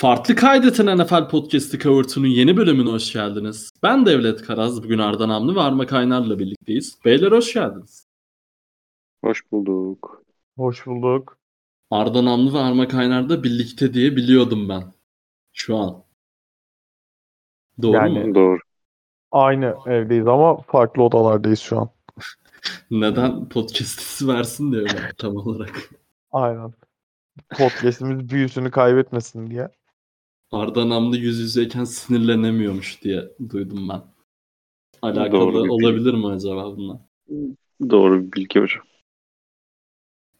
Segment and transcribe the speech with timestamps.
[0.00, 3.70] Farklı Kaydeten NFL Podcast'ı Covert'ının yeni bölümüne hoş geldiniz.
[3.82, 6.98] Ben Devlet Karaz, bugün Arda Namlı ve Arma Kaynar'la birlikteyiz.
[7.04, 8.06] Beyler hoş geldiniz.
[9.24, 10.22] Hoş bulduk.
[10.56, 11.38] Hoş bulduk.
[11.90, 14.82] Arda Namlı ve Arma Kaynar da birlikte diye biliyordum ben.
[15.52, 16.04] Şu an.
[17.82, 18.34] Doğru Yani- mu?
[18.34, 18.58] Doğru.
[19.32, 21.90] Aynı evdeyiz ama farklı odalardayız şu an.
[22.90, 24.86] Neden podcast ismi versin diye
[25.18, 25.90] tam olarak.
[26.32, 26.72] Aynen.
[27.58, 29.68] Podcast'imiz büyüsünü kaybetmesin diye.
[30.50, 34.02] Arda Namlı yüz yüzeyken sinirlenemiyormuş diye duydum ben.
[35.02, 37.08] Alakalı Doğru olabilir mi acaba bununla?
[37.90, 38.84] Doğru bir bilgi hocam.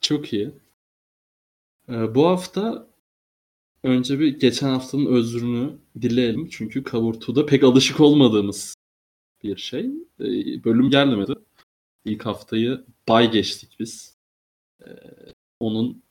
[0.01, 0.51] Çok iyi.
[1.89, 2.89] Ee, bu hafta
[3.83, 6.49] önce bir geçen haftanın özrünü dileyelim.
[6.49, 8.75] Çünkü Kavurtu'da pek alışık olmadığımız
[9.43, 9.87] bir şey.
[10.21, 11.35] Ee, bölüm gelmedi.
[12.05, 14.17] İlk haftayı bay geçtik biz.
[14.87, 14.91] Ee,
[15.61, 16.03] onun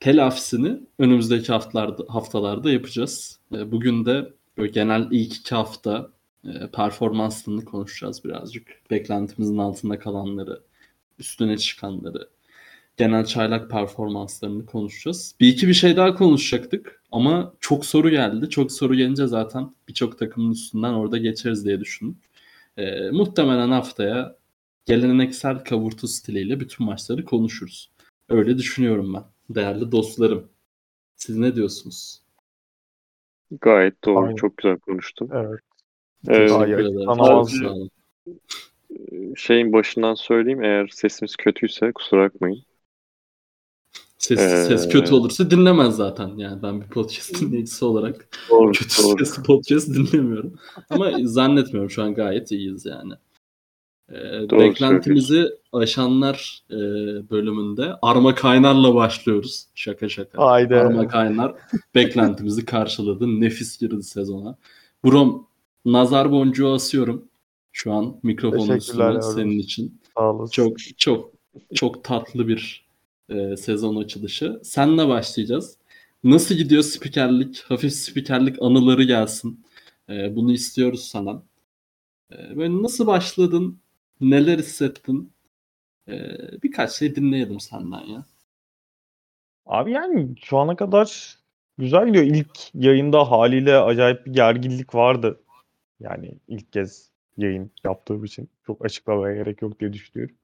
[0.00, 3.40] telafisini önümüzdeki haftalarda, haftalarda yapacağız.
[3.54, 6.10] Ee, bugün de böyle genel ilk iki hafta
[6.44, 8.66] e, performanslarını konuşacağız birazcık.
[8.90, 10.62] Beklentimizin altında kalanları,
[11.18, 12.28] üstüne çıkanları,
[12.96, 15.34] genel çaylak performanslarını konuşacağız.
[15.40, 18.50] Bir iki bir şey daha konuşacaktık ama çok soru geldi.
[18.50, 22.18] Çok soru gelince zaten birçok takımın üstünden orada geçeriz diye düşündüm.
[22.76, 24.36] Ee, muhtemelen haftaya
[24.86, 27.90] geleneksel kavurtu stiliyle bütün maçları konuşuruz.
[28.28, 29.24] Öyle düşünüyorum ben.
[29.54, 30.48] Değerli dostlarım.
[31.16, 32.22] Siz ne diyorsunuz?
[33.60, 34.24] Gayet doğru.
[34.24, 34.36] Aynen.
[34.36, 35.30] Çok güzel konuştun.
[35.34, 35.60] Evet.
[36.28, 37.06] Ee, Teşekkür ederim.
[37.06, 37.90] sağ olun.
[39.36, 40.62] şeyin başından söyleyeyim.
[40.64, 42.62] Eğer sesimiz kötüyse kusura bakmayın.
[44.18, 46.28] Ses, Ee, ses kötü olursa dinlemez zaten.
[46.36, 48.72] Yani ben bir podcast dinleyicisi olarak Doğru.
[48.72, 49.24] kötü doğru.
[49.24, 50.54] sesli podcast dinlemiyorum.
[50.90, 53.12] Ama zannetmiyorum şu an gayet iyiyiz yani.
[54.10, 56.76] Ee, Doğru beklentimizi aşanlar e,
[57.30, 59.66] bölümünde Arma Kaynar'la başlıyoruz.
[59.74, 60.46] Şaka şaka.
[60.46, 60.76] Haydi.
[60.76, 61.54] Arma Kaynar
[61.94, 63.40] beklentimizi karşıladı.
[63.40, 64.56] Nefis girdi sezona.
[65.04, 65.46] Brom
[65.84, 67.24] nazar boncuğu asıyorum.
[67.72, 69.22] Şu an mikrofonun üstüne yavrum.
[69.22, 70.00] senin için.
[70.16, 70.52] Sağ olasın.
[70.52, 71.32] Çok çok
[71.74, 72.86] çok tatlı bir
[73.28, 74.60] e, sezon açılışı.
[74.62, 75.76] Senle başlayacağız.
[76.24, 77.62] Nasıl gidiyor spikerlik?
[77.68, 79.64] Hafif spikerlik anıları gelsin.
[80.08, 81.42] E, bunu istiyoruz senden.
[82.32, 83.78] E, böyle nasıl başladın?
[84.20, 85.32] Neler hissettin?
[86.08, 86.14] E,
[86.62, 88.26] birkaç şey dinleyelim senden ya.
[89.66, 91.38] Abi yani şu ana kadar
[91.78, 92.24] güzel gidiyor.
[92.24, 95.40] İlk yayında haliyle acayip bir gerginlik vardı.
[96.00, 100.36] Yani ilk kez yayın yaptığım için çok açıklamaya gerek yok diye düşünüyorum.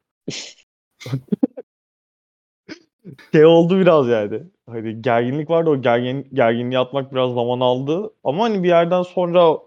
[3.35, 4.43] şey oldu biraz yani.
[4.67, 8.15] Hani gerginlik vardı o gergin, gerginliği atmak biraz zaman aldı.
[8.25, 9.59] Ama hani bir yerden sonra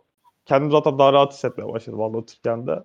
[0.45, 2.83] kendim zaten daha rahat hissetmeye başladım anlatırken de.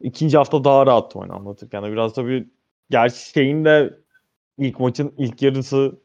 [0.00, 1.92] İkinci hafta daha rahattım hani anlatırken de.
[1.92, 2.48] Biraz tabii
[2.90, 3.98] gerçi şeyin de
[4.58, 6.00] ilk maçın ilk yarısı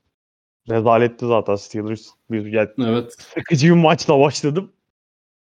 [0.70, 2.08] rezaletti zaten Steelers.
[2.32, 3.16] Bir, yani Evet.
[3.20, 4.72] sıkıcı bir maçla başladım.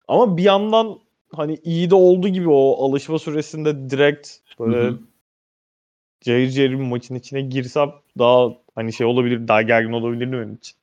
[0.09, 0.99] Ama bir yandan
[1.33, 4.29] hani iyi de oldu gibi o alışma süresinde direkt
[4.59, 4.97] böyle
[6.21, 10.77] cayır cayır bir maçın içine girsem daha hani şey olabilir, daha gergin olabilirdi benim için.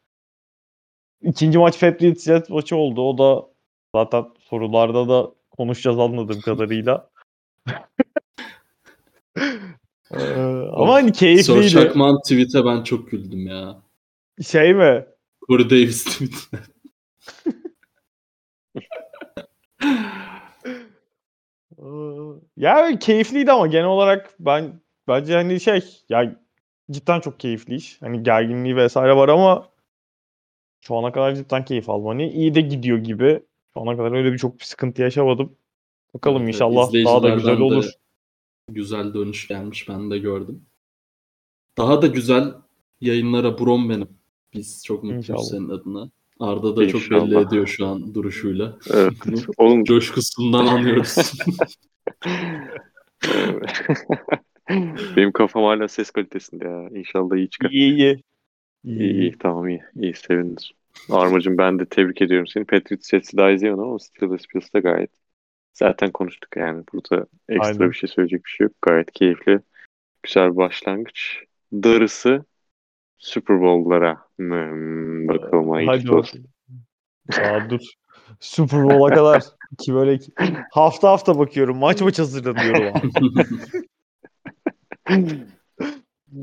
[1.22, 3.02] İkinci maç Patriots Jets maçı oldu.
[3.02, 3.48] O da
[3.96, 7.10] zaten sorularda da konuşacağız anladığım kadarıyla.
[10.12, 10.18] Ee,
[10.74, 11.70] ama hani Sor keyifliydi.
[11.70, 13.82] Çakman tweet'e ben çok güldüm ya.
[14.48, 15.06] Şey mi?
[15.48, 16.58] Corey Davis tweet'e.
[21.80, 21.84] Ee,
[22.58, 26.36] Ya keyifliydi ama genel olarak ben bence hani şey ya
[26.92, 28.02] cidden çok keyifli iş.
[28.02, 29.70] Hani gerginliği vesaire var ama
[30.82, 32.08] şu ana kadar cidden keyif aldım.
[32.08, 33.44] Hani iyi de gidiyor gibi.
[33.74, 35.56] Şu ana kadar öyle bir çok bir sıkıntı yaşamadım.
[36.18, 37.92] Bakalım Evet, inşallah daha da güzel olur.
[38.70, 40.62] Güzel dönüş gelmiş ben de gördüm.
[41.78, 42.54] Daha da güzel
[43.02, 44.08] yayınlara Brom benim.
[44.54, 46.10] Biz çok mutluyuz senin adına.
[46.40, 47.26] Arda da çok İnşallah.
[47.26, 48.78] belli ediyor şu an duruşuyla.
[48.94, 49.14] Evet.
[49.58, 51.16] Oğlum coşkusundan anlıyoruz.
[55.16, 56.90] benim kafam hala ses kalitesinde ya.
[56.90, 57.70] İnşallah iyi çıkar.
[57.70, 58.24] İyi iyi.
[58.84, 59.82] İyi iyi tamam iyi.
[59.96, 60.64] İyi sevindim.
[61.10, 62.66] Armacığım ben de tebrik ediyorum seni.
[62.66, 65.12] Patriots Jets'i daha izlemedim ama Steelers Bills'te gayet
[65.78, 66.84] zaten konuştuk yani.
[66.94, 67.90] Burada ekstra Aynen.
[67.90, 68.74] bir şey söyleyecek bir şey yok.
[68.82, 69.60] Gayet keyifli.
[70.24, 71.44] Güzel bir başlangıç.
[71.74, 72.46] Darısı
[73.18, 74.18] Super Bowl'lara.
[74.38, 76.46] Hmm, bakalım Hadi hayırlısı olsun.
[77.40, 77.82] Aa, dur.
[78.40, 79.44] Super Bowl'a kadar
[79.80, 80.20] ki böyle
[80.72, 81.78] hafta hafta bakıyorum.
[81.78, 83.12] Maç maç hazırlanıyorum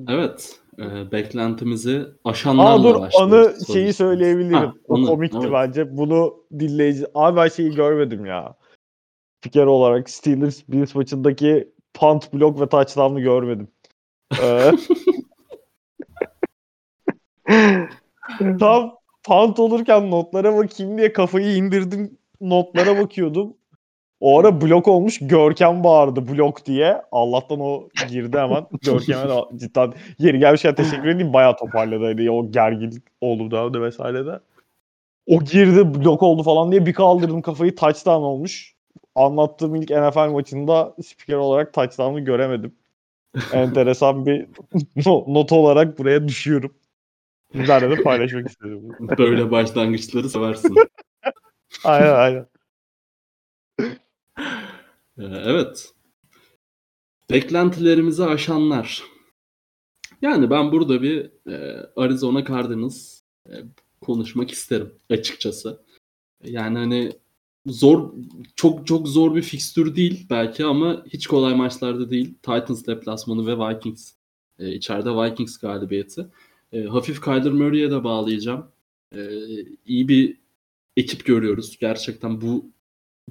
[0.08, 0.60] evet.
[0.78, 3.34] e, beklentimizi aşanlarla Aa dur başlıyoruz.
[3.34, 4.54] anı şeyi söyleyebilirim.
[4.54, 5.52] Ha, o anı, komikti evet.
[5.52, 5.96] bence.
[5.96, 7.06] Bunu dinleyici...
[7.14, 8.56] Abi ben şeyi görmedim ya.
[9.44, 13.68] Spiker olarak Steelers Bills maçındaki punt blok ve touchdown'ı görmedim.
[14.42, 14.72] Ee,
[18.60, 22.18] tam punt olurken notlara bakayım diye kafayı indirdim.
[22.40, 23.54] Notlara bakıyordum.
[24.20, 25.18] O ara blok olmuş.
[25.20, 27.02] Görkem bağırdı blok diye.
[27.12, 28.66] Allah'tan o girdi hemen.
[28.82, 31.32] Görkem'e de cidden yeri gelmişken teşekkür edeyim.
[31.32, 32.04] Bayağı toparladı.
[32.04, 34.40] Hani o gerginlik oldu da vesaire de.
[35.26, 37.74] O girdi blok oldu falan diye bir kaldırdım kafayı.
[37.74, 38.73] Touchdown olmuş.
[39.14, 42.74] Anlattığım ilk NFL maçında spiker olarak touchdown'ı göremedim.
[43.52, 44.46] Enteresan bir
[45.06, 46.74] not olarak buraya düşüyorum.
[47.52, 48.96] Sizlerle de paylaşmak istedim.
[49.18, 50.74] Böyle başlangıçları seversin.
[51.84, 52.46] aynen aynen.
[55.18, 55.92] Ee, evet.
[57.30, 59.02] Beklentilerimizi aşanlar.
[60.22, 63.52] Yani ben burada bir e, Arizona Cardinals e,
[64.00, 65.84] konuşmak isterim açıkçası.
[66.44, 67.12] Yani hani
[67.66, 68.12] zor
[68.56, 72.34] çok çok zor bir fikstür değil belki ama hiç kolay maçlarda değil.
[72.34, 74.12] Titans deplasmanı ve Vikings
[74.58, 76.26] e, içeride Vikings galibiyeti.
[76.72, 78.66] E, hafif Kyler Murray'e de bağlayacağım.
[79.16, 79.28] E,
[79.86, 80.36] iyi bir
[80.96, 81.78] ekip görüyoruz.
[81.80, 82.66] Gerçekten bu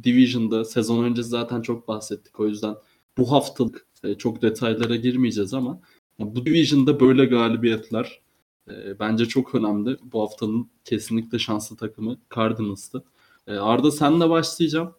[0.03, 2.39] Division'da sezon öncesi zaten çok bahsettik.
[2.39, 2.75] O yüzden
[3.17, 5.81] bu haftalık e, çok detaylara girmeyeceğiz ama
[6.19, 8.21] bu Division'da böyle galibiyetler
[8.69, 9.97] e, bence çok önemli.
[10.03, 13.03] Bu haftanın kesinlikle şanslı takımı Cardinals'tı.
[13.47, 14.95] E, Arda senle başlayacağım.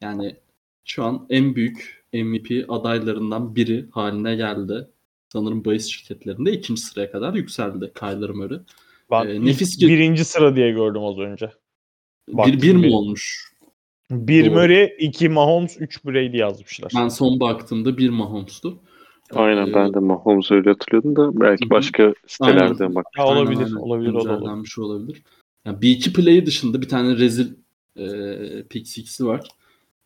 [0.00, 0.36] Yani
[0.84, 4.88] şu an en büyük MVP adaylarından biri haline geldi.
[5.32, 8.58] Sanırım bahis şirketlerinde ikinci sıraya kadar yükseldi Kyler Murray.
[9.10, 11.50] Ben ee, nefis birinci sıra diye gördüm az önce.
[12.28, 13.52] bir, bir mi olmuş?
[14.10, 14.54] Bir Doğru.
[14.54, 16.92] Murray, iki Mahomes, üç Brady yazmışlar.
[16.96, 18.78] Ben son baktığımda bir Mahomes'tu.
[19.34, 21.70] Aynen ee, ben de Mahomes öyle hatırlıyordum da belki hı.
[21.70, 23.06] başka sitelerden bak.
[23.18, 24.74] Ya olabilir, aynen, olabilir, olabilir.
[24.76, 25.22] Bir olabilir.
[25.64, 27.54] Yani bir iki play'i dışında bir tane rezil
[27.98, 29.48] e, pick var.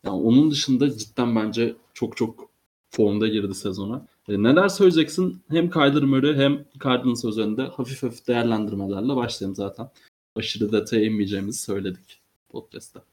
[0.03, 2.49] Yani onun dışında cidden bence çok çok
[2.89, 4.05] formda girdi sezona.
[4.29, 5.41] E, neler söyleyeceksin?
[5.49, 9.89] Hem Kyler Murray hem Cardinals üzerinde hafif hafif değerlendirmelerle başlayalım zaten.
[10.35, 13.03] Aşırı detaya inmeyeceğimizi söyledik podcast'ta.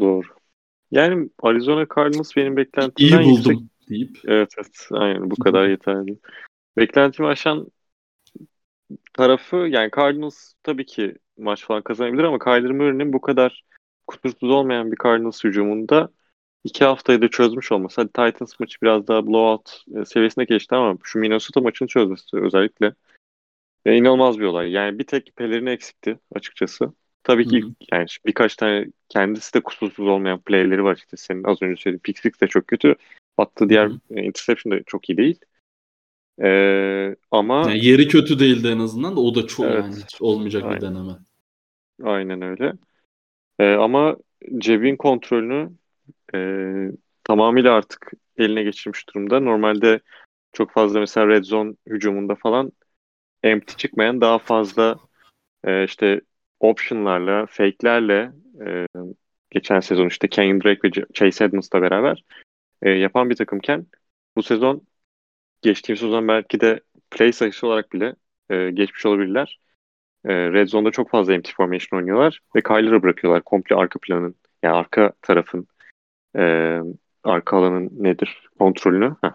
[0.00, 0.26] Doğru.
[0.90, 3.88] Yani Arizona Cardinals benim beklentimden İyi buldum yüksek...
[3.90, 4.18] deyip.
[4.24, 4.88] Evet evet.
[4.90, 6.18] Aynen bu kadar yeterli.
[6.76, 7.66] Beklentimi aşan
[9.12, 13.64] tarafı yani Cardinals tabii ki maç falan kazanabilir ama Kyler Murray'nin bu kadar
[14.06, 16.08] kusursuz olmayan bir Cardinals hücumunda
[16.64, 18.00] iki haftayı da çözmüş olması.
[18.00, 22.94] Hadi Titans maçı biraz daha blowout e, seviyesine geçti ama şu Minnesota maçını çözmesi özellikle
[23.86, 24.70] e, inanılmaz bir olay.
[24.70, 26.92] Yani bir tek pelerini eksikti açıkçası.
[27.22, 27.70] Tabii ki Hı-hı.
[27.92, 32.18] yani birkaç tane kendisi de kusursuz olmayan playleri var işte senin az önce söylediğin pick
[32.18, 32.94] six de çok kötü.
[33.38, 34.20] Attığı diğer Hı-hı.
[34.20, 35.38] interception de çok iyi değil.
[36.42, 39.84] Ee, ama yani yeri kötü değildi en azından da o da çok evet.
[39.84, 40.76] yani hiç olmayacak Aynen.
[40.76, 41.12] bir deneme.
[42.02, 42.72] Aynen öyle.
[43.58, 44.16] Ee, ama
[44.58, 45.70] cebin kontrolünü
[46.34, 46.38] e,
[47.24, 49.40] tamamıyla artık eline geçirmiş durumda.
[49.40, 50.00] Normalde
[50.52, 52.72] çok fazla mesela red zone hücumunda falan
[53.42, 54.98] empty çıkmayan daha fazla
[55.64, 56.20] e, işte
[56.60, 58.32] option'larla, fake'lerle
[58.66, 58.86] e,
[59.50, 62.24] geçen sezon işte Kenyon Drake ve Chase Edmonds'la beraber
[62.82, 63.86] e, yapan bir takımken
[64.36, 64.86] bu sezon
[65.62, 66.80] geçtiğimiz sezon belki de
[67.10, 68.16] play sayısı olarak bile
[68.50, 69.60] e, geçmiş olabilirler.
[70.24, 74.74] E, Red Zone'da çok fazla empty formation oynuyorlar ve Kyler'a bırakıyorlar komple arka planın yani
[74.74, 75.66] arka tarafın
[76.36, 76.78] e,
[77.24, 79.16] arka alanın nedir kontrolünü.
[79.20, 79.32] Heh.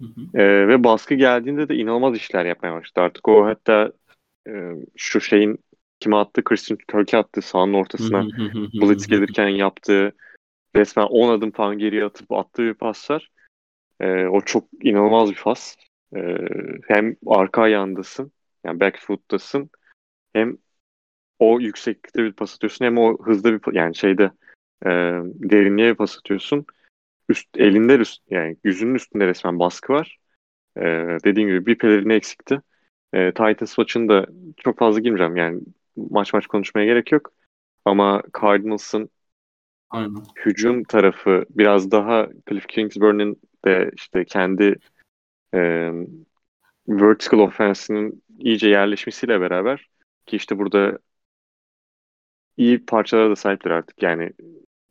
[0.00, 0.38] Hı hı.
[0.38, 3.04] E, ve baskı geldiğinde de inanılmaz işler yapmaya başladı.
[3.04, 3.92] Artık o hatta
[4.48, 4.52] e,
[4.96, 5.58] şu şeyin
[6.00, 6.44] kime attı?
[6.44, 8.26] Christian Kirk'e attı sağın ortasına.
[8.74, 10.12] Blitz gelirken yaptığı
[10.76, 13.30] resmen 10 adım falan geriye atıp attığı bir paslar.
[14.00, 15.76] E, o çok inanılmaz bir pas.
[16.16, 16.38] E,
[16.88, 18.32] hem arka ayağındasın
[18.64, 19.70] yani backfoot'tasın
[20.34, 20.58] hem
[21.38, 24.30] o yükseklikte bir pas atıyorsun hem o hızlı bir yani şeyde
[24.86, 24.90] e,
[25.24, 26.66] derinliğe bir pas atıyorsun.
[27.28, 30.18] Üst, elinde üst, yani yüzünün üstünde resmen baskı var.
[30.76, 30.82] E,
[31.24, 32.60] dediğim gibi bir pelerini eksikti.
[33.12, 34.26] E, Titans maçında
[34.56, 35.36] çok fazla girmeyeceğim.
[35.36, 35.60] Yani
[35.96, 37.32] maç maç konuşmaya gerek yok.
[37.84, 39.10] Ama Cardinals'ın
[39.90, 40.22] Aynen.
[40.36, 44.76] hücum tarafı biraz daha Cliff Kingsbury'nin de işte kendi
[45.54, 45.90] e,
[46.88, 49.88] vertical offense'inin iyice yerleşmesiyle beraber
[50.26, 50.98] ki işte burada
[52.56, 54.02] iyi parçalara da sahipler artık.
[54.02, 54.32] Yani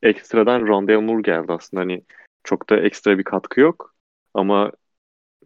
[0.01, 1.81] ekstradan Rondale Moore geldi aslında.
[1.81, 2.03] Hani
[2.43, 3.95] çok da ekstra bir katkı yok.
[4.33, 4.71] Ama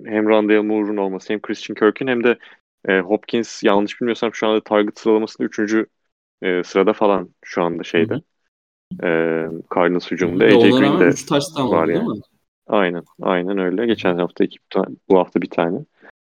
[0.05, 2.37] hem Rondale Moore'un olması hem Christian Kirk'ün hem de
[2.87, 5.87] e, Hopkins yanlış bilmiyorsam şu anda target sıralamasında 3.
[6.41, 8.21] E, sırada falan şu anda şeyde.
[9.03, 9.09] E,
[9.75, 10.45] Cardinals hücumunda.
[10.45, 11.11] AJ Green'de
[11.57, 11.99] var yani.
[11.99, 12.21] Değil mi?
[12.67, 13.03] Aynen.
[13.21, 13.85] Aynen öyle.
[13.85, 14.57] Geçen hafta iki
[15.09, 15.79] bu hafta bir tane.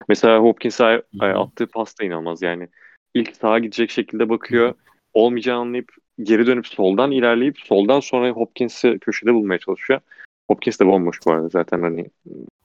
[0.08, 2.68] Mesela Hopkins'e attığı pasta inanılmaz yani.
[3.14, 4.74] İlk sağa gidecek şekilde bakıyor.
[5.12, 5.92] Olmayacağını anlayıp
[6.22, 10.00] geri dönüp soldan ilerleyip soldan sonra Hopkins'i köşede bulmaya çalışıyor.
[10.48, 12.10] Hopkins de bomboş bu arada zaten hani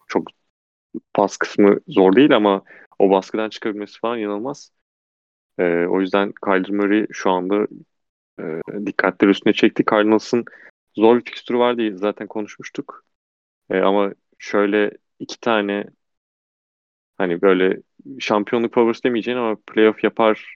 [0.08, 0.28] çok
[1.14, 2.64] pas kısmı zor değil ama
[3.00, 4.72] o baskıdan çıkabilmesi falan inanılmaz.
[5.60, 7.68] E, o yüzden Kyler Murray şu anda
[8.40, 9.84] e, dikkatleri üstüne çekti.
[9.92, 10.46] Cardinals'ın
[10.96, 13.06] zor bir fikstürü var diye zaten konuşmuştuk.
[13.70, 15.86] E, ama şöyle iki tane
[17.20, 17.82] hani böyle
[18.20, 20.56] şampiyonluk favori demeyeceğin ama playoff yapar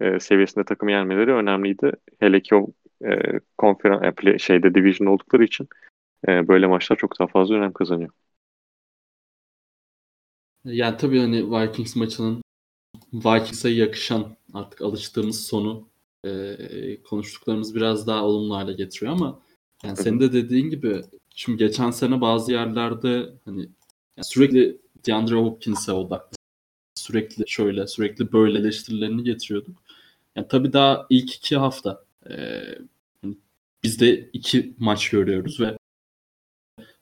[0.00, 1.92] e, seviyesinde takım yenmeleri önemliydi.
[2.20, 2.66] Hele ki o
[3.04, 5.68] e, konferans e, şeyde division oldukları için
[6.28, 8.10] e, böyle maçlar çok daha fazla önem kazanıyor.
[10.64, 12.42] Yani tabii hani Vikings maçının
[13.12, 15.88] Vikings'e yakışan artık alıştığımız sonu
[16.24, 19.40] e, konuştuklarımız biraz daha olumlu hale getiriyor ama
[19.84, 23.60] yani senin de dediğin gibi şimdi geçen sene bazı yerlerde hani
[24.16, 26.36] yani sürekli DeAndre Hopkins'e odaklı
[26.94, 29.82] sürekli şöyle sürekli böyle eleştirilerini getiriyorduk.
[30.36, 32.62] Yani tabii daha ilk iki hafta e,
[33.82, 35.76] biz de iki maç görüyoruz ve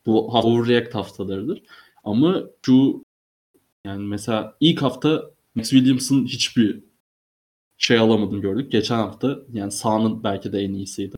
[0.07, 1.63] bu overreact haftalarıdır.
[2.05, 3.05] Ama şu
[3.87, 6.83] yani mesela ilk hafta Max Williams'ın hiçbir
[7.79, 8.73] şey alamadım gördük.
[8.73, 11.17] Geçen hafta yani sahanın belki de en iyisiydi.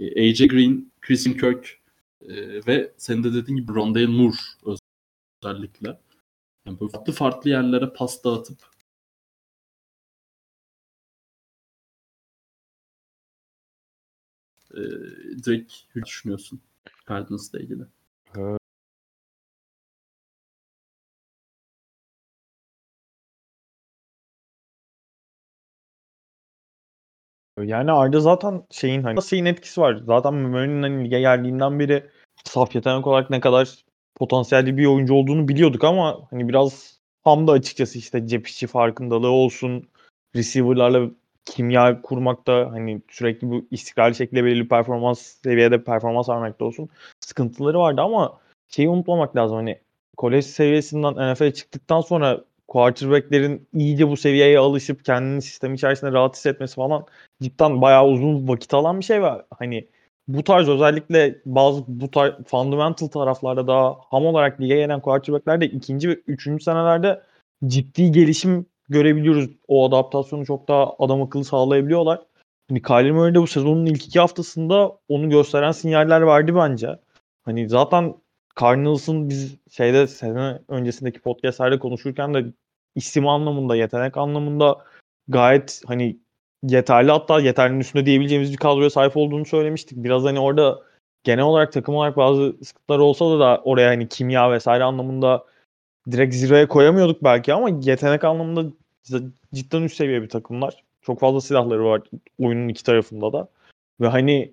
[0.00, 1.80] AJ Green, Christian Kirk
[2.20, 4.36] e, ve senin de dediğin gibi Rondale Moore
[5.46, 5.98] özellikle.
[6.66, 8.58] Yani böyle farklı farklı yerlere pas dağıtıp
[14.74, 14.80] e,
[15.44, 16.60] direkt ne düşünüyorsun
[17.08, 17.82] Cardinals'la ilgili?
[27.62, 30.02] Yani Arda zaten şeyin hani şeyin etkisi var.
[30.06, 32.10] Zaten Murray'nin hani lige geldiğinden beri
[32.44, 33.85] saf yetenek olarak ne kadar
[34.16, 39.30] potansiyelli bir oyuncu olduğunu biliyorduk ama hani biraz tam da açıkçası işte cep içi farkındalığı
[39.30, 39.88] olsun,
[40.36, 41.10] receiver'larla
[41.44, 46.88] kimya kurmakta hani sürekli bu istikrarlı şekilde belirli performans seviyede performans vermekte olsun
[47.20, 49.56] sıkıntıları vardı ama şeyi unutmamak lazım.
[49.56, 49.80] Hani
[50.16, 56.74] kolej seviyesinden NFL'e çıktıktan sonra quarterback'lerin iyice bu seviyeye alışıp kendini sistem içerisinde rahat hissetmesi
[56.74, 57.06] falan
[57.42, 59.88] cidden bayağı uzun vakit alan bir şey ve hani
[60.28, 66.08] bu tarz özellikle bazı bu tarz fundamental taraflarda daha ham olarak lige gelen quarterback'lerde ikinci
[66.08, 67.22] ve üçüncü senelerde
[67.66, 69.50] ciddi gelişim görebiliyoruz.
[69.68, 72.20] O adaptasyonu çok daha adam akıllı sağlayabiliyorlar.
[72.68, 76.98] Hani Kyler Murray de bu sezonun ilk iki haftasında onu gösteren sinyaller verdi bence.
[77.44, 78.14] Hani zaten
[78.60, 82.44] Cardinals'ın biz şeyde sene öncesindeki podcastlerde konuşurken de
[82.94, 84.84] isim anlamında, yetenek anlamında
[85.28, 86.18] gayet hani
[86.62, 89.98] yeterli hatta yeterlinin üstünde diyebileceğimiz bir kadroya sahip olduğunu söylemiştik.
[89.98, 90.78] Biraz hani orada
[91.24, 95.44] genel olarak takım olarak bazı sıkıntılar olsa da, da oraya hani kimya vesaire anlamında
[96.10, 98.72] direkt zirveye koyamıyorduk belki ama yetenek anlamında
[99.54, 100.84] cidden üst seviye bir takımlar.
[101.02, 102.02] Çok fazla silahları var
[102.38, 103.48] oyunun iki tarafında da.
[104.00, 104.52] Ve hani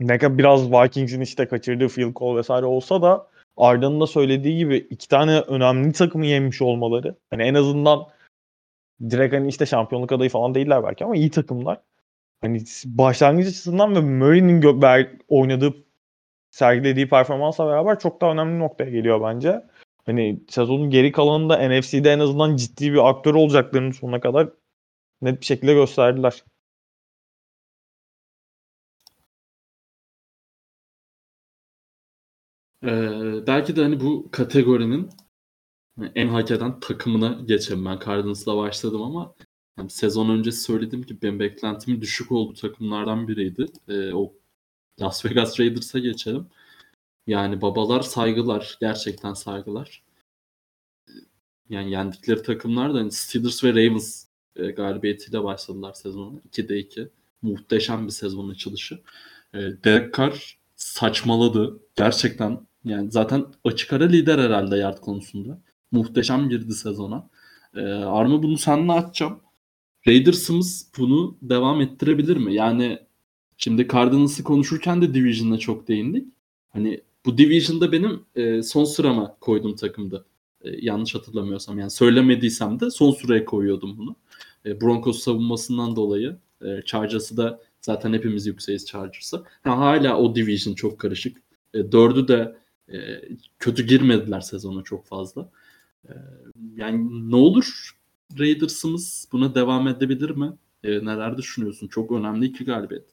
[0.00, 4.76] ne kadar biraz Vikings'in işte kaçırdığı field goal vesaire olsa da Arda'nın da söylediği gibi
[4.76, 7.14] iki tane önemli takımı yenmiş olmaları.
[7.30, 8.06] Hani en azından
[9.10, 11.80] direkt hani işte şampiyonluk adayı falan değiller belki ama iyi takımlar.
[12.40, 15.74] Hani başlangıç açısından ve Murray'nin gö- oynadığı
[16.50, 19.62] sergilediği performansla beraber çok daha önemli noktaya geliyor bence.
[20.06, 24.50] Hani sezonun geri kalanında NFC'de en azından ciddi bir aktör olacaklarını sonuna kadar
[25.22, 26.44] net bir şekilde gösterdiler.
[32.84, 35.10] Ee, belki de hani bu kategorinin
[36.14, 37.84] en hak eden takımına geçelim.
[37.84, 39.34] Ben Cardinals'la başladım ama
[39.78, 43.66] yani sezon öncesi söylediğim gibi benim beklentimin düşük olduğu takımlardan biriydi.
[43.88, 44.32] Ee, o
[45.00, 46.46] Las Vegas Raiders'a geçelim.
[47.26, 48.78] Yani babalar saygılar.
[48.80, 50.02] Gerçekten saygılar.
[51.70, 54.24] Yani yendikleri takımlar da hani Steelers ve Ravens
[54.56, 56.40] e, galibiyetiyle başladılar sezonu.
[56.52, 57.08] 2'de 2.
[57.42, 58.98] Muhteşem bir sezon açılışı.
[59.54, 61.80] E, Derek Carr saçmaladı.
[61.96, 65.60] Gerçekten yani zaten açık ara lider herhalde yard konusunda.
[65.90, 67.28] Muhteşem girdi sezona.
[67.74, 69.40] E, Arma bunu seninle açacağım.
[70.06, 72.54] Raiders'ımız bunu devam ettirebilir mi?
[72.54, 72.98] Yani
[73.56, 76.28] şimdi Cardinals'ı konuşurken de Division'a çok değindik.
[76.68, 80.24] Hani bu Division'da benim e, son sırama koyduğum takımdı.
[80.60, 84.16] E, yanlış hatırlamıyorsam yani söylemediysem de son sıraya koyuyordum bunu.
[84.66, 89.42] E, Broncos savunmasından dolayı e, Chargers'ı da zaten hepimiz yükseğiz Chargers'a.
[89.62, 91.36] Ha, hala o division çok karışık.
[91.74, 92.56] E, dördü de
[92.92, 92.96] e,
[93.58, 95.50] kötü girmediler sezona çok fazla.
[96.08, 96.14] E,
[96.74, 97.90] yani ne olur
[98.38, 100.52] Raiders'ımız buna devam edebilir mi?
[100.84, 101.88] E, neler düşünüyorsun?
[101.88, 103.06] Çok önemli iki galibiyet.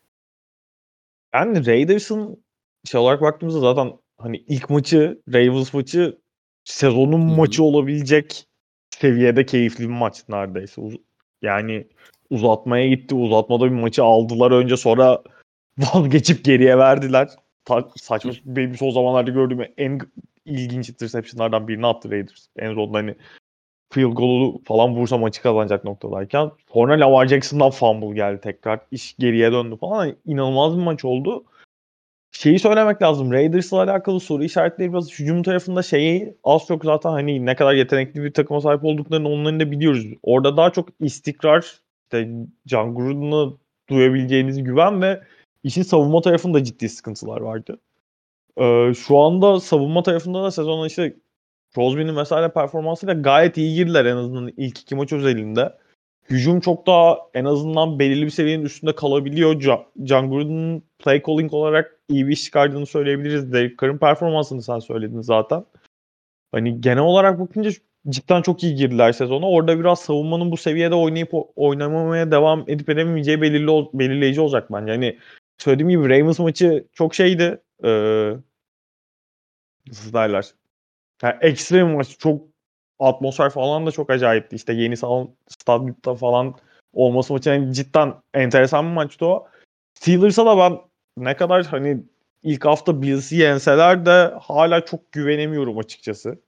[1.33, 2.43] Yani Raiders'ın
[2.85, 6.17] şey olarak baktığımızda zaten hani ilk maçı Ravens maçı
[6.63, 7.37] sezonun Hı-hı.
[7.37, 8.47] maçı olabilecek
[8.89, 10.81] seviyede keyifli bir maç neredeyse.
[11.41, 11.87] Yani
[12.29, 13.15] uzatmaya gitti.
[13.15, 15.23] Uzatmada bir maçı aldılar önce sonra
[15.77, 17.29] vazgeçip geriye verdiler.
[17.65, 19.99] Ta- saçma benim son zamanlarda gördüğüm en
[20.45, 22.47] ilginç interceptionlardan birini attı Raiders.
[22.57, 23.15] En sonunda hani
[23.93, 28.79] field goal'u falan vursa maçı kazanacak noktadayken sonra Lamar Jackson'dan fumble geldi tekrar.
[28.91, 29.95] iş geriye döndü falan.
[29.97, 31.45] Hani inanılmaz bir maç oldu.
[32.31, 33.31] Şeyi söylemek lazım.
[33.31, 38.23] Raiders'la alakalı soru işaretleri biraz hücum tarafında şeyi az çok zaten hani ne kadar yetenekli
[38.23, 40.05] bir takıma sahip olduklarını onların da biliyoruz.
[40.23, 42.29] Orada daha çok istikrar işte
[42.65, 43.53] John Gruden'ı
[43.89, 45.21] duyabileceğiniz güven ve
[45.63, 47.79] işin savunma tarafında ciddi sıkıntılar vardı.
[48.57, 51.15] Ee, şu anda savunma tarafında da sezonun işte
[51.75, 55.73] Crosby'nin vesaire performansıyla gayet iyi girdiler en azından ilk iki maç özelinde.
[56.29, 59.61] Hücum çok daha en azından belirli bir seviyenin üstünde kalabiliyor.
[60.05, 63.53] John Gruden'ın play calling olarak iyi bir iş çıkardığını söyleyebiliriz.
[63.53, 65.65] Derek Carr'ın performansını sen söyledin zaten.
[66.51, 67.71] Hani genel olarak bakınca
[68.09, 69.49] cidden çok iyi girdiler sezona.
[69.49, 74.91] Orada biraz savunmanın bu seviyede oynayıp oynamamaya devam edip edemeyeceği belirli, belirleyici olacak bence.
[74.91, 75.17] Yani
[75.57, 77.61] söylediğim gibi Ravens maçı çok şeydi.
[77.85, 78.33] Ee,
[79.87, 80.53] nasıl derler?
[81.23, 82.17] Yani ekstrem maç.
[82.19, 82.41] Çok
[82.99, 84.55] atmosfer falan da çok acayipti.
[84.55, 86.55] İşte yeni salon stadyumda falan
[86.93, 89.47] olması maçı yani cidden enteresan bir maçtı o.
[89.99, 90.79] Steelers'a da ben
[91.17, 92.03] ne kadar hani
[92.43, 96.39] ilk hafta Bills'i yenseler de hala çok güvenemiyorum açıkçası.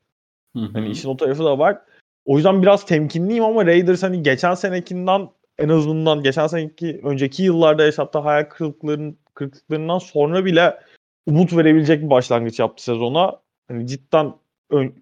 [0.74, 1.82] Hani işin o tarafı da var.
[2.26, 7.84] O yüzden biraz temkinliyim ama Raiders hani geçen senekinden en azından geçen seneki önceki yıllarda
[7.84, 10.80] yaşattığı hayal kırıklıkların, kırıklıklarından sonra bile
[11.28, 13.42] umut verebilecek bir başlangıç yaptı sezona.
[13.68, 14.34] Hani cidden
[14.70, 14.94] ön,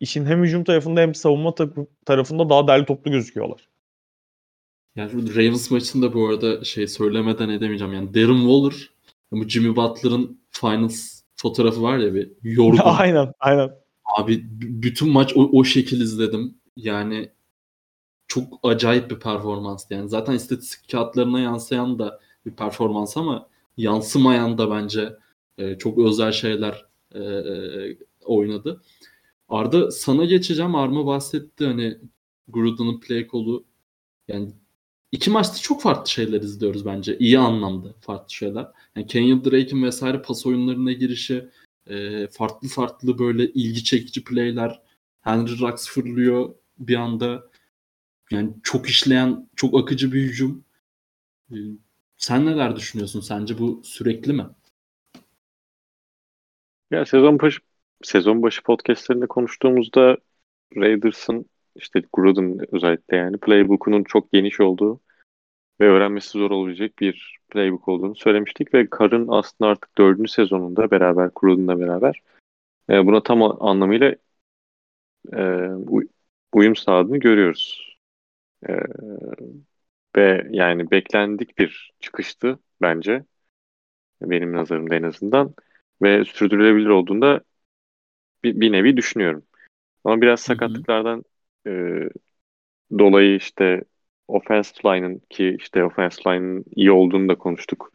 [0.00, 1.54] işin hem hücum tarafında hem savunma
[2.06, 3.68] tarafında daha değerli toplu gözüküyorlar.
[4.96, 7.94] Yani Ravens maçında bu arada şey söylemeden edemeyeceğim.
[7.94, 8.90] Yani Darren Waller
[9.32, 12.78] bu Jimmy Butler'ın finals fotoğrafı var ya bir yorgun.
[12.84, 13.70] aynen aynen.
[14.18, 16.54] Abi bütün maç o, o şekil izledim.
[16.76, 17.30] Yani
[18.26, 19.94] çok acayip bir performanstı.
[19.94, 25.12] Yani zaten istatistik kağıtlarına yansıyan da bir performans ama yansımayan da bence
[25.62, 28.82] e, çok özel şeyler e, e, oynadı.
[29.48, 30.74] Arda sana geçeceğim.
[30.74, 31.98] Arma bahsetti hani
[32.48, 33.64] Gruden'ın play kolu
[34.28, 34.52] yani
[35.12, 37.18] iki maçta çok farklı şeyler izliyoruz bence.
[37.18, 38.66] İyi anlamda farklı şeyler.
[38.96, 41.48] Yani Kenyon Drake'in vesaire pas oyunlarına girişi
[41.86, 44.82] e, farklı farklı böyle ilgi çekici playler.
[45.20, 47.50] Henry Rux fırlıyor bir anda.
[48.30, 50.64] Yani çok işleyen, çok akıcı bir hücum.
[51.50, 51.56] E,
[52.16, 53.20] sen neler düşünüyorsun?
[53.20, 54.46] Sence bu sürekli mi?
[56.92, 57.60] Ya sezon başı
[58.02, 60.16] sezon başı podcastlerinde konuştuğumuzda
[60.76, 65.00] Raiders'ın işte Gruden özellikle yani playbook'unun çok geniş olduğu
[65.80, 71.30] ve öğrenmesi zor olabilecek bir playbook olduğunu söylemiştik ve Carr'ın aslında artık dördüncü sezonunda beraber
[71.36, 72.22] Gruden'la beraber
[72.90, 74.14] e, buna tam anlamıyla
[75.36, 75.68] e,
[76.52, 77.96] uyum sağladığını görüyoruz.
[78.68, 78.72] E,
[80.16, 83.24] ve yani beklendik bir çıkıştı bence.
[84.22, 85.54] Benim nazarımda en azından.
[86.02, 87.40] Ve sürdürülebilir olduğunda
[88.44, 89.42] bir, bir nevi düşünüyorum.
[90.04, 91.24] Ama biraz sakatlıklardan
[91.66, 91.70] e,
[92.98, 93.84] dolayı işte
[94.28, 97.92] offensive line'ın ki işte offensive line'ın iyi olduğunu da konuştuk.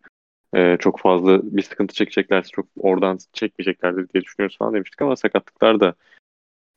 [0.55, 5.79] E, çok fazla bir sıkıntı çekeceklerse çok oradan çekmeyeceklerdir diye düşünüyoruz falan demiştik ama sakatlıklar
[5.79, 5.95] da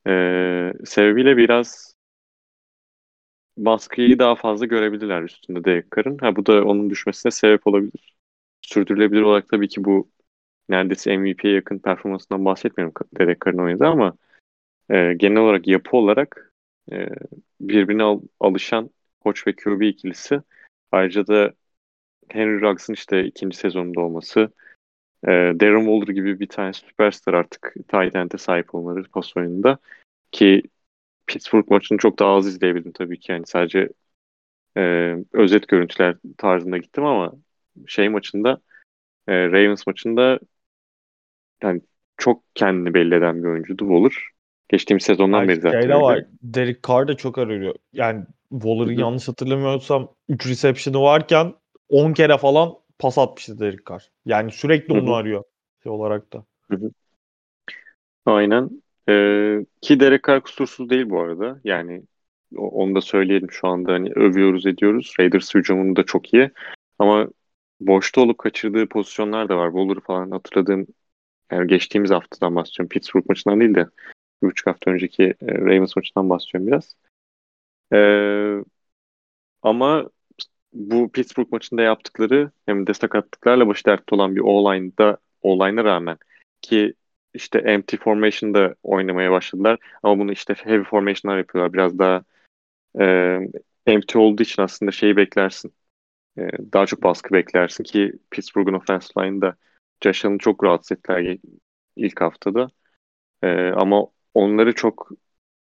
[0.07, 0.12] e,
[0.85, 1.95] sebebiyle biraz
[3.57, 6.19] baskıyı daha fazla görebilirler üstünde Derek Carr'ın.
[6.19, 8.16] Ha bu da onun düşmesine sebep olabilir.
[8.62, 10.11] Sürdürülebilir olarak tabii ki bu
[10.70, 14.16] neredeyse MVP'ye yakın performansından bahsetmiyorum Derek Carr'ın oynadığı ama
[14.90, 16.52] e, genel olarak yapı olarak
[16.92, 17.09] e,
[17.61, 20.42] birbirine al, alışan koç ve QB ikilisi.
[20.92, 21.52] Ayrıca da
[22.28, 24.40] Henry Ruggs'ın işte ikinci sezonunda olması,
[25.24, 29.78] e, Darren Waller gibi bir tane süperstar artık tight end'e sahip olmaları pas oyununda
[30.33, 30.62] ki
[31.26, 33.33] Pittsburgh maçını çok daha az izleyebildim tabii ki.
[33.33, 33.88] Yani sadece
[34.76, 37.33] e, özet görüntüler tarzında gittim ama
[37.87, 38.61] şey maçında
[39.28, 40.40] e, Ravens maçında
[41.62, 41.81] yani
[42.16, 44.12] çok kendini belli eden bir oyuncuydu Waller.
[44.68, 45.81] Geçtiğimiz sezondan beri zaten.
[45.83, 46.25] Şey var.
[46.42, 47.75] Derek Carr da çok arıyor.
[47.92, 51.55] Yani Waller'ın yanlış hatırlamıyorsam 3 reception'ı varken
[51.88, 54.11] 10 kere falan pas atmıştı Derek Carr.
[54.25, 55.14] Yani sürekli onu Hı-hı.
[55.14, 55.44] arıyor
[55.83, 56.44] şey olarak da.
[56.70, 56.90] Hı-hı.
[58.27, 58.70] Aynen.
[59.09, 61.61] Ee, ki Derek Carr kusursuz değil bu arada.
[61.64, 62.03] Yani
[62.57, 65.14] onu da söyleyelim şu anda hani övüyoruz ediyoruz.
[65.20, 66.51] Raiders hücumunu da çok iyi.
[66.99, 67.29] Ama
[67.81, 69.68] boşta olup kaçırdığı pozisyonlar da var.
[69.68, 70.87] Waller'ı falan hatırladığım
[71.50, 72.88] yani geçtiğimiz haftadan bahsediyorum.
[72.88, 73.86] Pittsburgh maçından değil de
[74.42, 76.96] bir hafta önceki e, Ravens maçından bahsediyorum biraz.
[77.92, 78.64] Ee,
[79.62, 80.10] ama
[80.72, 86.18] bu Pittsburgh maçında yaptıkları hem de sakatlıklarla başı dertte olan bir O-line'da O-line'a rağmen
[86.62, 86.94] ki
[87.34, 91.72] işte empty formation'da oynamaya başladılar ama bunu işte heavy formation'lar yapıyorlar.
[91.72, 92.24] Biraz daha
[93.00, 93.38] e,
[93.86, 95.72] empty olduğu için aslında şeyi beklersin.
[96.38, 99.56] E, daha çok baskı beklersin ki Pittsburgh'un offensive line'da
[100.06, 101.38] Allen'ı çok rahatsız ettiler
[101.96, 102.68] ilk haftada.
[103.42, 105.10] E, ama onları çok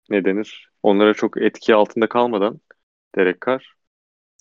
[0.10, 2.60] ne denir onlara çok etki altında kalmadan
[3.16, 3.76] Derek Carr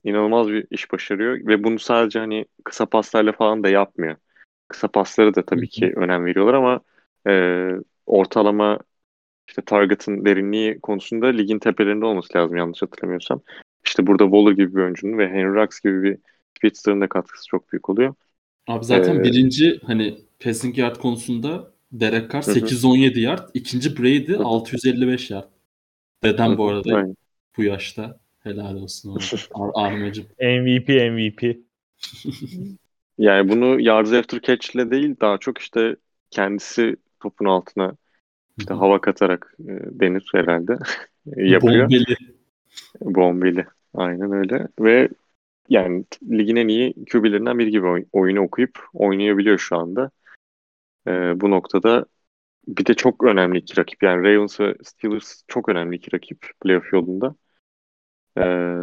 [0.05, 4.17] inanılmaz bir iş başarıyor ve bunu sadece hani kısa paslarla falan da yapmıyor.
[4.69, 6.81] Kısa pasları da tabii ki önem veriyorlar ama
[7.29, 7.33] e,
[8.07, 8.79] ortalama
[9.49, 13.43] işte target'ın derinliği konusunda ligin tepelerinde olması lazım yanlış hatırlamıyorsam.
[13.85, 16.19] İşte burada Waller gibi bir oyuncunun ve Henry Rux gibi bir
[16.59, 18.15] speedster'ın da katkısı çok büyük oluyor.
[18.71, 23.49] Abi zaten Ee, birinci hani passing yard konusunda Derek Carr 817 yard.
[23.55, 25.49] ikinci Brady 655 yard.
[26.23, 27.17] Dedem bu arada Aynen.
[27.57, 28.21] bu yaşta.
[28.41, 29.19] Helal olsun ona.
[29.55, 30.27] Ar Armacım.
[30.41, 31.57] MVP MVP.
[33.19, 35.97] Yani bunu yards after catch ile değil daha çok işte
[36.31, 37.97] kendisi topun altına
[38.59, 40.79] işte hava katarak e, denir herhalde.
[41.37, 41.85] Yapıyor.
[41.85, 42.17] Bombeli.
[43.01, 43.67] Bombeli.
[43.95, 44.69] Aynen öyle.
[44.81, 45.09] Ve
[45.71, 50.11] yani ligin en iyi QB'lerinden biri gibi oy- oyunu okuyup oynayabiliyor şu anda.
[51.07, 52.05] Ee, bu noktada
[52.69, 54.03] bir de çok önemli iki rakip.
[54.03, 57.35] Yani Ravens ve Steelers çok önemli iki rakip playoff yolunda.
[58.39, 58.77] Ee,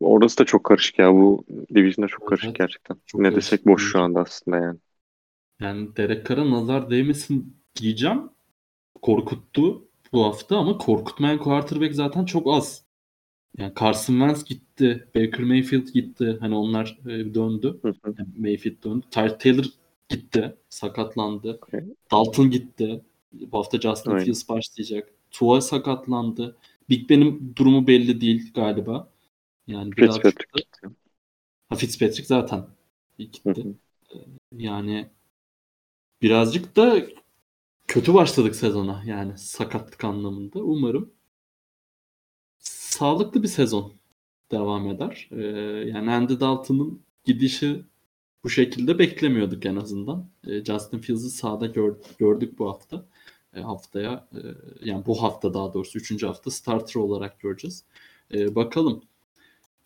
[0.00, 1.12] orası da çok karışık ya.
[1.14, 2.58] Bu division'da çok karışık evet.
[2.58, 2.96] gerçekten.
[3.06, 4.78] Çok ne karışık desek boş şu anda aslında yani.
[5.60, 8.30] Yani Derek Carr'a nazar değmesin diyeceğim.
[9.02, 12.85] Korkuttu bu hafta ama korkutmayan quarterback zaten çok az.
[13.58, 15.08] Yani Carson Wentz gitti.
[15.14, 16.36] Baker Mayfield gitti.
[16.40, 17.78] Hani onlar e, döndü.
[17.82, 18.14] Hı hı.
[18.18, 19.06] Yani Mayfield döndü.
[19.10, 19.64] Ty Taylor
[20.08, 20.56] gitti.
[20.68, 21.58] Sakatlandı.
[21.62, 21.84] Okay.
[22.10, 23.00] Dalton gitti.
[23.32, 24.24] Bu hafta Justin Aynen.
[24.24, 25.12] Fields başlayacak.
[25.30, 26.56] Tua sakatlandı.
[26.90, 29.10] Big Ben'in durumu belli değil galiba.
[29.66, 30.68] Yani birazcık Fitzpatrick
[31.68, 32.66] ha, Fitzpatrick zaten
[33.18, 33.50] gitti.
[33.50, 33.74] hı.
[34.52, 35.08] Yani
[36.22, 37.02] birazcık da
[37.86, 40.58] kötü başladık sezona yani sakatlık anlamında.
[40.58, 41.12] Umarım
[42.96, 43.92] sağlıklı bir sezon
[44.50, 45.28] devam eder.
[45.32, 45.42] Ee,
[45.90, 47.84] yani Andy Dalton'ın gidişi
[48.44, 50.28] bu şekilde beklemiyorduk en azından.
[50.46, 53.06] Ee, Justin Fields'ı sahada gör- gördük bu hafta.
[53.54, 54.40] Ee, haftaya e,
[54.90, 56.22] yani bu hafta daha doğrusu 3.
[56.26, 57.84] hafta starter olarak göreceğiz.
[58.34, 59.02] Ee, bakalım.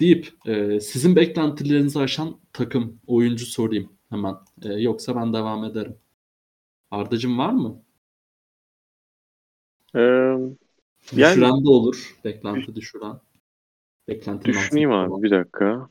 [0.01, 4.37] Deyip e, sizin beklentilerinizi aşan takım oyuncu sorayım hemen.
[4.63, 5.97] Ee, yoksa ben devam ederim.
[6.91, 7.83] Ardacım var mı?
[9.95, 10.37] Ee,
[11.13, 12.17] Yani- Düşüren de olur.
[12.25, 13.21] Beklenti düşüren.
[14.09, 15.89] Beklentinin düşüneyim abi bir dakika.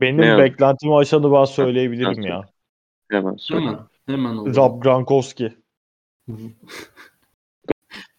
[0.00, 2.42] Benim Ne beklentimi aşanı ben söyleyebilirim ya.
[3.10, 3.60] Hemen söyle.
[3.66, 3.78] Hemen.
[4.06, 4.56] Hemen olur.
[4.56, 5.52] Rob Gronkowski.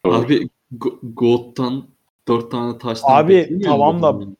[0.04, 1.88] Abi Go- Goat'tan
[2.28, 4.38] 4 tane taştan Abi, tamam da- muydun?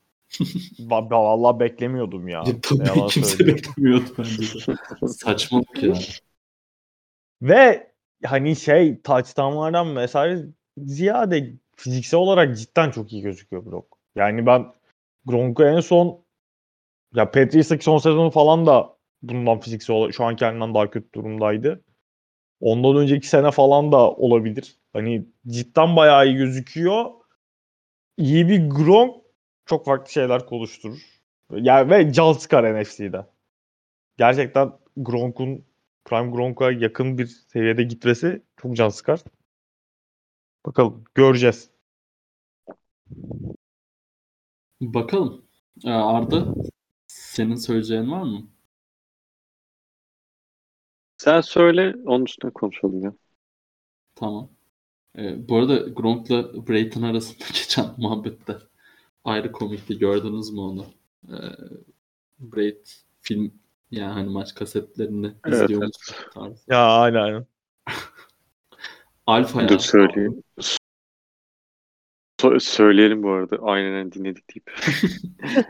[0.78, 2.44] Va- va- Vallahi beklemiyordum ya.
[2.62, 3.56] Tabii yalan kimse söyleyeyim.
[3.66, 5.08] beklemiyordu bence de.
[5.08, 5.94] Saçmalık ya.
[7.42, 7.92] Ve
[8.24, 13.86] hani şey touchdownlardan vesaire ziyade fiziksel olarak cidden çok iyi gözüküyor Gronk.
[14.16, 14.72] Yani ben
[15.24, 16.24] Gronk'u en son
[17.14, 21.84] ya Patriots'taki son sezonu falan da bundan fiziksel olarak şu an kendinden daha kötü durumdaydı.
[22.60, 24.76] Ondan önceki sene falan da olabilir.
[24.92, 27.10] Hani cidden bayağı iyi gözüküyor.
[28.16, 29.16] İyi bir Gronk
[29.66, 31.00] çok farklı şeyler konuşturur.
[31.52, 33.26] Yani ve can sıkar NFC'de.
[34.18, 35.64] Gerçekten Gronk'un
[36.04, 39.20] Prime Gronk'a yakın bir seviyede gitmesi çok can sıkar.
[40.66, 41.70] Bakalım göreceğiz.
[44.80, 45.44] Bakalım.
[45.84, 46.54] Ee, Arda
[47.06, 48.48] senin söyleyeceğin var mı?
[51.16, 53.12] Sen söyle onun üstüne konuşalım ya.
[54.14, 54.50] Tamam.
[55.18, 58.58] Ee, bu arada Gronk'la Brayton arasında geçen muhabbette
[59.24, 59.98] ayrı komikti.
[59.98, 60.86] Gördünüz mü onu?
[61.28, 61.34] Ee,
[62.38, 62.86] Braid
[63.22, 63.54] film
[63.90, 65.96] yani hani maç kasetlerini Evet, izliyor evet.
[66.34, 66.64] tarzı.
[66.70, 67.46] Ya aynen aynen.
[69.26, 69.68] Alfa ya.
[69.68, 70.42] Dur söyleyeyim.
[72.40, 73.56] So- söyleyelim bu arada.
[73.62, 74.70] Aynen dinledik deyip.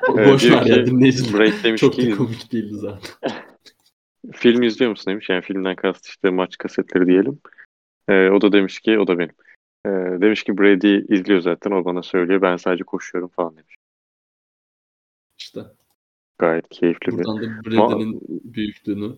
[0.33, 1.41] Boş ver ya dinleyiciler.
[1.41, 3.11] Break demiş Çok ki da komik değildi zaten.
[4.33, 5.29] film izliyor musun demiş.
[5.29, 7.41] Yani filmden kast işte maç kasetleri diyelim.
[8.09, 9.35] Ee, o da demiş ki o da benim.
[9.87, 12.43] Ee, demiş ki Brady izliyor zaten o bana söylüyor.
[12.43, 13.75] Ben sadece koşuyorum falan demiş.
[15.39, 15.61] İşte
[16.39, 17.25] Gayet keyifli bir.
[17.25, 19.17] buradan da Brady'nin büyüklüğünü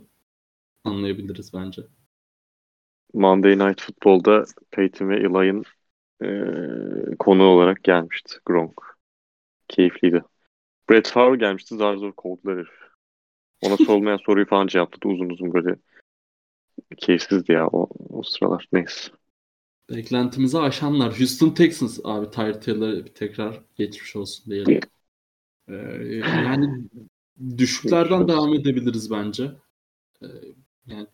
[0.84, 1.82] anlayabiliriz bence.
[3.16, 5.64] Monday Night Football'da Peyton ve Eli'ın
[6.22, 6.28] e,
[7.18, 8.80] konu olarak gelmişti Gronk.
[9.68, 10.22] Keyifliydi.
[10.90, 11.76] Brett Favre gelmişti.
[11.76, 12.68] Zar zor kovdular herif.
[13.62, 15.08] Ona sorulmayan soruyu falan cevapladı.
[15.08, 15.76] Uzun uzun böyle
[16.96, 18.68] keyifsizdi ya o, o sıralar.
[18.72, 19.10] Neyse.
[19.90, 21.18] Beklentimizi aşanlar.
[21.18, 24.80] Houston Texans abi Tyreek Taylor'a bir tekrar geçmiş olsun diyelim.
[25.68, 25.74] Ee,
[26.44, 26.84] yani
[27.58, 29.50] düşüklerden devam edebiliriz bence.
[30.22, 30.26] Ee,
[30.86, 31.06] yani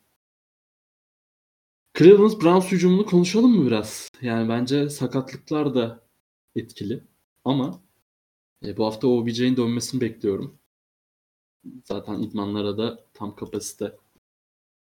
[1.99, 4.11] Cleveland Browns hücumunu konuşalım mı biraz?
[4.23, 6.01] Yani bence sakatlıklar da
[6.57, 7.03] etkili.
[7.45, 7.81] Ama
[8.65, 10.59] e, bu hafta OBJ'in dönmesini bekliyorum.
[11.85, 13.97] Zaten idmanlara da tam kapasite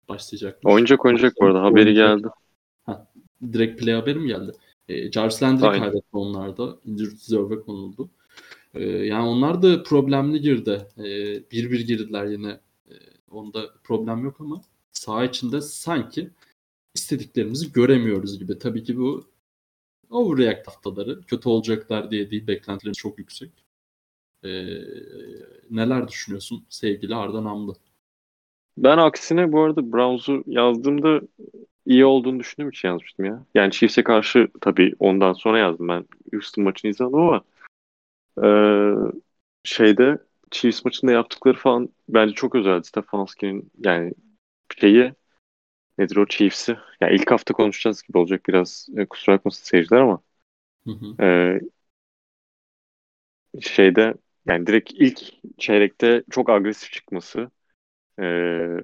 [0.10, 0.60] başlayacak.
[0.64, 1.62] Oynayacak oynayacak bu arada.
[1.62, 2.28] Haberi geldi.
[3.54, 4.52] Direkt play haberim geldi.
[4.90, 6.78] E, Jarvis Landry kaybetti onlar da.
[6.86, 8.10] Injured reserve'e konuldu.
[8.74, 10.88] E, yani onlar da problemli girdi.
[10.98, 12.60] E, 1-1 girdiler yine.
[12.90, 12.94] E,
[13.32, 16.30] onda problem yok ama saha içinde sanki
[16.96, 18.60] istediklerimizi göremiyoruz gibi.
[18.60, 19.26] Tabii ki bu
[20.10, 21.22] overreact haftaları.
[21.22, 22.48] Kötü olacaklar diye değil.
[22.48, 23.52] Beklentilerimiz çok yüksek.
[24.44, 24.50] E,
[25.70, 27.76] neler düşünüyorsun sevgili Arda Namlı?
[28.78, 31.22] Ben aksine bu arada Browns'u yazdığımda
[31.86, 33.46] iyi olduğunu düşündüğüm için yazmıştım ya.
[33.56, 36.06] Yani Chiefs'e karşı tabii ondan sonra yazdım ben.
[36.34, 37.44] Houston maçını izledim ama
[38.44, 38.96] eee,
[39.64, 40.18] şeyde
[40.52, 42.88] Chiefs maçında yaptıkları falan bence çok özeldi.
[42.88, 44.14] Stefanski'nin yani
[44.80, 45.14] şeyi
[45.98, 46.78] nedir o Chiefs'i?
[47.02, 50.22] Yani ilk hafta konuşacağız gibi olacak biraz e, kusura bakmasın seyirciler ama
[50.86, 51.18] Hı hı.
[51.20, 51.62] eee,
[53.62, 54.14] şeyde
[54.46, 55.20] yani direkt ilk
[55.60, 57.52] çeyrekte çok agresif çıkması
[58.20, 58.82] eee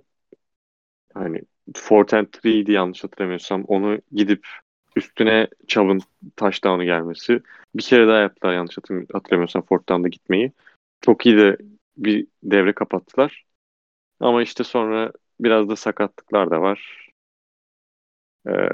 [1.13, 1.41] hani
[1.75, 3.63] fourth and three'ydi yanlış hatırlamıyorsam.
[3.63, 4.47] Onu gidip
[4.95, 5.99] üstüne Chubb'ın
[6.37, 7.41] touchdown'u gelmesi.
[7.75, 10.51] Bir kere daha yaptılar yanlış hatırlam- hatırlamıyorsam fourth down'da gitmeyi.
[11.01, 11.57] Çok iyi de
[11.97, 13.45] bir devre kapattılar.
[14.19, 17.09] Ama işte sonra biraz da sakatlıklar da var.
[18.47, 18.69] Ee,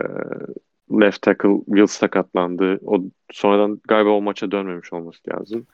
[0.92, 2.80] left tackle Wills sakatlandı.
[2.86, 5.68] O sonradan galiba o maça dönmemiş olması lazım.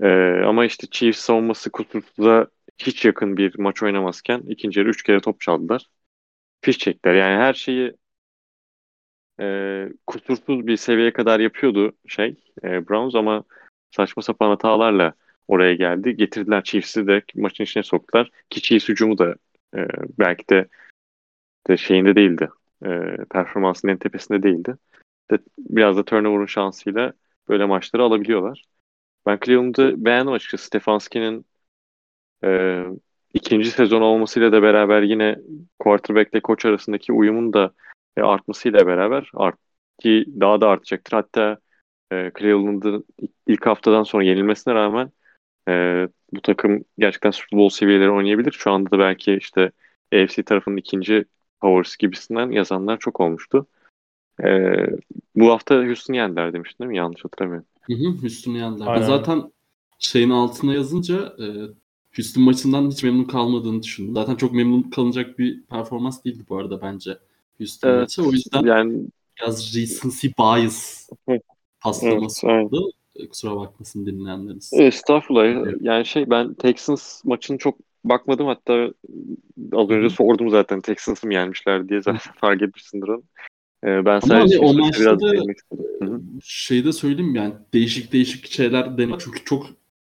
[0.00, 2.46] Ee, ama işte Chiefs savunması kusursuza
[2.78, 5.86] hiç yakın bir maç oynamazken ikinci yarı üç kere top çaldılar.
[6.62, 7.14] Fiş çektiler.
[7.14, 7.94] Yani her şeyi
[9.40, 13.44] e, kusursuz bir seviyeye kadar yapıyordu şey e, Browns ama
[13.90, 15.14] saçma sapan hatalarla
[15.48, 16.16] oraya geldi.
[16.16, 18.30] Getirdiler Chiefs'i de maçın içine soktular.
[18.50, 19.34] Ki Chiefs hücumu da
[19.76, 19.86] e,
[20.18, 20.68] belki de,
[21.68, 22.50] de şeyinde değildi.
[22.84, 22.88] E,
[23.30, 24.76] performansının en tepesinde değildi.
[25.30, 27.12] De, biraz da turnover'ın şansıyla
[27.48, 28.62] böyle maçları alabiliyorlar.
[29.26, 30.66] Ben Cleveland'ı beğendim açıkçası.
[30.66, 31.46] Stefanski'nin
[32.44, 32.82] e,
[33.34, 35.38] ikinci sezon olmasıyla da beraber yine
[35.78, 37.72] quarterback ile koç arasındaki uyumun da
[38.16, 39.56] e, artmasıyla beraber art
[39.98, 41.12] ki daha da artacaktır.
[41.12, 41.58] Hatta
[42.12, 43.04] e, Cleveland'ın
[43.46, 45.12] ilk haftadan sonra yenilmesine rağmen
[45.70, 48.52] e, bu takım gerçekten Super Bowl seviyeleri oynayabilir.
[48.52, 49.72] Şu anda da belki işte
[50.14, 51.24] AFC tarafının ikinci
[51.60, 53.66] favorisi gibisinden yazanlar çok olmuştu.
[54.44, 54.48] E,
[55.36, 56.96] bu hafta Houston yendiler demiştin değil mi?
[56.96, 57.66] Yanlış hatırlamıyorum.
[57.82, 58.86] Hı hı, Houston'u yendiler.
[58.86, 59.06] Ben Aynen.
[59.06, 59.52] zaten
[59.98, 61.46] şeyin altına yazınca e,
[62.16, 64.14] Houston maçından hiç memnun kalmadığını düşündüm.
[64.14, 67.18] Zaten çok memnun kalınacak bir performans değildi bu arada bence
[67.58, 68.00] Houston Evet.
[68.00, 68.28] maçı.
[68.28, 69.06] O yüzden Yani
[69.40, 71.42] biraz recency bias Evet,
[71.80, 72.66] paslaması evet.
[72.66, 72.90] oldu.
[72.90, 74.70] E, Kusura bakmasın dinleyenleriniz.
[74.72, 75.44] Estağfurullah.
[75.44, 75.76] Evet.
[75.80, 78.92] Yani şey ben Texans maçını çok bakmadım hatta
[79.72, 83.22] az önce sordum zaten Texans'ı mı yenmişler diye zaten fark etmişsindir onu.
[83.84, 85.84] Ee, ben sadece hani o Chiefs'e maçta biraz da- değinmek istedim.
[86.02, 86.20] Hı hı.
[86.42, 89.22] Şeyi de söyleyeyim yani değişik değişik şeyler deniyor.
[89.24, 89.66] Çünkü çok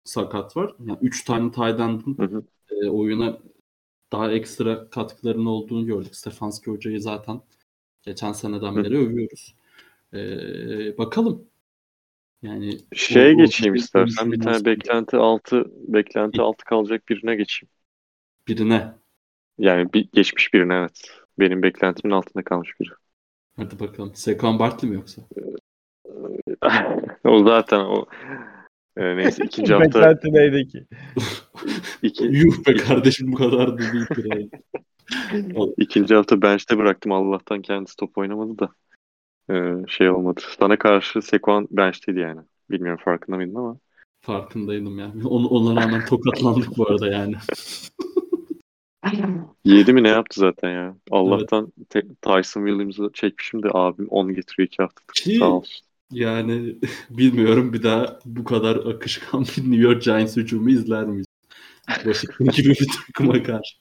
[0.05, 0.75] sakat var.
[0.87, 2.43] Yani 3 tane hı.
[2.71, 3.39] e, oyuna
[4.13, 6.17] daha ekstra katkılarının olduğunu gördük.
[6.17, 7.41] Stefanski hocayı zaten
[8.03, 9.55] geçen seneden beri övüyoruz.
[10.15, 10.19] E,
[10.99, 11.45] bakalım.
[12.43, 17.37] Yani Şeye o- o- geçeyim o- istersen bir tane beklenti altı beklenti altı kalacak birine
[17.37, 17.71] geçeyim.
[18.49, 18.95] birine.
[19.59, 21.11] Yani bir, geçmiş birine evet.
[21.39, 22.91] Benim beklentimin altında kalmış biri.
[23.57, 24.15] Hadi bakalım.
[24.15, 25.23] Sekon Bartley mi yoksa?
[27.25, 28.07] o zaten o
[28.97, 30.87] e, neyse ikinci hafta Beklenti neydi ki?
[32.03, 34.51] iki, Yuh be kardeşim bu kadar da değil.
[35.77, 37.13] İkinci hafta bench'te bıraktım.
[37.13, 38.69] Allah'tan kendisi top oynamadı da
[39.51, 40.41] ee, şey olmadı.
[40.61, 42.41] Sana karşı Sekon bench'teydi yani.
[42.71, 43.79] Bilmiyorum farkında mıydın ama.
[44.21, 45.27] Farkındaydım yani.
[45.27, 47.35] Ona, ona rağmen tokatlandık bu arada yani.
[49.65, 50.97] Yedi mi ne yaptı zaten ya.
[51.11, 55.03] Allah'tan te- Tyson Williams'ı çekmişim de abim onu getiriyor iki hafta.
[55.15, 55.87] Ki Sağ olsun.
[56.11, 56.77] yani
[57.11, 61.27] bilmiyorum bir daha bu kadar akışkan bir New York Giants hücumu izler miyiz?
[61.89, 63.77] Washington gibi bir takıma karşı.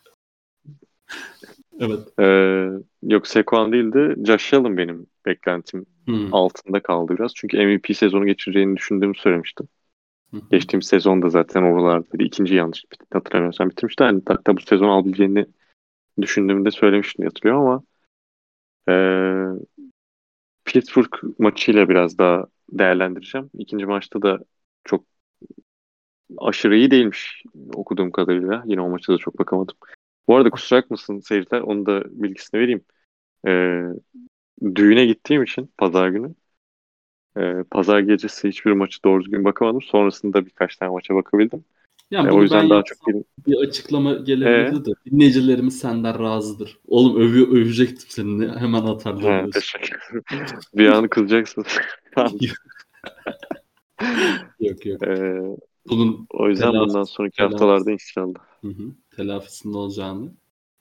[1.80, 2.00] Evet.
[2.20, 2.70] Ee,
[3.04, 6.34] yok Sekon değil de Josh Allen benim beklentim Hmm.
[6.34, 7.32] altında kaldı biraz.
[7.36, 9.68] Çünkü MVP sezonu geçireceğini düşündüğümü söylemiştim.
[10.34, 10.42] Hı.
[10.52, 12.24] Geçtiğimiz sezonda zaten oralardaydı.
[12.24, 14.04] İkinci yanlış hatırlamıyorsam bitirmişti.
[14.04, 15.46] Yani hatta bu sezon alabileceğini
[16.22, 17.84] düşündüğümde söylemiştim hatırlıyorum ama
[18.88, 19.68] eee
[20.66, 23.50] Pittsburgh maçıyla biraz daha değerlendireceğim.
[23.54, 24.40] İkinci maçta da
[24.84, 25.06] çok
[26.38, 28.64] aşırı iyi değilmiş okuduğum kadarıyla.
[28.66, 29.76] Yine o maça da çok bakamadım.
[30.28, 31.62] Bu arada kusura bakmasın seyirciler.
[31.62, 32.82] Onu da bilgisini vereyim.
[33.48, 33.86] Eee,
[34.76, 36.36] düğüne gittiğim için pazar günü
[37.38, 39.82] eee, pazar gecesi hiçbir maçı doğru düzgün bakamadım.
[39.82, 41.64] Sonrasında birkaç tane maça bakabildim.
[42.12, 43.16] Yani E, o yüzden daha çok bir...
[43.48, 46.80] bir açıklama gelebilirdi de dinleyicilerimiz senden razıdır.
[46.88, 48.48] Oğlum övüyor, övecektim seni.
[48.60, 49.52] Hemen atarlar.
[49.52, 50.60] Teşekkür ederim.
[50.74, 51.68] bir an kızacaksınız.
[54.60, 55.02] Yok yok.
[55.08, 55.58] Eee,
[55.90, 57.52] Bunun o yüzden Telafi- bundan sonraki telafi.
[57.54, 58.40] haftalarda inşallah.
[58.62, 60.34] hı hı, telafisinde olacağını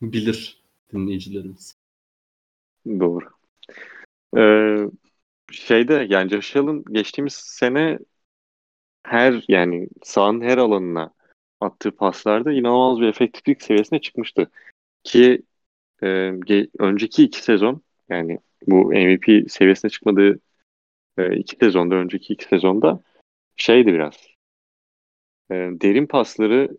[0.03, 1.77] bilir dinleyicilerimiz.
[2.87, 3.29] Doğru.
[4.37, 4.77] Ee,
[5.51, 7.99] şeyde yani Josh Allen geçtiğimiz sene
[9.03, 11.15] her yani sahanın her alanına
[11.61, 14.51] attığı paslarda inanılmaz bir efektiflik seviyesine çıkmıştı.
[15.05, 15.43] Ki
[16.03, 20.39] e, ge- önceki iki sezon yani bu MVP seviyesine çıkmadığı
[21.19, 23.01] e, iki sezonda önceki iki sezonda
[23.57, 24.15] şeydi biraz
[25.51, 26.79] e, derin pasları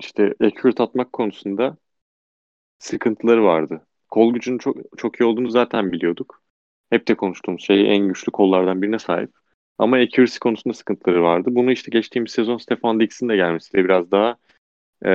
[0.00, 1.76] işte accurate atmak konusunda
[2.78, 3.86] sıkıntıları vardı.
[4.08, 6.42] Kol gücünün çok çok iyi olduğunu zaten biliyorduk.
[6.90, 9.30] Hep de konuştuğumuz şey en güçlü kollardan birine sahip.
[9.78, 11.48] Ama accuracy konusunda sıkıntıları vardı.
[11.52, 14.36] Bunu işte geçtiğimiz sezon Stefan Diggs'in de gelmesiyle biraz daha
[15.06, 15.10] e,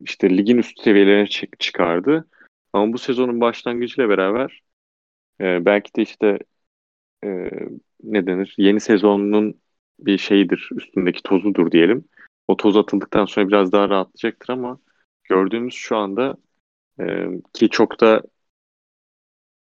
[0.00, 2.28] işte ligin üst seviyelerine çık- çıkardı.
[2.72, 4.62] Ama bu sezonun başlangıcıyla beraber
[5.40, 6.38] e, belki de işte
[7.24, 7.50] e,
[8.02, 9.60] ne denir yeni sezonun
[10.06, 12.04] bir şeyidir üstündeki tozudur diyelim.
[12.48, 14.78] O toz atıldıktan sonra biraz daha rahatlayacaktır ama
[15.24, 16.36] gördüğümüz şu anda
[17.00, 18.22] e, ki çok da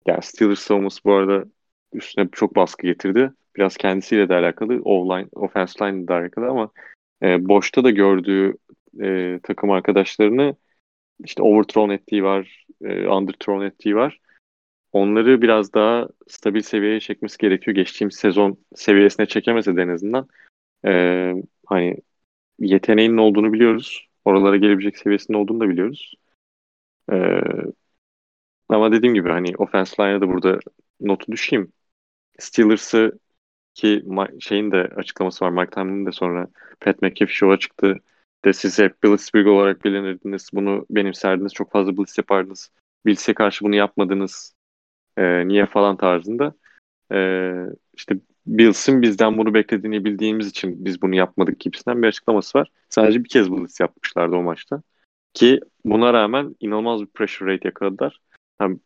[0.07, 1.44] yani Steelers savunması bu arada
[1.92, 3.33] üstüne çok baskı getirdi.
[3.57, 6.70] Biraz kendisiyle de alakalı, offline, offense line de alakalı ama
[7.22, 8.55] e, boşta da gördüğü
[9.03, 10.57] e, takım arkadaşlarını
[11.25, 14.20] işte overthrown ettiği var, e, underthrown ettiği var.
[14.97, 17.75] Onları biraz daha stabil seviyeye çekmesi gerekiyor.
[17.75, 20.29] Geçtiğimiz sezon seviyesine çekemese de en azından
[20.87, 21.33] e,
[21.67, 21.97] hani
[22.59, 24.09] yeteneğinin olduğunu biliyoruz.
[24.25, 26.15] Oralara gelebilecek seviyesinin olduğunu da biliyoruz.
[27.13, 27.41] E,
[28.69, 30.59] ama dediğim gibi hani offense line'a da burada
[31.01, 31.73] notu düşeyim.
[32.39, 33.19] Steelers'ı
[33.75, 34.05] ki
[34.41, 35.51] şeyin de açıklaması var.
[35.51, 36.49] Mike Tomlin'in de sonra
[36.81, 37.97] Pat McAfee show'a çıktı.
[38.45, 40.51] De siz hep Blitzkrieg olarak bilinirdiniz.
[40.53, 41.55] Bunu benimserdiniz.
[41.55, 42.71] Çok fazla blitz yapardınız.
[43.07, 44.56] Blitz'e karşı bunu yapmadınız.
[45.16, 46.55] Ee, niye falan tarzında.
[47.12, 47.52] Ee,
[47.96, 52.70] işte Bills'in bizden bunu beklediğini bildiğimiz için biz bunu yapmadık gibisinden bir açıklaması var.
[52.88, 54.83] Sadece bir kez blitz yapmışlardı o maçta.
[55.35, 58.20] Ki buna rağmen inanılmaz bir pressure rate yakaladılar.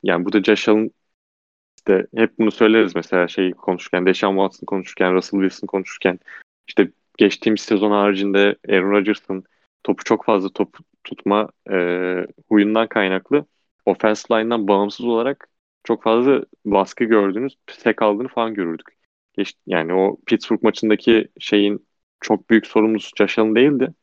[0.03, 0.91] Yani burada Josh Allen
[1.79, 6.19] işte hep bunu söyleriz mesela şey konuşurken, Deshaun Watson konuşurken, Russell Wilson konuşurken
[6.69, 9.45] işte geçtiğimiz sezon haricinde Aaron Rodgers'ın
[9.85, 11.77] topu çok fazla top tutma e,
[12.49, 13.45] huyundan kaynaklı
[13.87, 15.49] offense line'dan bağımsız olarak
[15.85, 18.87] çok fazla baskı gördüğünüz, sek aldığını falan görürdük.
[19.33, 21.87] Geç, yani o Pittsburgh maçındaki şeyin
[22.21, 23.95] çok büyük sorumlusu Josh değildi.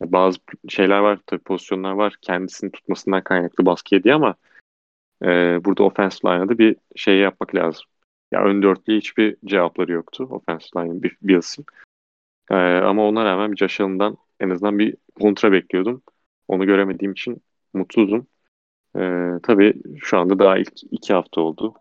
[0.00, 4.34] Bazı şeyler var, tabii pozisyonlar var kendisini tutmasından kaynaklı baskı yedi ama
[5.22, 5.28] e,
[5.64, 7.84] burada offensive line'a da bir şey yapmak lazım.
[8.32, 11.64] Ya ön dörtlüğe hiçbir cevapları yoktu offensive line'ın Bills'in.
[12.50, 16.02] E, ama ona rağmen Josh Allen'dan en azından bir kontra bekliyordum.
[16.48, 17.42] Onu göremediğim için
[17.74, 18.26] mutsuzum.
[18.96, 21.74] E, tabii şu anda daha ilk iki hafta oldu.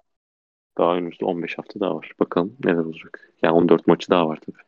[0.77, 2.11] Daha önümüzde 15 hafta daha var.
[2.19, 3.33] Bakalım neler olacak.
[3.43, 4.65] Yani 14 maçı daha var tabii.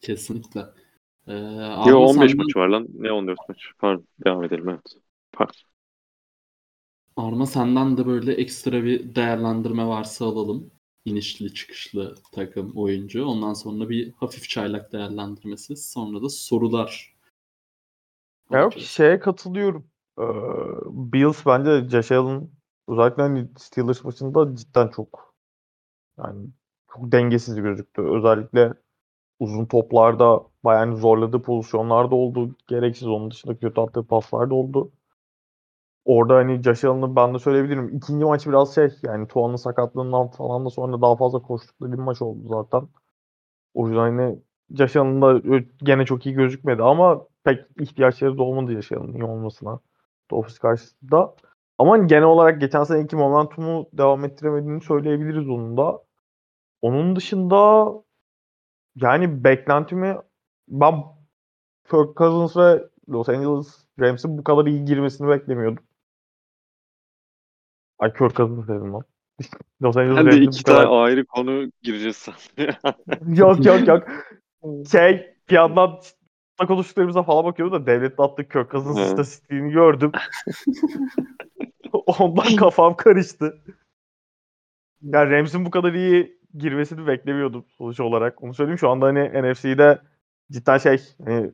[0.00, 0.60] Kesinlikle.
[1.26, 1.32] Ee,
[1.86, 2.36] Yo 15 senden...
[2.36, 2.86] maç var lan.
[2.94, 3.70] Ne 14 maç?
[3.78, 4.06] Pardon.
[4.24, 4.96] Devam edelim evet.
[5.32, 5.54] Pardon.
[7.16, 10.70] Arma senden de böyle ekstra bir değerlendirme varsa alalım.
[11.04, 13.24] İnişli çıkışlı takım oyuncu.
[13.24, 15.76] Ondan sonra bir hafif çaylak değerlendirmesi.
[15.76, 17.16] Sonra da sorular.
[18.50, 19.91] Yok şeye katılıyorum.
[21.12, 22.50] Bills bence Josh Allen
[22.88, 25.34] özellikle hani Steelers maçında cidden çok
[26.18, 26.48] yani
[26.94, 28.02] çok dengesiz gözüktü.
[28.02, 28.74] Özellikle
[29.40, 32.56] uzun toplarda bayağı zorladığı pozisyonlarda oldu.
[32.68, 34.92] Gereksiz onun dışında kötü attığı paslar da oldu.
[36.04, 37.88] Orada hani Josh Allen'ı ben de söyleyebilirim.
[37.96, 42.22] İkinci maç biraz şey yani Tuan'ın sakatlığından falan da sonra daha fazla koştukları bir maç
[42.22, 42.88] oldu zaten.
[43.74, 44.38] O yüzden hani
[44.70, 49.24] Josh Allen da gene çok iyi gözükmedi ama pek ihtiyaçları da olmadı Josh Allen'ın iyi
[49.24, 49.80] olmasına.
[50.32, 51.34] Dolphins karşısında.
[51.78, 56.02] Ama genel olarak geçen seneki momentumu devam ettiremediğini söyleyebiliriz onun da.
[56.82, 57.88] Onun dışında
[58.96, 60.16] yani beklentimi
[60.68, 60.94] ben
[61.90, 65.84] Kirk Cousins ve Los Angeles Rams'in bu kadar iyi girmesini beklemiyordum.
[67.98, 69.02] Ay Kirk Cousins dedim lan.
[69.82, 71.02] Los Angeles ben de iki tane kadar...
[71.02, 73.34] ayrı konu gireceğiz sanırım.
[73.34, 74.08] yok yok yok.
[74.92, 76.00] Şey bir yandan
[76.58, 80.12] konuştuklarımıza falan bakıyorum da devletle attık Kirk Cousins istatistiğini gördüm.
[81.92, 83.62] Ondan kafam karıştı.
[85.02, 88.42] Yani Rams'in bu kadar iyi girmesini beklemiyordum sonuç olarak.
[88.42, 90.02] Onu söyleyeyim şu anda hani NFC'de
[90.50, 91.52] cidden şey hani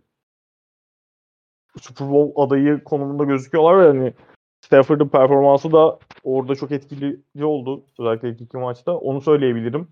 [1.81, 4.15] Super Bowl adayı konumunda gözüküyorlar ve hani
[4.61, 7.87] Stafford'ın performansı da orada çok etkili oldu.
[7.99, 8.97] Özellikle ilk iki maçta.
[8.97, 9.89] Onu söyleyebilirim.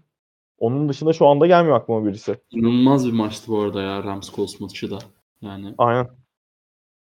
[0.59, 2.37] Onun dışında şu anda gelmiyor aklıma birisi.
[2.51, 4.99] İnanılmaz bir maçtı bu arada ya Rams Colts maçı da.
[5.43, 6.09] Yani Aynen.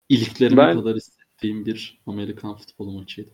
[0.08, 3.30] İliklerime ben, kadar hissettiğim bir Amerikan futbolu maçıydı.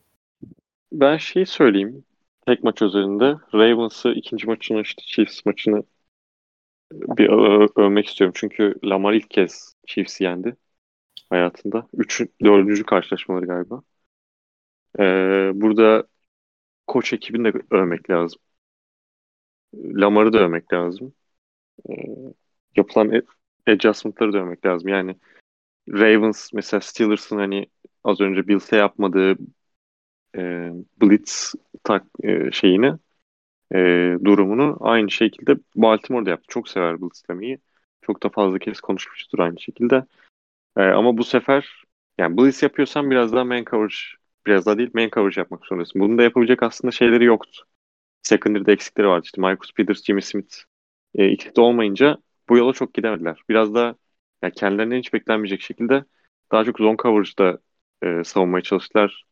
[0.92, 2.04] Ben şey söyleyeyim.
[2.46, 3.24] Tek maç üzerinde
[3.54, 5.82] Ravens'ı ikinci maçını işte Chiefs maçını
[6.92, 7.28] bir
[7.76, 8.34] övmek istiyorum.
[8.36, 10.56] Çünkü Lamar ilk kez Chiefs'i yendi
[11.30, 11.88] hayatında.
[11.94, 13.82] Üç, dördüncü karşılaşmaları galiba.
[14.98, 16.06] Ee, burada
[16.86, 18.40] koç ekibini de övmek lazım.
[19.84, 21.14] Lamar'ı da övmek lazım.
[21.90, 21.92] E,
[22.76, 23.22] yapılan
[23.68, 24.88] adjustment'ları da övmek lazım.
[24.88, 25.16] Yani
[25.88, 27.66] Ravens mesela Steelers'ın hani
[28.04, 29.36] az önce Bills'e yapmadığı
[30.36, 30.70] e,
[31.00, 31.54] blitz
[31.84, 32.92] tak e, şeyini
[33.74, 33.78] e,
[34.24, 36.46] durumunu aynı şekilde Baltimore'da yaptı.
[36.48, 37.58] Çok sever blitzlemeyi.
[38.02, 40.04] Çok da fazla kez konuşmuştur aynı şekilde.
[40.76, 41.84] E, ama bu sefer
[42.18, 43.94] yani blitz yapıyorsan biraz daha man coverage
[44.46, 46.00] biraz daha değil man coverage yapmak zorundasın.
[46.00, 47.66] Bunu da yapabilecek aslında şeyleri yoktu.
[48.24, 49.22] Secondary'de eksikleri vardı.
[49.24, 50.56] İşte Marcus Peters, Jimmy Smith
[51.14, 52.18] e, ikisi de olmayınca
[52.48, 53.42] bu yola çok gidemediler.
[53.48, 53.96] Biraz da
[54.42, 56.04] yani kendilerinden hiç beklenmeyecek şekilde
[56.52, 57.58] daha çok zone coverage'da
[58.02, 59.24] e, savunmaya çalıştılar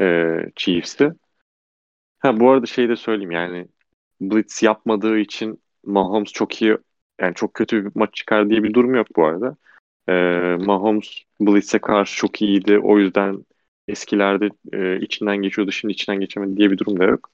[0.00, 1.12] e, Chiefs'i.
[2.18, 3.68] Ha bu arada şey de söyleyeyim yani
[4.20, 6.78] blitz yapmadığı için Mahomes çok iyi
[7.20, 9.56] yani çok kötü bir maç çıkar diye bir durum yok bu arada.
[10.08, 10.12] E,
[10.64, 12.78] Mahomes blitz'e karşı çok iyiydi.
[12.78, 13.44] O yüzden
[13.88, 17.30] eskilerde e, içinden geçiyordu şimdi içinden geçemedi diye bir durum da yok.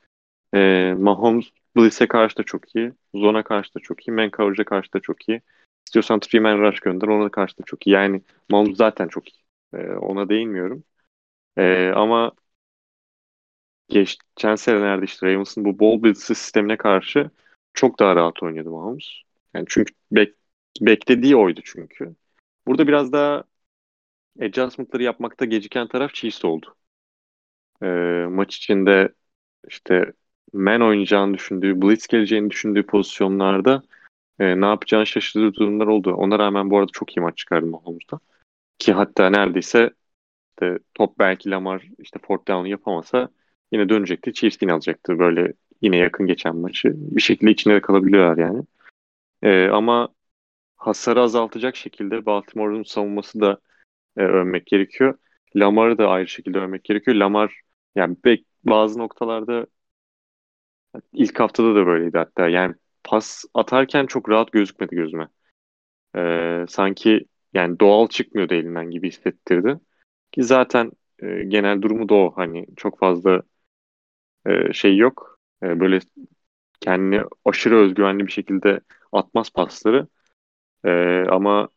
[0.57, 1.46] E, Mahomes
[1.76, 2.92] blitz'e karşı da çok iyi.
[3.14, 4.12] Zone'a karşı da çok iyi.
[4.12, 5.42] Man coverage'a karşı da çok iyi.
[5.86, 7.90] İstiyorsan three man rush gönder ona karşı da çok iyi.
[7.90, 9.42] Yani Mahomes zaten çok iyi.
[9.74, 10.84] E, ona değinmiyorum.
[11.57, 12.32] E, ama
[13.88, 17.30] geçen senelerde işte Ravens'ın bu ball blitz sistemine karşı
[17.74, 19.07] çok daha rahat oynadı Mahomes.
[19.54, 20.34] Yani çünkü bek,
[20.80, 22.14] beklediği oydu çünkü.
[22.66, 23.44] Burada biraz daha
[24.42, 26.76] adjustment'ları yapmakta geciken taraf Chiefs oldu.
[27.82, 27.86] E,
[28.30, 29.14] maç içinde
[29.68, 30.12] işte
[30.53, 33.82] man oynayacağını düşündüğü, blitz geleceğini düşündüğü pozisyonlarda
[34.38, 36.14] e, ne yapacağını şaşırdığı durumlar oldu.
[36.14, 38.20] Ona rağmen bu arada çok iyi maç çıkardı Mahomes'da.
[38.78, 39.90] Ki hatta neredeyse
[40.61, 43.28] işte top belki Lamar işte fourth down yapamasa
[43.72, 44.32] yine dönecekti.
[44.32, 45.18] Chiefs yine alacaktı.
[45.18, 46.92] Böyle yine yakın geçen maçı.
[46.97, 48.62] Bir şekilde içinde de kalabiliyorlar yani.
[49.42, 50.09] E, ama
[50.76, 53.61] hasarı azaltacak şekilde Baltimore'un savunması da
[54.16, 55.18] e, övmek gerekiyor.
[55.57, 57.16] Lamar'ı da ayrı şekilde övmek gerekiyor.
[57.16, 57.61] Lamar
[57.97, 58.16] yani
[58.64, 59.66] bazı noktalarda
[61.12, 62.49] ilk haftada da böyleydi hatta.
[62.49, 62.74] Yani
[63.05, 65.28] pas atarken çok rahat gözükmedi gözüme.
[66.16, 69.80] Ee, sanki yani doğal çıkmıyordu elinden gibi hissettirdi.
[70.32, 72.32] Ki zaten e, genel durumu da o.
[72.37, 73.43] Hani çok fazla
[74.47, 75.39] e, şey yok.
[75.62, 76.01] E, böyle
[76.80, 78.80] kendini aşırı özgüvenli bir şekilde
[79.12, 80.09] atmaz pasları.
[80.84, 80.91] E,
[81.30, 81.68] ama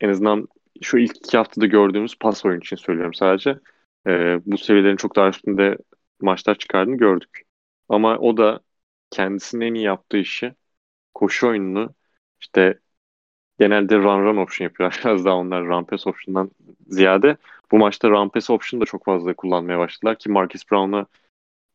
[0.00, 0.48] en azından
[0.82, 3.58] şu ilk iki haftada gördüğümüz pas oyun için söylüyorum sadece.
[4.06, 4.10] E,
[4.46, 5.78] bu seviyelerin çok daha üstünde
[6.22, 7.42] maçlar çıkardığını gördük.
[7.88, 8.60] Ama o da
[9.10, 10.54] kendisinin en iyi yaptığı işi
[11.14, 11.94] koşu oyununu
[12.40, 12.78] işte
[13.58, 15.00] genelde run run option yapıyorlar.
[15.04, 16.50] Biraz daha onlar run pass option'dan
[16.86, 17.36] ziyade
[17.72, 21.06] bu maçta run pass option da çok fazla kullanmaya başladılar ki Marcus Brown'a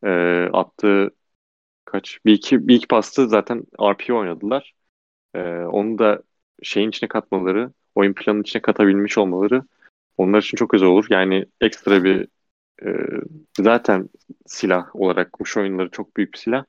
[0.04, 0.10] e,
[0.52, 1.10] attığı
[1.84, 4.74] kaç bir iki, bir iki pastı zaten RPO oynadılar.
[5.34, 6.22] E, onu da
[6.62, 9.62] şeyin içine katmaları, oyun planının içine katabilmiş olmaları
[10.16, 11.06] onlar için çok güzel olur.
[11.10, 12.28] Yani ekstra bir
[12.84, 12.88] e,
[13.58, 14.08] zaten
[14.46, 16.64] silah olarak kuş oyunları çok büyük bir silah.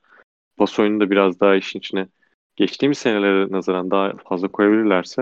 [0.58, 2.08] Pas oyunu da biraz daha işin içine
[2.56, 5.22] geçtiğimiz senelere nazaran daha fazla koyabilirlerse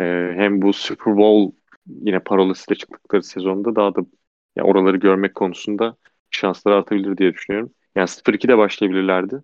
[0.00, 0.04] e,
[0.36, 4.00] hem bu Super Bowl yine parolasıyla çıktıkları sezonda daha da
[4.56, 5.96] yani oraları görmek konusunda
[6.30, 7.72] şansları artabilir diye düşünüyorum.
[7.96, 9.42] Yani 0-2'de başlayabilirlerdi.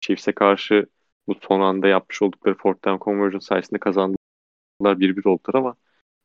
[0.00, 0.86] Chiefs'e karşı
[1.28, 4.16] bu son anda yapmış oldukları fourth down conversion sayesinde kazandılar
[4.82, 5.76] 1-1 oldular ama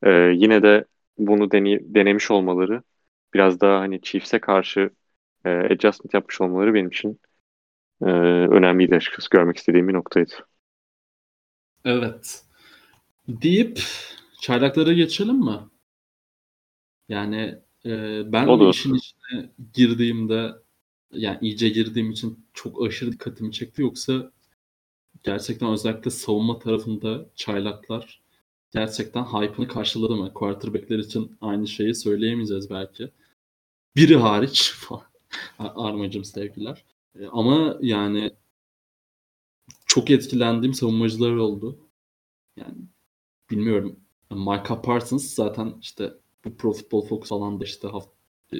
[0.03, 0.85] e, yine de
[1.17, 2.83] bunu deney denemiş olmaları
[3.33, 4.89] biraz daha hani Chiefs'e karşı
[5.45, 7.21] e, adjustment yapmış olmaları benim için
[8.01, 8.05] e,
[8.51, 10.33] önemliydi açıkçası görmek istediğim bir noktaydı.
[11.85, 12.43] Evet.
[13.29, 13.83] Deyip
[14.41, 15.59] çaylaklara geçelim mi?
[17.09, 18.65] Yani e, ben Olur.
[18.69, 20.51] işin içine girdiğimde
[21.13, 24.31] yani iyice girdiğim için çok aşırı dikkatimi çekti yoksa
[25.23, 28.21] gerçekten özellikle savunma tarafında çaylaklar
[28.73, 30.33] gerçekten hype'ını karşıladı mı?
[30.35, 33.11] Quarterback'ler için aynı şeyi söyleyemeyeceğiz belki.
[33.95, 34.73] Biri hariç.
[35.59, 36.85] Armacım sevgiler.
[37.19, 38.31] E, ama yani
[39.85, 41.79] çok etkilendiğim savunmacılar oldu.
[42.57, 42.77] Yani
[43.49, 43.99] bilmiyorum.
[44.31, 46.13] Micah Parsons zaten işte
[46.45, 48.09] bu Pro Football Focus alanda işte haft,
[48.53, 48.57] e,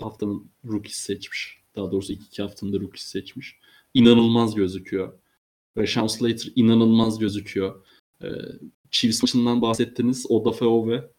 [0.00, 1.64] haftanın rookie seçmiş.
[1.76, 3.58] Daha doğrusu iki, iki haftanın da rookie seçmiş.
[3.94, 5.18] İnanılmaz gözüküyor.
[5.86, 7.84] Sean Slater inanılmaz gözüküyor.
[8.22, 8.28] Ee,
[8.90, 10.26] Chiefs maçından bahsettiniz.
[10.28, 11.10] Odafe ve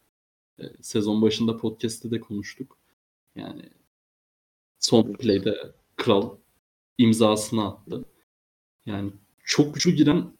[0.59, 2.77] e, sezon başında podcast'te de konuştuk.
[3.35, 3.69] Yani
[4.79, 5.55] son play'de
[5.95, 6.37] kral
[6.97, 8.05] imzasını attı.
[8.85, 9.11] Yani
[9.43, 10.33] çok güçlü giren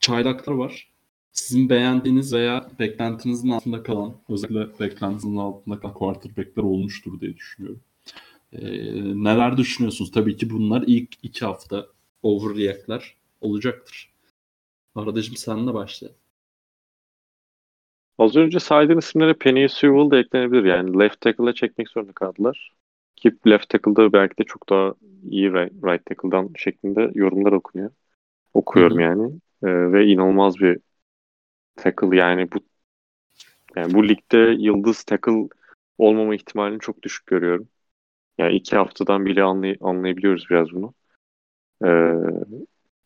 [0.00, 0.94] çaylaklar var.
[1.32, 7.80] Sizin beğendiğiniz veya beklentinizin altında kalan, özellikle beklentinizin altında kalan quarterback'ler olmuştur diye düşünüyorum.
[8.52, 8.60] Ee,
[9.24, 10.10] neler düşünüyorsunuz?
[10.12, 11.86] Tabii ki bunlar ilk iki hafta
[12.22, 14.12] overreact'ler olacaktır.
[14.94, 16.08] Aradacığım senle başla.
[18.18, 20.64] Az önce saydığın isimlere Penny Sewell da eklenebilir.
[20.64, 22.72] Yani left tackle'a çekmek zorunda kaldılar.
[23.16, 24.94] Ki left tackle'da belki de çok daha
[25.30, 27.90] iyi right, right tackle'dan şeklinde yorumlar okunuyor.
[28.54, 29.04] Okuyorum Hı hı.
[29.04, 29.32] yani.
[29.62, 30.78] Ee, ve inanılmaz bir
[31.76, 32.58] tackle yani bu
[33.76, 35.48] yani bu ligde yıldız tackle
[35.98, 37.68] olmama ihtimalini çok düşük görüyorum.
[38.38, 40.94] Yani iki haftadan bile anlay anlayabiliyoruz biraz bunu.
[41.84, 42.14] Ee,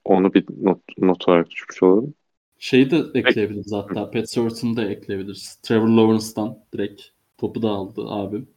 [0.05, 2.15] onu bir not, not olarak düşmüş olalım.
[2.59, 4.11] Şeyi de ekleyebiliriz hatta.
[4.11, 5.57] Pat Surtain'ı da ekleyebiliriz.
[5.63, 7.03] Trevor Lawrence'dan direkt
[7.39, 8.49] topu da aldı abim.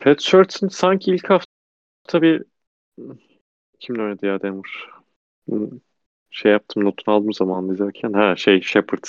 [0.00, 2.44] Pat Surtain sanki ilk hafta bir
[3.80, 4.70] kimle oynadı ya Denver?
[5.48, 5.68] Hmm,
[6.30, 8.12] Şey yaptım notunu aldım zaman izlerken.
[8.12, 9.04] Ha şey Shepard.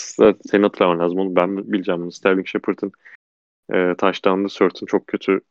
[0.52, 1.36] Senin hatırlaman lazım onu.
[1.36, 2.12] Ben bileceğim bunu.
[2.12, 2.92] Sterling Shepard'ın
[3.74, 5.42] e, touchdown'lı Surtain çok kötü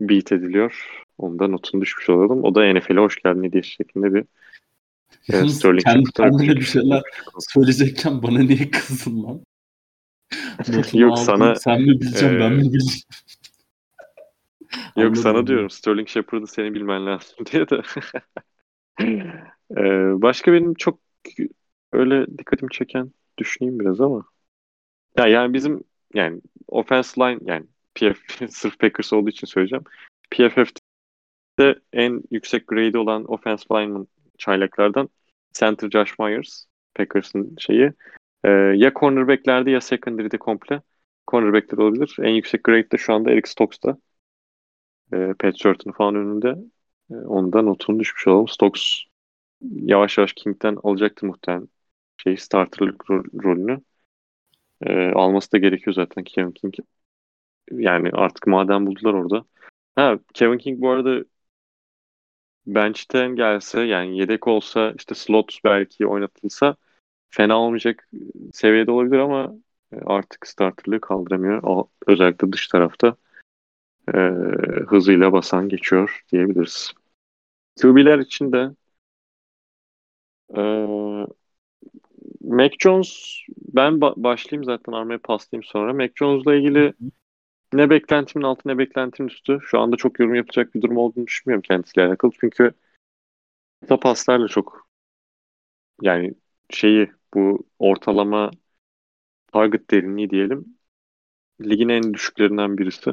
[0.00, 1.04] beat ediliyor.
[1.18, 2.44] Onda notunu düşmüş olalım.
[2.44, 4.24] O da NFL'e hoş geldin hediye şeklinde bir
[5.28, 7.02] Yalnız Sterling kendine bir şeyler
[7.38, 9.44] söyleyecekken bana niye kızdın lan?
[10.92, 13.02] Yok, sana, sen mi bileceksin ben e, mi bileceğim?
[14.72, 15.46] Yok Anladım, sana anladım.
[15.46, 17.82] diyorum Sterling Shepard'ı senin bilmen lazım diye de.
[19.70, 20.98] Ee, başka benim çok
[21.92, 24.24] öyle dikkatimi çeken düşüneyim biraz ama.
[25.18, 25.84] Ya yani bizim
[26.14, 29.84] yani offense line yani PF sırf Packers olduğu için söyleyeceğim.
[30.30, 35.08] PFF'de en yüksek grade olan offense lineman çaylaklardan
[35.52, 37.92] center Josh Myers Packers'ın şeyi.
[38.44, 40.82] Ee, ya cornerback'lerde ya secondary'de komple.
[41.30, 42.16] Cornerback'te olabilir.
[42.22, 43.98] En yüksek grade de şu anda Eric Stokes'ta.
[45.12, 46.56] Ee, Pat Surtain falan önünde.
[47.10, 48.48] Ee, onda notunu düşmüş olalım.
[48.48, 49.04] Stokes
[49.62, 51.68] yavaş yavaş King'den alacaktır muhtemelen
[52.16, 53.80] şey starterlık ro- rolünü.
[54.82, 56.74] Ee, alması da gerekiyor zaten Kevin King.
[57.72, 59.44] Yani artık madem buldular orada.
[59.96, 61.24] Ha Kevin King bu arada
[62.66, 66.76] bench'ten gelse yani yedek olsa işte slot belki oynatılsa
[67.30, 68.08] fena olmayacak
[68.52, 69.54] seviyede olabilir ama
[69.92, 71.84] e, artık starterlığı kaldıramıyor.
[72.06, 73.16] Özellikle dış tarafta
[74.14, 74.18] e,
[74.88, 76.92] hızıyla basan geçiyor diyebiliriz.
[77.82, 78.70] QB'ler için de
[80.56, 80.62] e,
[82.40, 83.38] Mac Jones
[83.74, 85.92] ben ba- başlayayım zaten armaya paslayayım sonra.
[85.92, 86.94] Mac Jones'la ilgili
[87.72, 89.58] ne beklentimin altı ne beklentimin üstü.
[89.62, 92.32] Şu anda çok yorum yapacak bir durum olduğunu düşünmüyorum kendisiyle alakalı.
[92.40, 92.72] Çünkü
[93.80, 94.86] kısa paslarla çok
[96.02, 96.34] yani
[96.70, 98.50] şeyi bu ortalama
[99.52, 100.76] target derinliği diyelim
[101.60, 103.10] ligin en düşüklerinden birisi.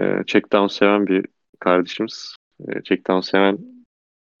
[0.00, 1.26] Ee, check down seven bir
[1.60, 2.36] kardeşimiz.
[2.60, 3.58] Ee, check down seven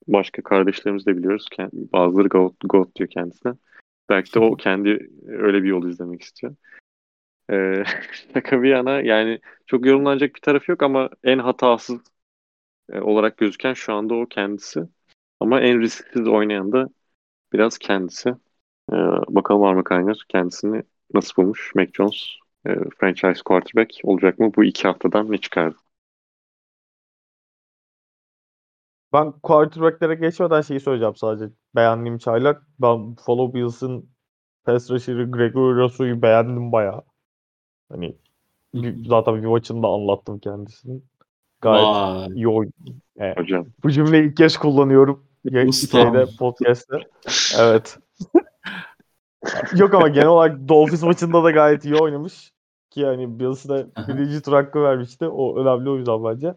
[0.06, 1.48] başka kardeşlerimiz de biliyoruz.
[1.72, 3.52] Bazıları GOAT, GOAT diyor kendisine.
[4.08, 6.54] Belki de o kendi öyle bir yol izlemek istiyor.
[7.50, 7.84] Ee,
[8.34, 12.00] şaka bir yana yani çok yorumlanacak bir tarafı yok ama en hatasız
[12.92, 14.80] e, olarak gözüken şu anda o kendisi.
[15.40, 16.88] Ama en risksiz oynayan da
[17.52, 18.30] biraz kendisi.
[18.92, 18.96] Ee,
[19.28, 20.82] bakalım Arma Kaynar kendisini
[21.14, 22.24] nasıl bulmuş Mac Jones
[22.66, 22.70] e,
[23.00, 24.52] franchise quarterback olacak mı?
[24.56, 25.76] Bu iki haftadan ne çıkardı?
[29.12, 31.54] Ben quarterback'lere geçmeden şeyi söyleyeceğim sadece.
[31.74, 32.62] Beğendiğim çaylak.
[32.80, 34.10] Ben Buffalo Bills'ın
[34.64, 37.04] pass rusher'ı Gregory Rosso'yu beğendim bayağı.
[37.92, 38.16] Hani
[39.06, 41.00] zaten bir maçında anlattım kendisini.
[41.60, 42.28] Gayet Vay.
[42.34, 42.72] iyi oyun.
[43.16, 43.38] Evet.
[43.38, 43.66] Hocam.
[43.82, 45.24] Bu cümleyi ilk kez kullanıyorum.
[45.90, 46.96] Şeyde, podcast'te.
[47.58, 47.98] Evet.
[49.76, 52.52] Yok ama genel olarak Dolphins maçında da gayet iyi oynamış.
[52.90, 55.28] Ki yani Bills'e birinci tur hakkı vermişti.
[55.28, 56.54] O önemli o yüzden bence.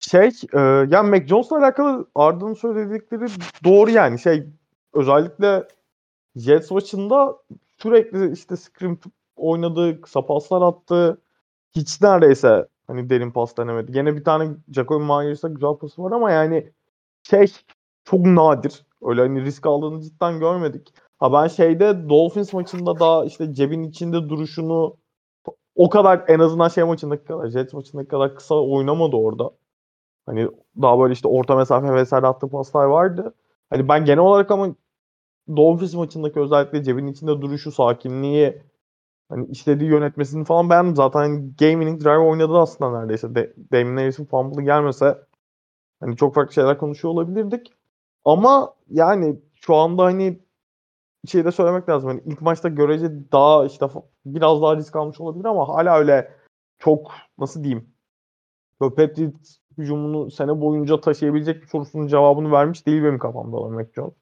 [0.00, 0.58] Şey, e,
[0.88, 3.26] yani Mac Jones'la alakalı Arda'nın söyledikleri
[3.64, 4.18] doğru yani.
[4.18, 4.46] Şey,
[4.92, 5.64] özellikle
[6.36, 7.36] Jets maçında
[7.78, 8.98] sürekli işte scrim
[9.38, 11.22] oynadı, kısa paslar attı.
[11.76, 13.92] Hiç neredeyse hani derin pas denemedi.
[13.92, 16.72] Gene bir tane Jacoby Myers'a güzel pası var ama yani
[17.22, 17.46] şey
[18.04, 18.86] çok nadir.
[19.02, 20.88] Öyle hani risk aldığını cidden görmedik.
[21.18, 24.96] Ha ben şeyde Dolphins maçında daha işte cebin içinde duruşunu
[25.78, 29.50] o kadar en azından şey maçındaki kadar Jets maçındaki kadar kısa oynamadı orada.
[30.26, 30.48] Hani
[30.82, 33.34] daha böyle işte orta mesafe vesaire attığı paslar vardı.
[33.70, 34.74] Hani ben genel olarak ama
[35.56, 38.62] Dolphins maçındaki özellikle cebin içinde duruşu, sakinliği,
[39.28, 40.96] hani istediği yönetmesini falan beğendim.
[40.96, 43.34] Zaten hani game winning drive oynadı aslında neredeyse.
[43.34, 45.18] De Damien Harris'in fumble'ı gelmese
[46.00, 47.72] hani çok farklı şeyler konuşuyor olabilirdik.
[48.24, 50.40] Ama yani şu anda hani
[51.26, 52.08] şey de söylemek lazım.
[52.10, 53.86] Hani ilk maçta görece daha işte
[54.26, 56.32] biraz daha risk almış olabilir ama hala öyle
[56.78, 57.90] çok nasıl diyeyim
[58.80, 59.32] böyle
[59.78, 64.14] hücumunu sene boyunca taşıyabilecek bir sorusunun cevabını vermiş değil benim kafamda olan Mac Jones.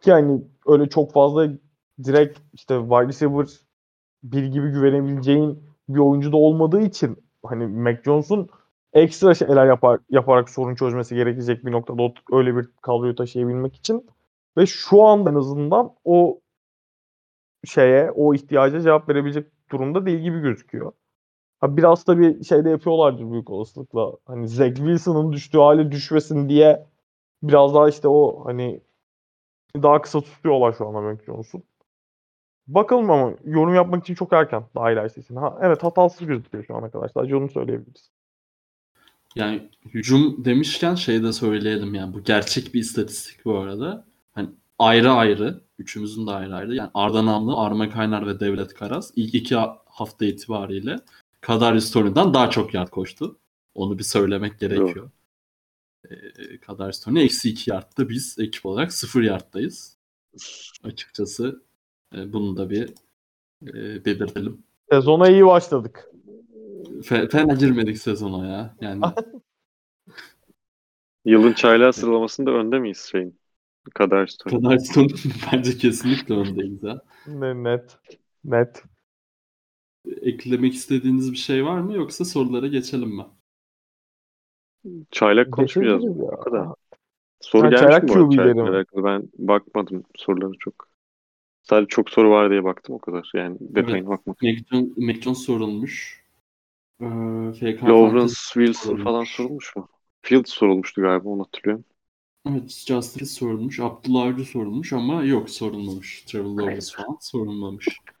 [0.00, 1.48] Ki yani öyle çok fazla
[2.04, 3.46] direkt işte wide receiver
[4.22, 8.48] bir gibi güvenebileceğin bir oyuncu da olmadığı için hani Mac Jones'un
[8.92, 14.06] ekstra şeyler yapar, yaparak sorun çözmesi gerekecek bir noktada öyle bir kadroyu taşıyabilmek için
[14.56, 16.40] ve şu anda en azından o
[17.64, 20.92] şeye, o ihtiyaca cevap verebilecek durumda değil gibi gözüküyor.
[21.60, 24.12] Ha biraz da bir şey de yapıyorlardır büyük olasılıkla.
[24.26, 26.86] Hani Zach Wilson'ın düştüğü hale düşmesin diye
[27.42, 28.80] biraz daha işte o hani
[29.76, 31.62] daha kısa tutuyorlar şu anda Mac Jones'u.
[32.74, 35.36] Bakalım ama yorum yapmak için çok erken daha ilerisi için.
[35.36, 37.08] Ha, evet hatasız gözüküyor şu ana kadar.
[37.08, 38.10] Sadece onu söyleyebiliriz.
[39.34, 44.04] Yani hücum demişken şey de söyleyelim yani bu gerçek bir istatistik bu arada.
[44.32, 44.48] Hani
[44.78, 46.74] ayrı ayrı, üçümüzün de ayrı ayrı.
[46.74, 50.96] Yani Arda Namlı, Arma Kaynar ve Devlet Karas ilk iki hafta itibariyle
[51.40, 53.38] Kadarius Tony'den daha çok yard koştu.
[53.74, 55.10] Onu bir söylemek gerekiyor.
[56.10, 59.96] Ee, Kadarius Tony eksi 2 yardta biz ekip olarak 0 yardtayız.
[60.84, 61.62] Açıkçası
[62.12, 62.88] bunu da bir
[63.66, 64.62] e, belirtelim.
[64.90, 66.10] Sezona iyi başladık.
[67.04, 68.74] Fe, fena girmedik sezona ya.
[68.80, 69.04] Yani
[71.24, 73.40] Yılın çaylağı sıralamasında önde miyiz şeyin?
[73.94, 74.62] Kadar Stone.
[74.62, 75.06] Kadar Stone
[75.52, 77.02] bence kesinlikle öndeyiz ha.
[77.26, 77.98] Ne- Net.
[78.44, 78.84] Net.
[80.22, 83.24] Eklemek istediğiniz bir şey var mı yoksa sorulara geçelim mi?
[85.10, 86.04] Çaylak konuşmayacağız.
[86.04, 86.30] Ya.
[86.40, 86.68] Kadar.
[87.40, 88.84] Soru Ha, gelmiş çaylak mi bu arada?
[89.04, 90.88] Ben bakmadım soruları çok.
[91.70, 93.30] Sadece çok soru var diye baktım o kadar.
[93.34, 94.48] Yani detayına bakmadım.
[94.48, 96.24] Mac Jones, Mac Jones sorulmuş.
[97.00, 97.04] Ee,
[97.52, 99.04] FK Lawrence Wilson sorulmuş.
[99.04, 99.88] falan sorulmuş mu?
[100.22, 101.84] Fields sorulmuştu galiba onu hatırlıyorum.
[102.50, 103.80] Evet, Justice sorulmuş.
[103.80, 106.22] Abdullah Avcı sorulmuş ama yok sorulmamış.
[106.22, 107.88] Trevor Lawrence falan sorulmamış.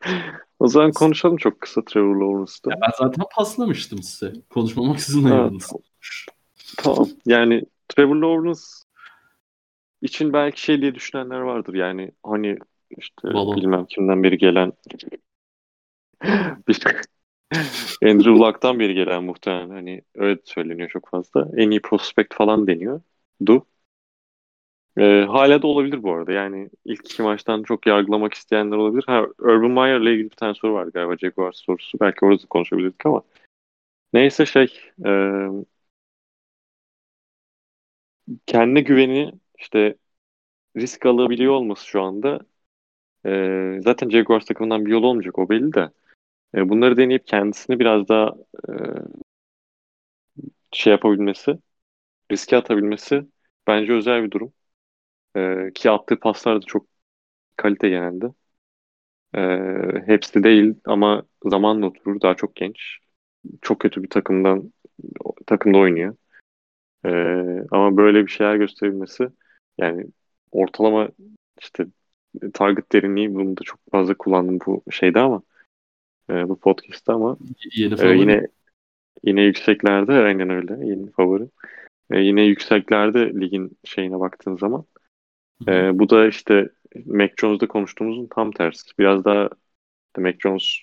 [0.60, 2.70] O zaman konuşalım çok kısa Trevor Lawrence'da.
[2.70, 4.32] Ya ben zaten paslamıştım size.
[4.50, 5.72] Konuşmamak sizin Ha, ayarınız.
[6.76, 7.08] Tamam.
[7.26, 8.60] Yani Trevor Lawrence
[10.02, 11.74] için belki şey diye düşünenler vardır.
[11.74, 12.58] Yani hani
[12.98, 13.56] işte Balon.
[13.56, 14.72] bilmem kimden beri gelen
[18.04, 21.48] Andrew Luck'tan beri gelen muhtemelen hani öyle söyleniyor çok fazla.
[21.56, 23.00] En iyi prospect falan deniyor.
[23.46, 23.66] Du.
[24.98, 26.32] Ee, hala da olabilir bu arada.
[26.32, 29.04] Yani ilk iki maçtan çok yargılamak isteyenler olabilir.
[29.06, 32.00] Ha, Urban Meyer ile ilgili bir tane soru vardı galiba Jaguars sorusu.
[32.00, 33.22] Belki orada da konuşabilirdik ama.
[34.12, 35.10] Neyse şey e,
[38.46, 39.96] kendine güveni işte
[40.76, 42.40] risk alabiliyor olması şu anda
[43.26, 45.90] e, zaten Jaguars takımından bir yol olmayacak o belli de
[46.54, 48.34] e, bunları deneyip kendisini biraz daha
[48.68, 48.72] e,
[50.72, 51.58] şey yapabilmesi
[52.32, 53.26] riske atabilmesi
[53.66, 54.52] bence özel bir durum.
[55.36, 56.86] E, ki attığı paslar da çok
[57.56, 58.26] kalite genelde.
[59.34, 59.40] E,
[60.06, 62.20] hepsi değil ama zamanla oturur.
[62.20, 62.98] Daha çok genç.
[63.62, 64.72] Çok kötü bir takımdan
[65.46, 66.16] takımda oynuyor.
[67.04, 67.10] E,
[67.70, 69.28] ama böyle bir şeyler gösterebilmesi
[69.78, 70.06] yani
[70.52, 71.08] ortalama
[71.60, 71.86] işte
[72.54, 75.42] target derinliği bunu da çok fazla kullandım bu şeyde ama
[76.30, 77.36] e, bu podcast'ta ama
[77.74, 78.46] Yeni e, yine
[79.24, 81.48] yine yükseklerde aynen öyle yeni favori.
[82.10, 84.84] E, yine yükseklerde ligin şeyine baktığın zaman
[85.68, 86.68] e, bu da işte
[87.06, 88.98] Mac Jones'da konuştuğumuzun tam tersi.
[88.98, 89.44] Biraz daha
[90.06, 90.78] işte Mac Jones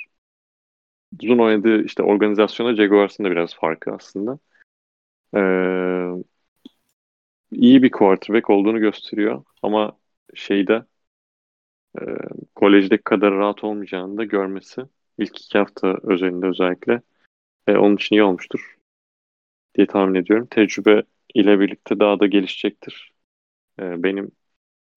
[1.24, 4.40] uzun oynadığı işte organizasyona Jaguars'ın da biraz farkı aslında.
[5.36, 5.42] E,
[7.52, 9.98] iyi bir quarterback olduğunu gösteriyor ama
[10.36, 10.86] şeyde
[12.02, 12.06] e,
[12.56, 14.82] kolejdeki kadar rahat olmayacağını da görmesi
[15.18, 17.02] ilk iki hafta özelinde özellikle
[17.68, 18.78] e, onun için iyi olmuştur
[19.76, 20.48] diye tahmin ediyorum.
[20.50, 23.14] Tecrübe ile birlikte daha da gelişecektir.
[23.80, 24.32] E, benim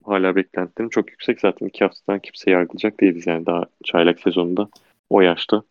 [0.03, 1.39] hala beklentilerim çok yüksek.
[1.39, 4.69] Zaten iki haftadan kimse yargılayacak değiliz yani daha çaylak sezonunda
[5.09, 5.63] o yaşta.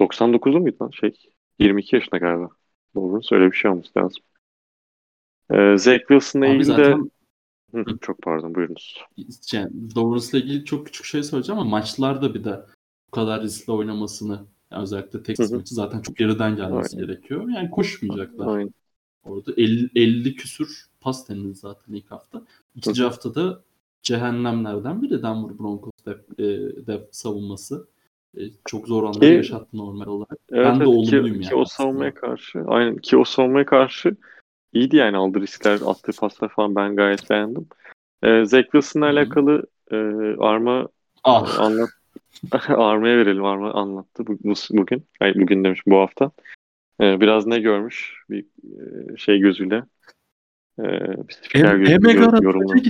[0.00, 1.12] 99'lu muydu lan şey?
[1.58, 2.48] 22 yaşında galiba.
[2.94, 3.20] Doğru.
[3.32, 4.22] Öyle bir şey olması lazım.
[5.50, 7.10] E, Zach Wilson'la ilgili de zaten
[7.84, 9.04] Hı, çok pardon buyurunuz.
[9.52, 12.60] yani Lawrence'la ilgili çok küçük şey söyleyeceğim ama maçlarda bir de
[13.06, 15.58] bu kadar riskli oynamasını yani özellikle Texas Hı hı.
[15.58, 17.08] maçı zaten çok geriden gelmesi Aynen.
[17.08, 17.48] gerekiyor.
[17.48, 18.56] Yani koşmayacaklar.
[18.56, 18.74] Aynen.
[19.24, 22.42] Orada 50, 50 küsür pas denildi zaten ilk hafta.
[22.76, 23.62] İkinci haftada
[24.02, 26.44] cehennemlerden biri Denver Broncos dep, e,
[26.86, 27.88] dep savunması.
[28.38, 30.38] E, çok zor anlar Ki- yaşattı normal olarak.
[30.52, 31.88] Evet, Ben de evet, olumluyum ki, yani ki o aslında.
[31.88, 34.16] savunmaya karşı aynen ki o savunmaya karşı
[34.76, 37.66] iyiydi yani aldığı riskler, attığı paslar falan ben gayet beğendim.
[38.22, 39.96] Ee, Zach Wilson'la alakalı e,
[40.38, 40.88] Arma
[41.24, 41.90] Ah anlat
[42.68, 43.44] Arma'ya verelim.
[43.44, 45.06] Arma anlattı bu, bu- bugün.
[45.20, 46.30] Ay bugün demiş bu hafta.
[47.00, 49.84] Ee, biraz ne görmüş bir e, şey gözüyle.
[50.78, 50.82] Ee,
[51.28, 52.44] bir spiker gözüyle aradı.
[52.44, 52.88] yorumladı.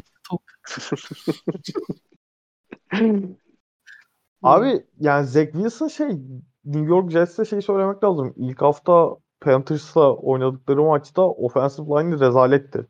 [4.42, 6.08] Abi yani Zach Wilson şey
[6.64, 8.34] New York Jets'te şey söylemek lazım.
[8.36, 12.86] İlk hafta Panthers'la oynadıkları maçta offensive line rezaletti.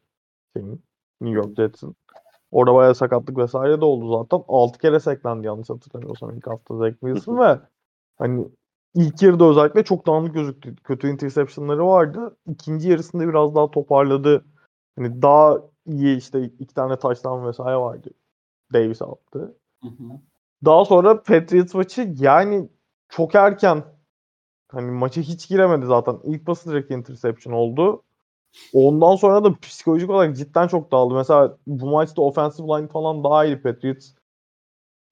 [0.56, 0.82] Şeyin,
[1.20, 1.96] New York Jets'in.
[2.50, 4.44] Orada bayağı sakatlık vesaire de oldu zaten.
[4.48, 7.60] 6 kere seklendi yanlış hatırlamıyorsam ilk hafta Zach Wilson ve
[8.18, 8.48] hani
[8.94, 10.76] ilk yarıda özellikle çok dağınık gözüktü.
[10.76, 12.36] Kötü interceptionları vardı.
[12.48, 14.44] İkinci yarısında biraz daha toparladı.
[14.98, 18.10] Hani daha iyi işte iki tane touchdown vesaire vardı.
[18.72, 19.56] Davis attı.
[20.64, 22.68] Daha sonra Patriots maçı yani
[23.08, 23.84] çok erken
[24.68, 26.18] hani maça hiç giremedi zaten.
[26.24, 28.02] İlk direkt interception oldu.
[28.72, 31.14] Ondan sonra da psikolojik olarak cidden çok dağıldı.
[31.14, 34.12] Mesela bu maçta offensive line falan daha iyi Patriots.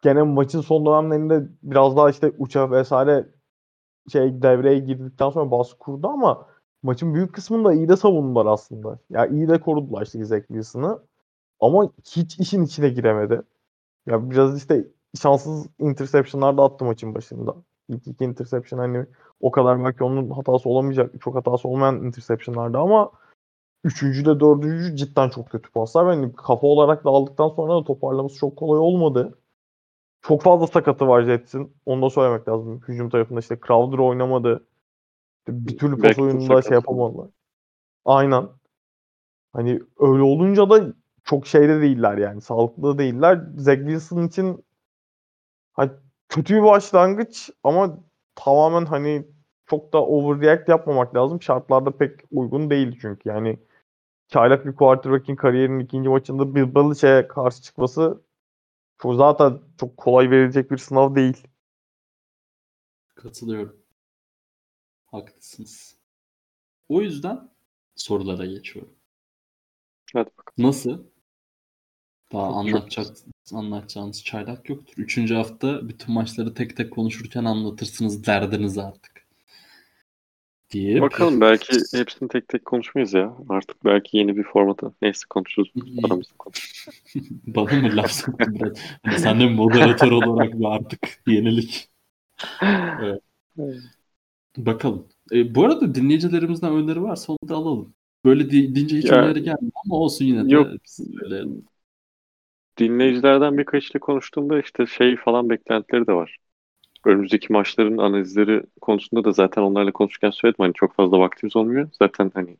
[0.03, 3.29] Gene maçın son dönemlerinde biraz daha işte uçak vesaire
[4.13, 6.47] şey devreye girdikten sonra baskı kurdu ama
[6.83, 8.89] maçın büyük kısmında iyi de savundular aslında.
[8.89, 11.03] Ya yani iyi de korudular işte Zach Wilson'ı.
[11.61, 13.43] Ama hiç işin içine giremedi.
[14.07, 14.89] Ya biraz işte
[15.23, 17.57] şanssız interceptionlar da attı maçın başında.
[17.89, 19.07] İlk iki interception hani
[19.41, 23.11] o kadar belki onun hatası olamayacak, çok hatası olmayan interceptionlardı ama
[23.85, 26.12] üçüncü de dördüncü cidden çok kötü paslar.
[26.12, 29.39] Yani kafa olarak da aldıktan sonra da toparlaması çok kolay olmadı.
[30.22, 31.76] Çok fazla sakatı var Jets'in.
[31.87, 32.80] Onu da söylemek lazım.
[32.89, 34.66] Hücum tarafında işte Crowder oynamadı.
[35.49, 37.28] Bir türlü pas oyununda şey yapamadılar.
[38.05, 38.49] Aynen.
[39.53, 40.93] Hani öyle olunca da
[41.24, 42.41] çok şeyde değiller yani.
[42.41, 43.41] Sağlıklı değiller.
[43.57, 44.64] Zach Wilson için
[45.72, 45.91] hani
[46.29, 47.99] kötü bir başlangıç ama
[48.35, 49.27] tamamen hani
[49.66, 51.43] çok da overreact yapmamak lazım.
[51.43, 53.29] Şartlarda pek uygun değil çünkü.
[53.29, 53.59] Yani
[54.29, 58.22] çaylak bir quarterback'in kariyerinin ikinci maçında Bill Belichick'e karşı çıkması
[58.99, 61.47] çok zaten çok kolay verilecek bir sınav değil.
[63.14, 63.77] Katılıyorum.
[65.07, 65.97] Haklısınız.
[66.89, 67.51] O yüzden
[67.97, 68.93] sorulara geçiyorum.
[70.12, 70.68] Hadi bakalım.
[70.68, 71.14] Nasıl?
[72.35, 73.07] Daha anlatacak,
[73.53, 74.95] anlatacağınız çaylak yoktur.
[74.97, 79.26] Üçüncü hafta bütün maçları tek tek konuşurken anlatırsınız derdinizi artık.
[80.70, 81.03] Diye.
[81.03, 83.37] Bakalım belki hepsini tek tek konuşmayız ya.
[83.49, 84.93] Artık belki yeni bir formata.
[85.03, 85.72] Neyse konuşuruz.
[86.05, 86.87] Aramızda konuşuruz.
[87.47, 88.78] Bana mı laf soktun biraz?
[89.03, 91.89] Hani sen de moderatör olarak bir artık yenilik.
[93.03, 93.22] Evet.
[94.57, 95.07] Bakalım.
[95.32, 97.95] E, bu arada dinleyicilerimizden öneri varsa onu da alalım.
[98.24, 100.55] Böyle deyince hiç ya, öneri gelmiyor ama olsun yine de.
[100.55, 100.68] Yok.
[100.99, 101.45] Böyle...
[102.79, 106.37] Dinleyicilerden birkaçıyla konuştuğumda işte şey falan beklentileri de var.
[107.05, 110.62] Önümüzdeki maçların analizleri konusunda da zaten onlarla konuşurken söyledim.
[110.62, 111.89] Hani çok fazla vaktimiz olmuyor.
[111.99, 112.57] Zaten hani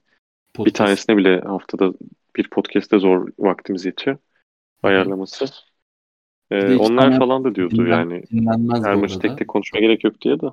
[0.55, 0.75] podcast.
[0.75, 1.93] bir tanesine bile haftada
[2.37, 4.17] bir podcast'te zor vaktimiz yetiyor.
[4.83, 5.45] Ayarlaması.
[6.51, 8.23] Ee, onlar falan da diyordu dinlen, yani.
[8.85, 10.47] Her maçı tek tek konuşmaya gerek yok diye de.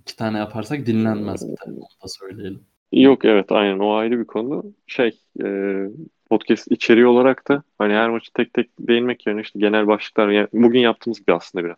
[0.00, 1.76] İki tane yaparsak dinlenmez bir tane.
[1.76, 2.60] Onu da söyleyelim.
[2.92, 4.64] Yok evet aynen o ayrı bir konu.
[4.86, 5.46] Şey e,
[6.32, 10.48] podcast içeriği olarak da hani her maçı tek tek değinmek yerine işte genel başlıklar yani
[10.52, 11.76] bugün yaptığımız gibi aslında biraz.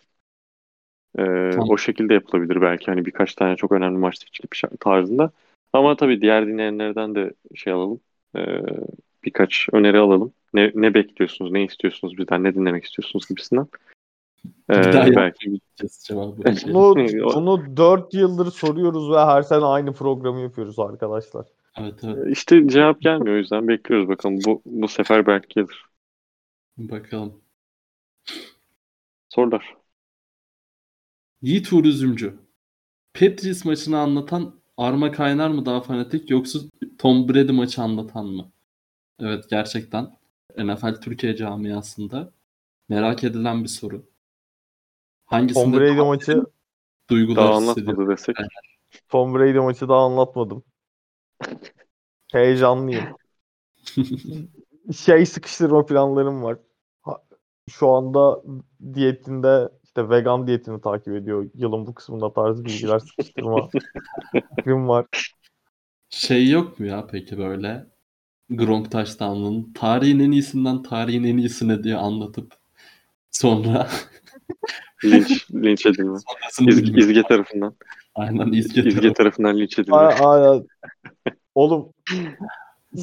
[1.19, 1.71] E, tamam.
[1.71, 5.31] O şekilde yapılabilir belki hani birkaç tane çok önemli maç seçilip tarzında.
[5.73, 8.01] Ama tabii diğer dinleyenlerden de şey alalım.
[8.37, 8.41] E,
[9.25, 10.33] birkaç öneri alalım.
[10.55, 13.67] Ne, ne bekliyorsunuz, ne istiyorsunuz bizden, ne dinlemek istiyorsunuz gibisinden.
[14.71, 15.61] Ee, belki
[16.05, 16.37] bunu,
[17.35, 21.47] bunu 4 yıldır soruyoruz ve her sene aynı programı yapıyoruz arkadaşlar.
[21.77, 22.37] Evet, evet.
[22.37, 24.39] İşte cevap gelmiyor o yüzden bekliyoruz bakalım.
[24.47, 25.85] Bu, bu sefer belki gelir.
[26.77, 27.43] Bakalım.
[29.29, 29.77] Sorular.
[31.43, 32.39] Yiğit Uğur Üzümcü.
[33.15, 36.59] Patriots maçını anlatan Arma Kaynar mı daha fanatik yoksa
[36.99, 38.53] Tom Brady maçı anlatan mı?
[39.21, 40.17] Evet gerçekten
[40.59, 42.33] NFL Türkiye camiasında
[42.89, 44.07] merak edilen bir soru.
[45.27, 46.45] Hangisinde Tom Brady maçı
[47.11, 48.37] duygular daha anlatmadı desek.
[49.09, 50.65] Tom Brady maçı daha anlatmadım.
[52.33, 53.05] Heyecanlıyım.
[54.97, 56.59] şey sıkıştırma planlarım var.
[57.71, 58.43] Şu anda
[58.95, 61.51] diyetinde işte vegan diyetini takip ediyor.
[61.55, 63.69] Yılın bu kısmında tarzı bilgiler sıkıştırma
[64.57, 65.07] fikrim var.
[66.11, 67.87] Şey yok mu ya peki böyle
[68.51, 72.53] Gronk touchdown'ın tarihin en iyisinden tarihin en iyisine diye anlatıp
[73.31, 73.89] sonra
[75.05, 76.19] linç, linç edilme.
[76.61, 77.75] İz, İzge tarafından.
[78.15, 79.97] Aynen İzge, İzge tarafından, tarafından linç edilme.
[79.97, 80.67] Aynen.
[81.55, 81.93] Oğlum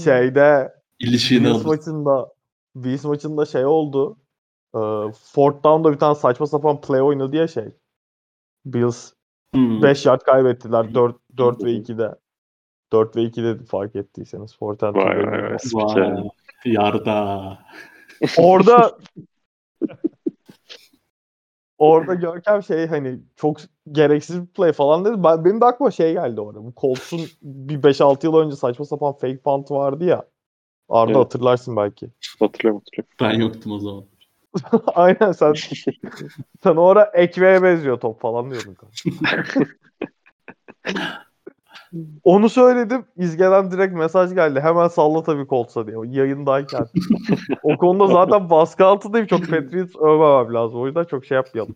[0.03, 2.29] şeyde İlişiğini Bills maçında
[2.75, 4.17] Bills maçında şey oldu.
[4.75, 4.79] E,
[5.33, 7.65] fourth down'da bir tane saçma sapan play oynadı ya şey.
[8.65, 9.11] Bills
[9.53, 10.11] 5 hmm.
[10.11, 12.15] yard kaybettiler 4 4 ve 2'de.
[12.93, 14.57] 4 ve 2'de fark ettiyseniz.
[14.57, 16.29] Fourth and vay, vay, vay, vay.
[16.65, 17.59] Yarda.
[18.37, 18.97] Orada
[21.81, 23.57] orada Görkem şey hani çok
[23.91, 25.23] gereksiz bir play falan dedi.
[25.23, 26.63] Ben, benim de aklıma şey geldi orada.
[26.63, 30.25] Bu Colts'un bir 5-6 yıl önce saçma sapan fake punt vardı ya.
[30.89, 31.21] Arda evet.
[31.21, 32.09] hatırlarsın belki.
[32.39, 33.15] Hatırlıyorum hatırlıyorum.
[33.21, 34.03] Ben yoktum o zaman.
[34.95, 35.53] Aynen sen
[36.63, 38.77] sen orada ekmeğe benziyor top falan diyordun.
[42.23, 43.05] Onu söyledim.
[43.17, 44.59] İzgeden direkt mesaj geldi.
[44.59, 45.97] Hemen salla tabii Colts'a diye.
[46.05, 46.85] Yayındayken.
[47.63, 49.27] o konuda zaten baskı altındayım.
[49.27, 50.81] Çok Patriots övmemem lazım.
[50.81, 51.75] O yüzden çok şey yapmayalım.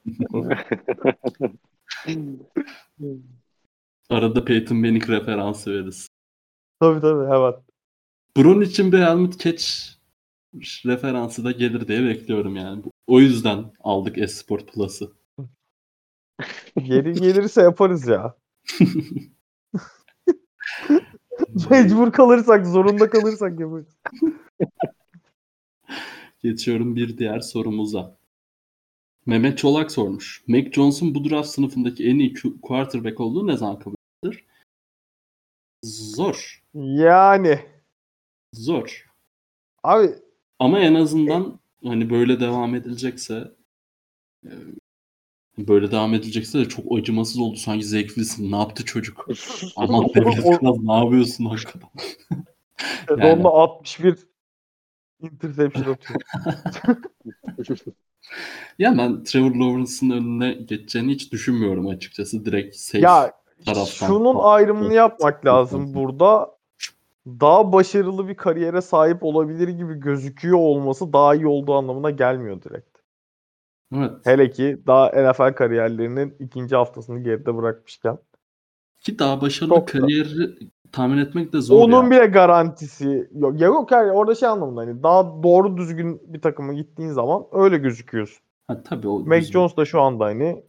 [4.09, 6.09] Arada Peyton Manning referansı veririz.
[6.79, 7.53] Tabii tabii hemen.
[8.37, 9.65] Bunun için bir Helmut Catch
[10.85, 12.83] referansı da gelir diye bekliyorum yani.
[13.07, 15.11] O yüzden aldık Esport Plus'ı.
[16.77, 18.35] Geri gelirse yaparız ya.
[21.69, 23.87] Mecbur kalırsak, zorunda kalırsak yaparız.
[26.43, 28.17] Geçiyorum bir diğer sorumuza.
[29.25, 30.43] Mehmet Çolak sormuş.
[30.47, 34.45] Mac Jones'un bu draft sınıfındaki en iyi quarterback olduğu ne zaman kabul edilir?
[35.83, 36.63] Zor.
[36.73, 37.59] Yani
[38.53, 39.05] Zor.
[39.83, 40.09] abi
[40.59, 43.51] Ama en azından hani böyle devam edilecekse
[44.45, 44.51] e,
[45.57, 47.55] böyle devam edilecekse de çok acımasız oldu.
[47.55, 49.27] Sanki Zach Wilson ne yaptı çocuk?
[49.75, 51.89] Aman Devlet Kral ne yapıyorsun hakikaten?
[53.07, 54.17] sezonda 61
[55.21, 56.21] interception atıyor.
[58.79, 62.45] Ya ben Trevor Lawrence'ın önüne geçeceğini hiç düşünmüyorum açıkçası.
[62.45, 63.31] Direkt safe ya
[63.65, 64.07] taraftan.
[64.07, 66.55] şunun ayrımını yapmak lazım burada.
[67.27, 72.94] Daha başarılı bir kariyere sahip olabilir gibi gözüküyor olması daha iyi olduğu anlamına gelmiyor direkt.
[73.95, 74.11] Evet.
[74.23, 78.17] Hele ki daha NFL kariyerlerinin ikinci haftasını geride bırakmışken.
[78.99, 80.57] Ki daha başarılı Çok da- kariyeri
[80.91, 82.11] tahmin etmek de zor Onun ya.
[82.11, 83.61] bile garantisi yok.
[83.61, 87.77] Ya yok yani orada şey anlamında hani daha doğru düzgün bir takıma gittiğin zaman öyle
[87.77, 88.39] gözüküyorsun.
[88.67, 89.53] Ha, tabii o Mac düzgün.
[89.53, 90.63] Jones da şu anda hani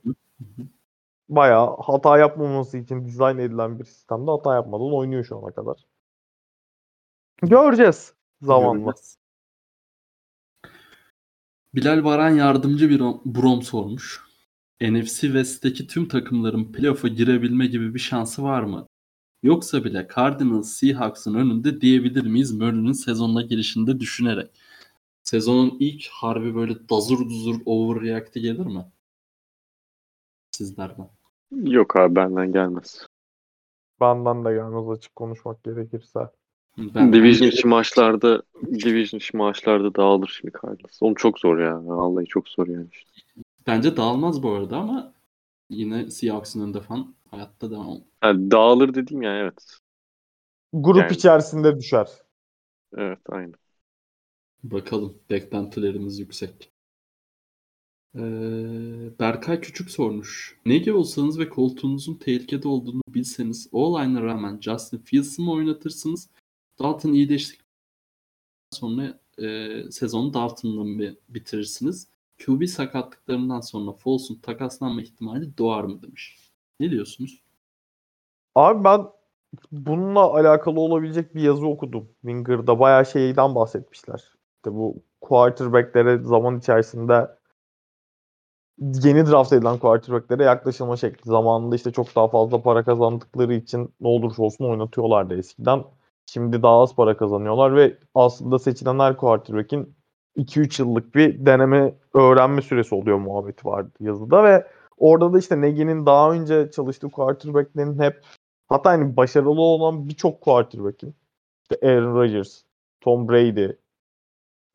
[1.29, 5.77] bayağı hata yapmaması için dizayn edilen bir sistemde hata yapmadan oynuyor şu ana kadar.
[7.43, 8.73] Göreceğiz zamanla.
[8.85, 9.19] Göreceğiz.
[11.77, 14.21] Bilal Baran yardımcı bir Brom sormuş.
[14.81, 18.87] NFC West'teki tüm takımların playoff'a girebilme gibi bir şansı var mı?
[19.43, 24.51] Yoksa bile Cardinals Seahawks'ın önünde diyebilir miyiz Murray'nin sezonuna girişinde düşünerek?
[25.23, 28.85] Sezonun ilk harbi böyle dazur duzur overreact'i gelir mi?
[30.51, 31.09] Sizlerden.
[31.51, 33.07] Yok abi benden gelmez.
[34.01, 36.21] Benden de gelmez açık konuşmak gerekirse.
[36.79, 41.03] Ben Division içi maçlarda Division içi maçlarda dağılır şimdi Cardinals.
[41.03, 41.87] Oğlum çok zor ya.
[41.87, 42.89] Vallahi çok zor yani.
[42.93, 43.11] işte.
[43.67, 45.13] Bence dağılmaz bu arada ama
[45.71, 48.01] yine Seahawks'ın önünde falan hayatta devam.
[48.25, 49.79] Yani dağılır dediğim yani evet.
[50.73, 52.09] Grup Yani- içerisinde düşer.
[52.97, 53.53] Evet aynı.
[54.63, 55.19] Bakalım.
[55.31, 56.71] Beklentilerimiz yüksek.
[58.15, 58.21] Ee,
[59.21, 60.59] Berkay Küçük sormuş.
[60.67, 66.31] Negi olsanız ve koltuğunuzun tehlikede olduğunu bilseniz o line'a rağmen Justin Fields'ı mı oynatırsınız?
[66.79, 67.67] Dalton iyileştikten
[68.71, 72.09] sonra e, sezonu Dalton'la bitirirsiniz?
[72.47, 76.39] QB sakatlıklarından sonra Foles'un takaslanma ihtimali doğar mı demiş.
[76.81, 77.43] Ne diyorsunuz?
[78.55, 79.07] Abi ben
[79.73, 82.09] bununla alakalı olabilecek bir yazı okudum.
[82.21, 84.25] Winger'da bayağı şeyden bahsetmişler.
[84.57, 87.37] İşte bu quarterback'lere zaman içerisinde
[88.79, 91.31] yeni draft edilen quarterback'lere yaklaşılma şekli.
[91.31, 95.85] Zamanında işte çok daha fazla para kazandıkları için ne olursa olsun oynatıyorlardı eskiden.
[96.27, 99.97] Şimdi daha az para kazanıyorlar ve aslında seçilen her quarterback'in
[100.37, 104.67] 2-3 yıllık bir deneme öğrenme süresi oluyor muhabbeti vardı yazıda ve
[104.99, 108.21] orada da işte Nagy'nin daha önce çalıştığı quarterback'lerin hep
[108.69, 111.15] hatta hani başarılı olan birçok quarterback'in
[111.63, 112.63] işte Aaron Rodgers,
[113.01, 113.69] Tom Brady,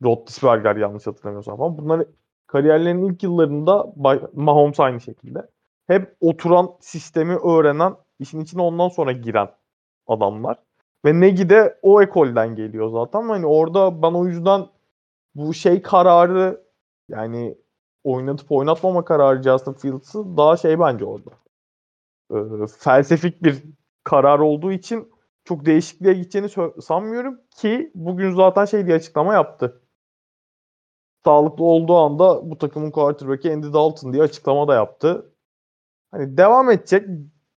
[0.04, 2.06] Roethlisberger yanlış hatırlamıyorsam falan bunlar
[2.48, 3.94] kariyerlerinin ilk yıllarında
[4.34, 5.50] Mahomes aynı şekilde
[5.88, 9.50] hep oturan sistemi öğrenen işin içine ondan sonra giren
[10.08, 10.58] adamlar.
[11.06, 13.30] Ve Nagy de o ekolden geliyor zaten.
[13.30, 14.68] Hani orada ben o yüzden
[15.36, 16.64] bu şey kararı
[17.10, 17.58] yani
[18.04, 21.30] oynatıp oynatmama kararı Justin Fields'ı daha şey bence orada.
[22.32, 23.64] Ee, felsefik bir
[24.04, 25.12] karar olduğu için
[25.46, 26.50] çok değişikliğe gideceğini
[26.82, 29.82] sanmıyorum ki bugün zaten şey diye açıklama yaptı.
[31.26, 35.34] Sağlıklı olduğu anda bu takımın quarterback'i Andy Dalton diye açıklama da yaptı.
[36.12, 37.08] Hani devam edecek.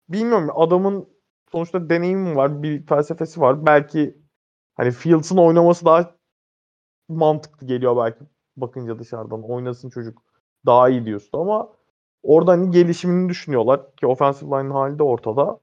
[0.08, 1.08] Bilmiyorum adamın
[1.54, 3.66] sonuçta deneyimi var, bir felsefesi var.
[3.66, 4.18] Belki
[4.74, 6.14] hani Fields'ın oynaması daha
[7.08, 8.18] mantıklı geliyor belki
[8.56, 9.42] bakınca dışarıdan.
[9.42, 10.22] Oynasın çocuk
[10.66, 11.68] daha iyi diyorsun ama
[12.22, 15.60] orada hani gelişimini düşünüyorlar ki offensive line'ın hali de ortada.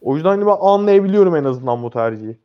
[0.00, 2.38] O yüzden hani ben anlayabiliyorum en azından bu tercihi.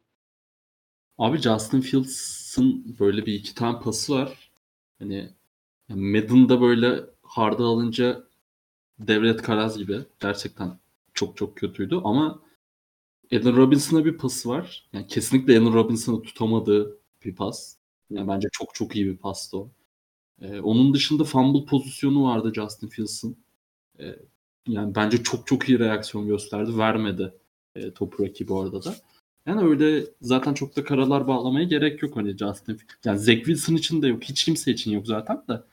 [1.18, 4.52] Abi Justin Fields'ın böyle bir iki tane pası var.
[5.00, 5.30] Hani
[5.90, 8.24] Madden'da böyle harda alınca
[9.00, 10.72] Devlet Karaz gibi gerçekten
[11.14, 12.45] çok çok kötüydü ama
[13.32, 14.90] Allen Robinson'a bir pası var.
[14.94, 17.76] Yani kesinlikle Allen Robinson'ı tutamadığı bir pas.
[18.10, 19.70] Yani bence çok çok iyi bir pastı o.
[20.42, 23.38] Ee, onun dışında fumble pozisyonu vardı Justin Fields'ın.
[24.00, 24.16] Ee,
[24.68, 26.78] yani bence çok çok iyi reaksiyon gösterdi.
[26.78, 27.34] Vermedi
[27.76, 28.96] e, topu rakibi orada da.
[29.46, 32.80] Yani öyle zaten çok da karalar bağlamaya gerek yok hani Justin.
[33.06, 34.24] Yani Zach Wilson için de yok.
[34.24, 35.64] Hiç kimse için yok zaten de.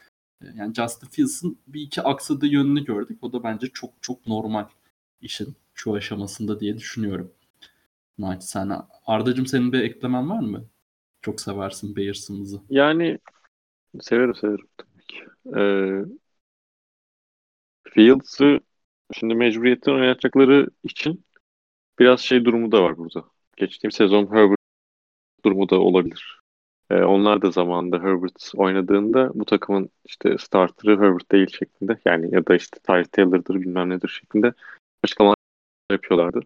[0.42, 3.18] Ee, Yani Justin Fields'ın bir iki aksadığı yönünü gördük.
[3.22, 4.66] O da bence çok çok normal
[5.20, 7.32] işin şu aşamasında diye düşünüyorum.
[8.18, 8.74] Naçizane.
[9.06, 10.64] Arda'cığım senin bir eklemen var mı?
[11.22, 12.60] Çok seversin Bears'ımızı.
[12.70, 13.18] Yani
[14.00, 15.24] severim severim tabii ki.
[15.56, 16.04] Ee,
[17.94, 18.60] Fields'ı
[19.12, 21.24] Şimdi mecburiyetten oynatacakları için
[21.98, 23.24] biraz şey durumu da var burada.
[23.56, 24.58] Geçtiğim sezon Herbert
[25.44, 26.40] durumu da olabilir.
[26.90, 32.46] Ee, onlar da zamanında Herbert oynadığında bu takımın işte starter'ı Herbert değil şeklinde yani ya
[32.46, 34.52] da işte Tyree Taylor'dır bilmem nedir şeklinde
[35.04, 35.36] açıklamalar
[35.92, 36.40] yapıyorlardı.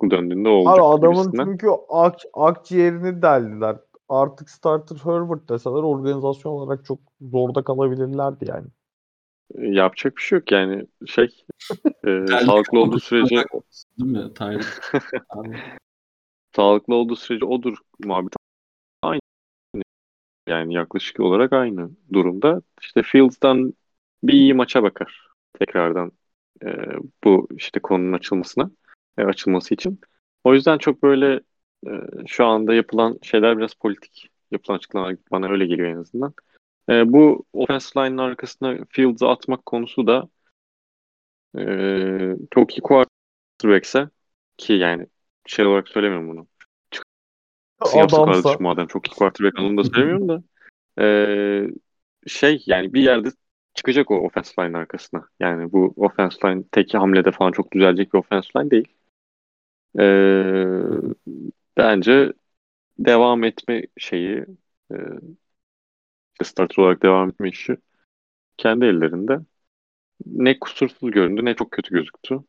[0.00, 1.44] Sağlıklı döndüğünde o olacak Abi adamın gibisinden.
[1.44, 3.76] çünkü ak, akciğerini deldiler.
[4.08, 8.66] Artık starter Herbert deseler organizasyon olarak çok zorda kalabilirlerdi yani.
[9.54, 11.24] Ee, Yapacak bir şey yok yani şey
[12.06, 13.44] e, sağlıklı olduğu sürece
[13.98, 14.34] Değil mi?
[14.34, 14.64] Tyler.
[15.30, 15.56] Abi,
[16.56, 18.32] sağlıklı olduğu sürece odur muhabbet
[19.02, 19.20] aynı.
[20.48, 22.62] Yani yaklaşık olarak aynı durumda.
[22.80, 23.74] İşte Fields'dan
[24.22, 25.28] bir iyi maça bakar
[25.58, 26.12] tekrardan
[26.64, 26.68] e,
[27.24, 28.70] bu işte konunun açılmasına
[29.20, 30.00] e, açılması için.
[30.44, 31.40] O yüzden çok böyle
[31.86, 31.90] e,
[32.26, 34.30] şu anda yapılan şeyler biraz politik.
[34.50, 36.34] Yapılan açıklamalar bana öyle geliyor en azından.
[36.88, 40.28] E, bu offensive line'ın arkasına Fields'ı atmak konusu da
[41.58, 41.64] e,
[42.54, 44.08] çok iyi quarterback'se
[44.56, 45.06] ki yani
[45.46, 46.46] şey olarak söylemiyorum bunu.
[47.80, 50.42] Adamsa kardeşim madem çok iyi quarterback anlamında söylemiyorum da
[50.98, 51.66] ee,
[52.26, 53.28] şey yani bir yerde
[53.74, 55.28] çıkacak o offensive line arkasına.
[55.40, 58.88] Yani bu offensive line tek hamlede falan çok düzelecek bir offensive line değil.
[59.98, 60.82] Ee,
[61.76, 62.32] bence
[62.98, 64.44] devam etme şeyi
[64.92, 64.96] e,
[66.42, 67.76] starter olarak devam etme işi
[68.56, 69.40] kendi ellerinde.
[70.26, 72.40] Ne kusursuz göründü ne çok kötü gözüktü.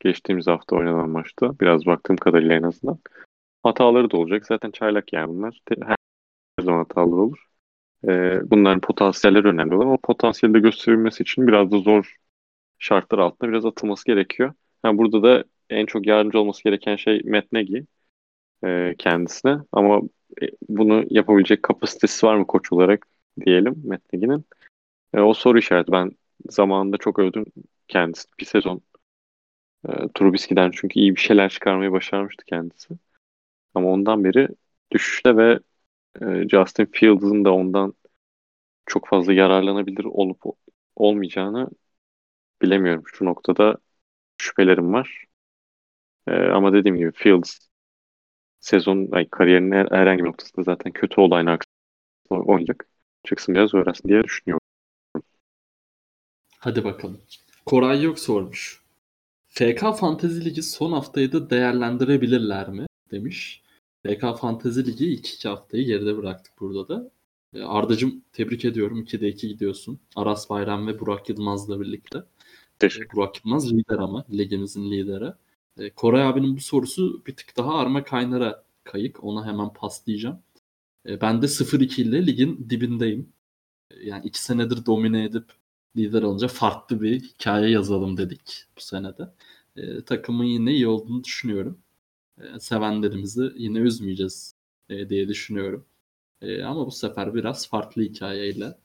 [0.00, 1.60] Geçtiğimiz hafta oynanan maçta.
[1.60, 2.98] Biraz baktığım kadarıyla en azından.
[3.62, 4.46] Hataları da olacak.
[4.46, 5.60] Zaten çaylak yani bunlar.
[5.82, 5.96] Her
[6.60, 7.46] zaman hataları olur.
[8.08, 9.88] Ee, bunların potansiyelleri önemli olan.
[9.88, 12.16] O potansiyeli de gösterilmesi için biraz da zor
[12.78, 14.54] şartlar altında biraz atılması gerekiyor.
[14.82, 17.82] Ha, burada da en çok yardımcı olması gereken şey Matt Nagy
[18.64, 19.58] e, kendisine.
[19.72, 20.00] Ama
[20.42, 23.06] e, bunu yapabilecek kapasitesi var mı koç olarak
[23.46, 24.44] diyelim Matt Nagy'nin.
[25.14, 25.92] E, o soru işareti.
[25.92, 26.10] Ben
[26.50, 27.44] zamanında çok övdüm
[27.88, 28.28] kendisi.
[28.40, 28.82] Bir sezon
[29.88, 32.88] e, Trubisky'den çünkü iyi bir şeyler çıkarmayı başarmıştı kendisi.
[33.74, 34.48] Ama ondan beri
[34.92, 35.58] düşüşte ve
[36.22, 37.94] e, Justin Fields'ın da ondan
[38.86, 40.42] çok fazla yararlanabilir olup
[40.96, 41.70] olmayacağını
[42.62, 43.04] bilemiyorum.
[43.06, 43.76] Şu noktada
[44.38, 45.25] şüphelerim var.
[46.28, 47.58] E, ama dediğim gibi Fields
[48.60, 51.74] sezon ay, kariyerinin her- herhangi bir noktasında zaten kötü olayın arkasında
[52.30, 52.88] oynayacak.
[53.24, 54.60] Çıksın biraz öğrensin diye düşünüyorum.
[56.58, 57.20] Hadi bakalım.
[57.66, 58.82] Koray yok sormuş.
[59.48, 62.86] FK Fantezi Ligi son haftayı da değerlendirebilirler mi?
[63.10, 63.62] Demiş.
[64.06, 67.10] FK Fantezi Ligi ilk iki haftayı geride bıraktık burada da.
[67.54, 69.02] E, Ardacığım tebrik ediyorum.
[69.02, 70.00] 2'de 2 gidiyorsun.
[70.16, 72.22] Aras Bayram ve Burak Yılmaz'la birlikte.
[72.78, 74.24] Teşekkür Burak Yılmaz lider ama.
[74.32, 75.32] Ligimizin lideri.
[75.78, 79.24] E, Koray abinin bu sorusu bir tık daha Arma Kaynar'a kayık.
[79.24, 80.42] Ona hemen paslayacağım.
[81.08, 83.32] E, ben de 0-2 ile ligin dibindeyim.
[83.90, 85.52] E, Yani 2 senedir domine edip
[85.96, 89.34] lider olunca farklı bir hikaye yazalım dedik bu senede.
[89.76, 91.78] E, takımın yine iyi olduğunu düşünüyorum.
[92.40, 94.54] E, sevenlerimizi yine üzmeyeceğiz
[94.88, 95.86] e, diye düşünüyorum.
[96.64, 98.78] Ama bu sefer biraz farklı hikayeyle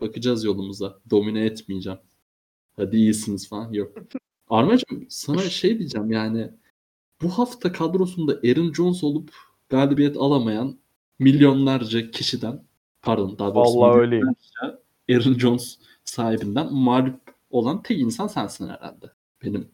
[0.00, 1.00] bakacağız yolumuza.
[1.10, 1.98] Domine etmeyeceğim.
[2.76, 3.72] Hadi iyisiniz falan.
[3.72, 3.96] Yok.
[4.48, 6.50] Armacığım sana şey diyeceğim yani
[7.22, 9.34] bu hafta kadrosunda Aaron Jones olup
[9.68, 10.78] galibiyet alamayan
[11.18, 12.64] milyonlarca kişiden
[13.02, 14.26] pardon daha doğrusu Vallahi öyleyim.
[15.10, 17.20] Aaron Jones sahibinden mağlup
[17.50, 19.12] olan tek insan sensin herhalde.
[19.42, 19.70] Benim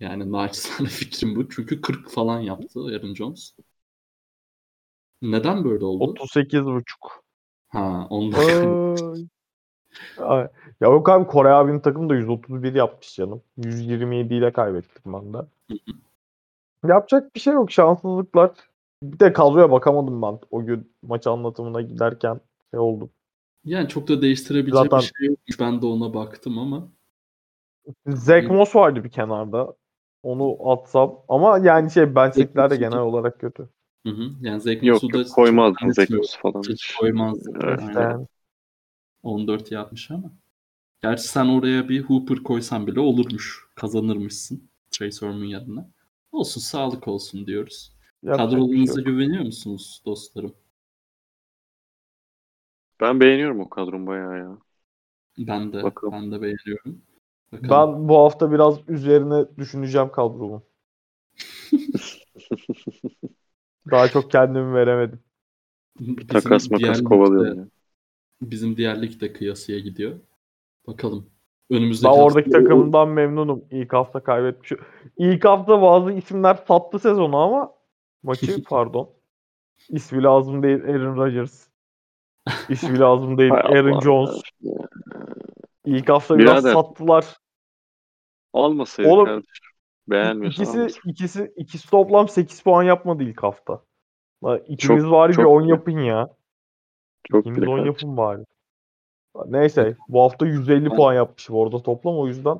[0.00, 1.48] yani naçizane fikrim bu.
[1.48, 3.52] Çünkü 40 falan yaptı Aaron Jones.
[5.22, 6.04] Neden böyle oldu?
[6.04, 7.24] 38 buçuk.
[7.68, 9.28] Ha ondan.
[10.18, 13.42] Ya yok abi Kore abinin takımı da 131 yapmış canım.
[13.56, 15.38] 127 ile kaybettik ben de.
[16.86, 18.50] Yapacak bir şey yok şanssızlıklar.
[19.02, 23.10] Bir de kadroya bakamadım ben o gün maç anlatımına giderken şey oldu.
[23.64, 25.60] yani çok da değiştirebileceği Zaten- bir şey yokmuş.
[25.60, 26.88] Ben de ona baktım ama.
[28.06, 29.74] Zach Moss vardı bir kenarda.
[30.22, 33.68] Onu atsam ama yani şey benchlikler de genel olarak kötü.
[34.06, 34.30] Hı hı.
[34.40, 36.62] Yani Zach Moss'u da koymazdım çok Zekos falan.
[36.62, 37.54] Hiç koymazdım.
[37.62, 37.80] Evet.
[37.94, 38.26] Yani.
[39.22, 40.32] 14 yapmış ama.
[41.02, 43.68] Gerçi sen oraya bir Hooper koysan bile olurmuş.
[43.74, 44.68] Kazanırmışsın.
[44.90, 45.84] Trey Sermon yerine.
[46.32, 47.92] Olsun sağlık olsun diyoruz.
[48.22, 48.60] Yapacak
[48.94, 50.54] şey güveniyor musunuz dostlarım?
[53.00, 54.58] Ben beğeniyorum o kadron bayağı ya.
[55.38, 56.12] Ben de Bakalım.
[56.12, 57.02] ben de beğeniyorum.
[57.52, 57.70] Bakalım.
[57.70, 60.62] Ben bu hafta biraz üzerine düşüneceğim kadromu.
[63.90, 65.20] Daha çok kendimi veremedim.
[66.00, 67.70] Bizim Takas makas kovalıyorum.
[68.42, 70.12] Bizim diğer lig de kıyasıya gidiyor.
[70.86, 71.30] Bakalım.
[71.70, 73.64] Önümüzdeki Ben hafta- oradaki takımdan memnunum.
[73.70, 74.72] İlk hafta kaybetmiş.
[75.16, 77.72] İlk hafta bazı isimler sattı sezonu ama
[78.22, 79.10] maçı pardon.
[79.88, 81.68] İsmi lazım değil Aaron Rodgers.
[82.68, 84.00] İsmi lazım değil Aaron Allah.
[84.00, 84.40] Jones.
[85.84, 86.72] İlk hafta biraz Birader.
[86.74, 87.36] sattılar.
[88.52, 89.66] Almasaydı Oğlum, kardeşim.
[90.08, 91.00] Beğenmiyorsan İkisi, almasın.
[91.10, 93.82] ikisi, ikisi toplam 8 puan yapmadı ilk hafta.
[94.68, 95.70] İkimiz Çok- bari bir çok 10 bile.
[95.70, 96.28] yapın ya.
[97.32, 97.86] Çok bile 10 kardeşim.
[97.86, 98.44] yapın bari.
[99.46, 102.58] Neyse bu hafta 150 Ben- puan yapmışım orada toplam o yüzden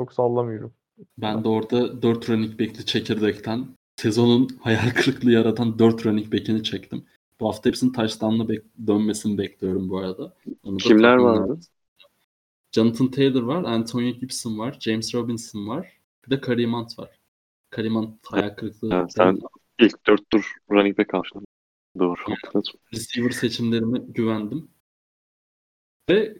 [0.00, 0.72] çok sallamıyorum.
[1.18, 7.04] Ben de orada 4 running back'li çekirdekten sezonun hayal kırıklığı yaratan 4 running back'ini çektim.
[7.40, 10.34] Bu hafta hepsinin touchdown'la bek- dönmesini bekliyorum bu arada.
[10.62, 11.58] Onu Kimler vardı?
[12.72, 15.92] Jonathan Taylor var, Antonio Gibson var, James Robinson var.
[16.26, 17.10] Bir de Kareem Hunt var.
[17.70, 18.90] Kareem Hunt hayal kırıklığı.
[18.94, 19.38] Ha, sen
[19.78, 21.44] ilk dört tur running back almışsın.
[21.98, 22.20] Doğru.
[22.24, 22.72] hatırladım.
[22.94, 24.68] receiver seçimlerime güvendim.
[26.10, 26.38] Ve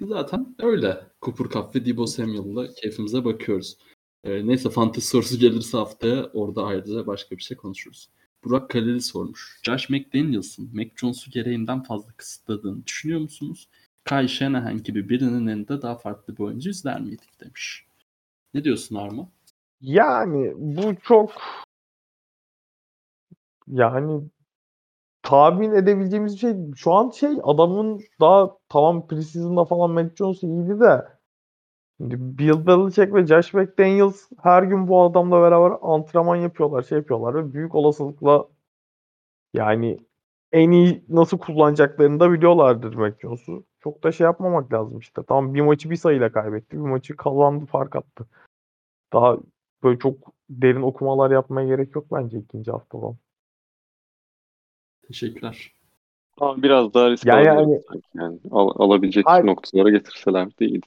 [0.00, 1.06] zaten öyle.
[1.22, 3.78] Cooper Cup ve Debo Samuel'la keyfimize bakıyoruz.
[4.24, 8.10] Ee, neyse fantezi sorusu gelirse haftaya orada ayrıca başka bir şey konuşuruz.
[8.44, 9.60] Burak Kaleli sormuş.
[9.62, 13.68] Josh McDaniels'ın Mac Jones'u gereğinden fazla kısıtladığını düşünüyor musunuz?
[14.04, 17.86] Kyle Shanahan gibi birinin elinde daha farklı bir oyuncu izler miydik demiş.
[18.54, 19.28] Ne diyorsun Arma?
[19.80, 21.32] Yani bu çok
[23.66, 24.22] yani
[25.26, 31.08] tahmin edebileceğimiz şey şu an şey adamın daha tamam preseason'da falan Mac Jones iyiydi de
[32.00, 37.52] Bill Belichick ve Josh McDaniels her gün bu adamla beraber antrenman yapıyorlar, şey yapıyorlar ve
[37.52, 38.48] büyük olasılıkla
[39.54, 39.98] yani
[40.52, 43.64] en iyi nasıl kullanacaklarını da biliyorlardır Mac Jones'u.
[43.80, 45.22] Çok da şey yapmamak lazım işte.
[45.28, 46.76] Tamam bir maçı bir sayıyla kaybetti.
[46.76, 48.26] Bir maçı kazandı fark attı.
[49.12, 49.38] Daha
[49.82, 50.16] böyle çok
[50.50, 53.16] derin okumalar yapmaya gerek yok bence ikinci haftadan.
[55.06, 55.72] Teşekkürler.
[56.40, 58.08] Ama biraz daha risk Yani sanki.
[58.14, 59.46] Yani al- alabilecek Hayır.
[59.46, 60.86] noktalara getirseler de iyiydi.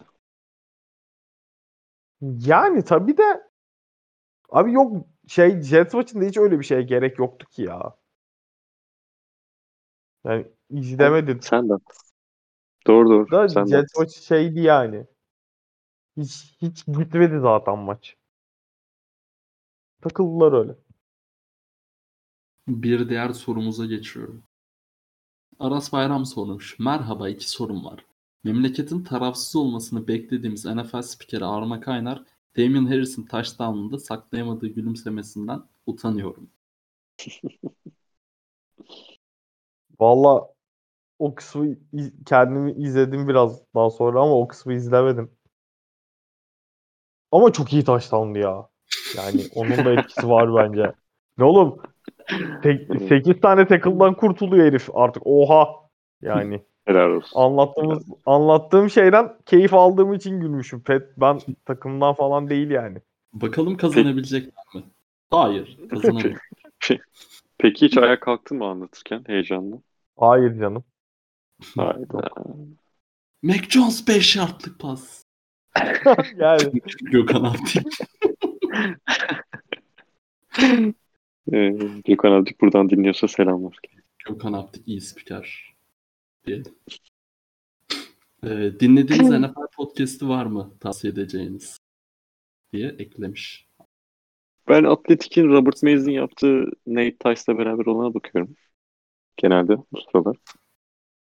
[2.22, 3.50] Yani tabii de
[4.50, 7.96] abi yok şey Jets maçında hiç öyle bir şeye gerek yoktu ki ya.
[10.26, 11.40] Yani izlemedin.
[11.40, 11.74] Sen de.
[12.88, 13.32] Doğru doğru.
[13.32, 15.06] Da Sen Jets maçı şeydi yani.
[16.18, 18.16] Hiç hiç gitmedi zaten maç.
[20.02, 20.76] Takıldılar öyle.
[22.70, 24.44] Bir diğer sorumuza geçiyorum.
[25.60, 26.80] Aras Bayram sormuş.
[26.80, 28.06] Merhaba iki sorum var.
[28.44, 32.24] Memleketin tarafsız olmasını beklediğimiz NFL spikeri Arma Kaynar,
[32.58, 36.50] Damian Harris'in touchdown'ında saklayamadığı gülümsemesinden utanıyorum.
[40.00, 40.54] Valla
[41.20, 41.76] o kısmı
[42.26, 45.32] kendimi izledim biraz daha sonra ama o kısmı izlemedim.
[47.32, 48.70] Ama çok iyi taştandı ya.
[49.18, 50.94] Yani onun da etkisi var bence.
[51.38, 51.82] Ne oğlum?
[53.10, 55.24] 8 tane tackle'dan kurtuluyor herif artık.
[55.26, 55.68] Oha.
[56.22, 57.40] Yani Helal olsun.
[57.40, 60.82] anlattığımız anlattığım şeyden keyif aldığım için gülmüşüm.
[60.82, 62.98] Pet ben takımdan falan değil yani.
[63.34, 64.84] Bakalım kazanabilecekler mi?
[65.32, 66.50] Hayır, kazanamayacak.
[67.58, 69.76] Peki hiç ayağa kalktın mı anlatırken heyecanla?
[70.18, 70.84] Hayır canım.
[71.76, 72.30] Hayda.
[73.44, 75.24] Mac Jones 5 yardlık pas.
[76.38, 77.84] yani Gökhan Abdi.
[81.54, 81.70] Ee,
[82.06, 83.78] Gökhan Abdik buradan dinliyorsa selamlar.
[84.28, 85.76] Gökhan Abdi iyi spiker.
[86.47, 86.76] Diyelim.
[88.43, 91.80] Ee, dinlediğiniz NFL podcast'i var mı tavsiye edeceğiniz?
[92.74, 93.68] diye eklemiş.
[94.68, 98.56] Ben Atletik'in Robert Mays'in yaptığı Nate Tice'la beraber olana bakıyorum.
[99.38, 100.38] Genelde bu sıralar.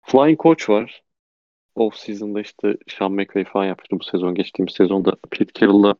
[0.03, 1.03] Flying Coach var.
[1.75, 4.35] Off season'da işte Sean McVay falan yapmıştı bu sezon.
[4.35, 5.95] Geçtiğimiz sezonda Pete Carroll'la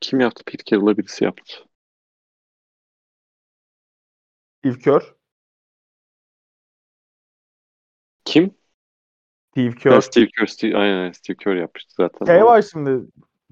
[0.00, 0.44] kim yaptı?
[0.46, 1.64] Pete Carroll'la birisi yaptı.
[4.64, 5.14] Steve Kerr.
[8.24, 8.54] Kim?
[9.50, 10.00] Steve Ya Kerr.
[10.00, 10.46] Steve Kerr.
[10.46, 12.26] Steve, aynen Steve Kerr yapmıştı zaten.
[12.26, 13.06] Şey var şimdi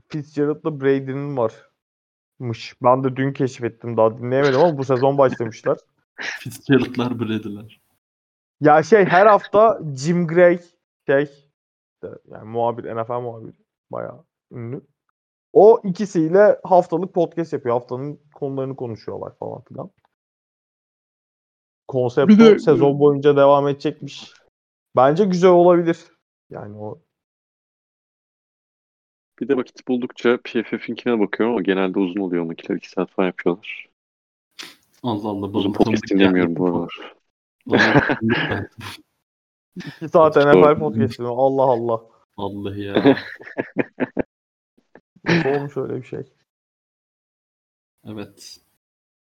[0.09, 2.75] Fitzgerald'la Brady'nin varmış.
[2.83, 5.79] Ben de dün keşfettim daha dinleyemedim ama bu sezon başlamışlar.
[6.21, 7.81] Fitzgerald'lar Brady'ler.
[8.61, 10.61] Ya şey her hafta Jim Gray
[11.07, 13.57] şey işte yani muhabir NFL muhabiri
[13.91, 14.81] bayağı ünlü.
[15.53, 17.75] O ikisiyle haftalık podcast yapıyor.
[17.75, 19.91] Haftanın konularını konuşuyorlar falan filan.
[21.93, 24.33] Konsept de- sezon boyunca devam edecekmiş.
[24.97, 25.99] Bence güzel olabilir.
[26.51, 26.99] Yani o
[29.41, 32.77] bir de vakit buldukça PFF'inkine bakıyorum ama genelde uzun oluyor onunkiler.
[32.77, 33.89] 2 saat falan yapıyorlar.
[35.03, 35.47] Allah Allah.
[35.47, 37.15] Uzun podcast dinlemiyorum bu aralar.
[37.67, 38.71] Bana tanıdık geldi.
[39.77, 40.61] iki saat Doğru.
[40.61, 41.23] NFL podcast'i.
[41.23, 42.03] Allah Allah.
[42.39, 42.95] Vallahi ya.
[45.47, 46.23] Olmuş öyle bir şey?
[48.05, 48.61] Evet.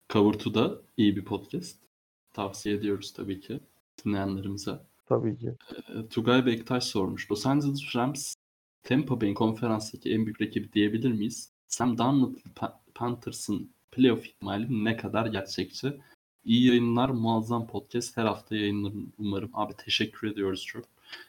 [0.10, 1.89] Cover da iyi bir podcast.
[2.34, 3.60] Tavsiye ediyoruz tabii ki
[4.06, 4.80] dinleyenlerimize.
[5.06, 5.54] Tabii ki.
[5.96, 7.32] E, Tugay Bektaş sormuş.
[7.32, 8.36] Los Angeles Rams
[8.84, 11.50] Tampa Bay konferanstaki en büyük rakibi diyebilir miyiz?
[11.68, 16.02] Sam Darnold Pa- Panthers'ın playoff ihtimali ne kadar gerçekçi?
[16.46, 18.18] İyi yayınlar, muazzam podcast.
[18.18, 19.50] Her hafta yayınlarım umarım.
[19.54, 20.86] Abi teşekkür ediyoruz çok.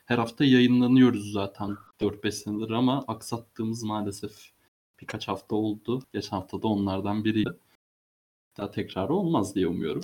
[0.07, 4.51] Her hafta yayınlanıyoruz zaten 4-5 senedir ama aksattığımız maalesef
[5.01, 6.03] birkaç hafta oldu.
[6.13, 7.51] Geçen hafta da onlardan biriydi.
[8.59, 10.03] Daha tekrarı olmaz diye umuyorum.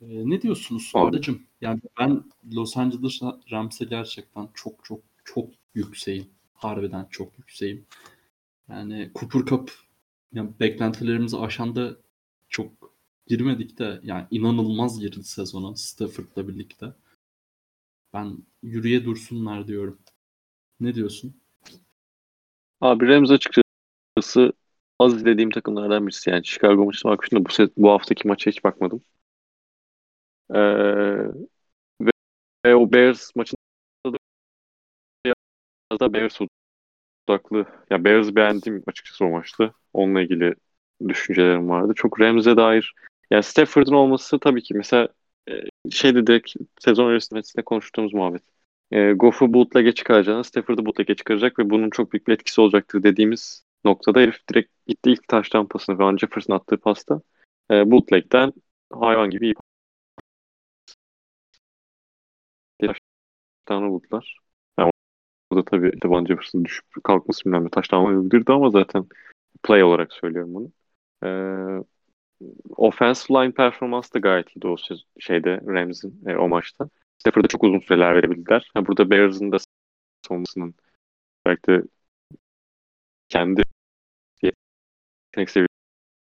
[0.00, 0.92] Ee, ne diyorsunuz.
[0.94, 1.42] Arda'cığım?
[1.60, 3.20] Yani ben Los Angeles
[3.52, 6.26] Rams'e gerçekten çok çok çok yükseğim.
[6.54, 7.86] Harbiden çok yükseğim.
[8.70, 9.72] Yani Cooper Cup
[10.34, 11.96] yani beklentilerimizi aşan da
[12.48, 12.72] çok
[13.26, 16.94] girmedik de yani inanılmaz girdi sezona Stafford'la birlikte.
[18.12, 19.98] Ben yürüye dursunlar diyorum.
[20.80, 21.40] Ne diyorsun?
[22.80, 24.52] Abi Rams açıkçası
[24.98, 26.30] az izlediğim takımlardan birisi.
[26.30, 29.02] Yani Chicago maçına bakmıştım da bu, se- bu haftaki maça hiç bakmadım.
[30.54, 30.58] Ee,
[32.00, 32.10] ve,
[32.66, 33.58] ve o Bears maçında
[34.06, 34.18] da
[35.24, 36.40] biraz da Bears
[37.28, 37.66] odaklı.
[37.90, 39.72] Ya Bears beğendim açıkçası o maçta.
[39.92, 40.54] Onunla ilgili
[41.08, 41.92] düşüncelerim vardı.
[41.96, 42.94] Çok Rams'e dair
[43.30, 45.08] yani Stafford'ın olması tabii ki mesela
[45.48, 45.52] e,
[45.90, 48.42] şeyde direkt sezon öncesinde konuştuğumuz muhabbet.
[48.90, 53.64] E, Goff'u bootleg'e çıkaracağını Stafford'ı bootleg'e çıkaracak ve bunun çok büyük bir etkisi olacaktır dediğimiz
[53.84, 57.20] noktada herif direkt gitti ilk taştan pasını Van Jefferson attığı pasta
[57.70, 58.52] e, bootleg'den
[58.92, 59.54] hayvan gibi iyi
[63.90, 64.38] buldular.
[64.78, 64.90] Yani
[65.50, 69.06] orada tabii Van Jefferson düşüp kalkması bilmem ne taştan öldürdü ama zaten
[69.62, 70.72] play olarak söylüyorum bunu.
[71.24, 71.28] E,
[72.76, 74.76] offensive line performansı da gayet iyiydi o
[75.20, 76.88] şeyde Rams'in e, o maçta.
[77.18, 78.70] Stafford'a çok uzun süreler verebildiler.
[78.74, 79.56] Ha, burada Bears'ın da
[80.28, 80.74] savunmasının
[81.46, 81.82] belki de
[83.28, 83.62] kendi
[84.42, 85.68] yetenek seviyesi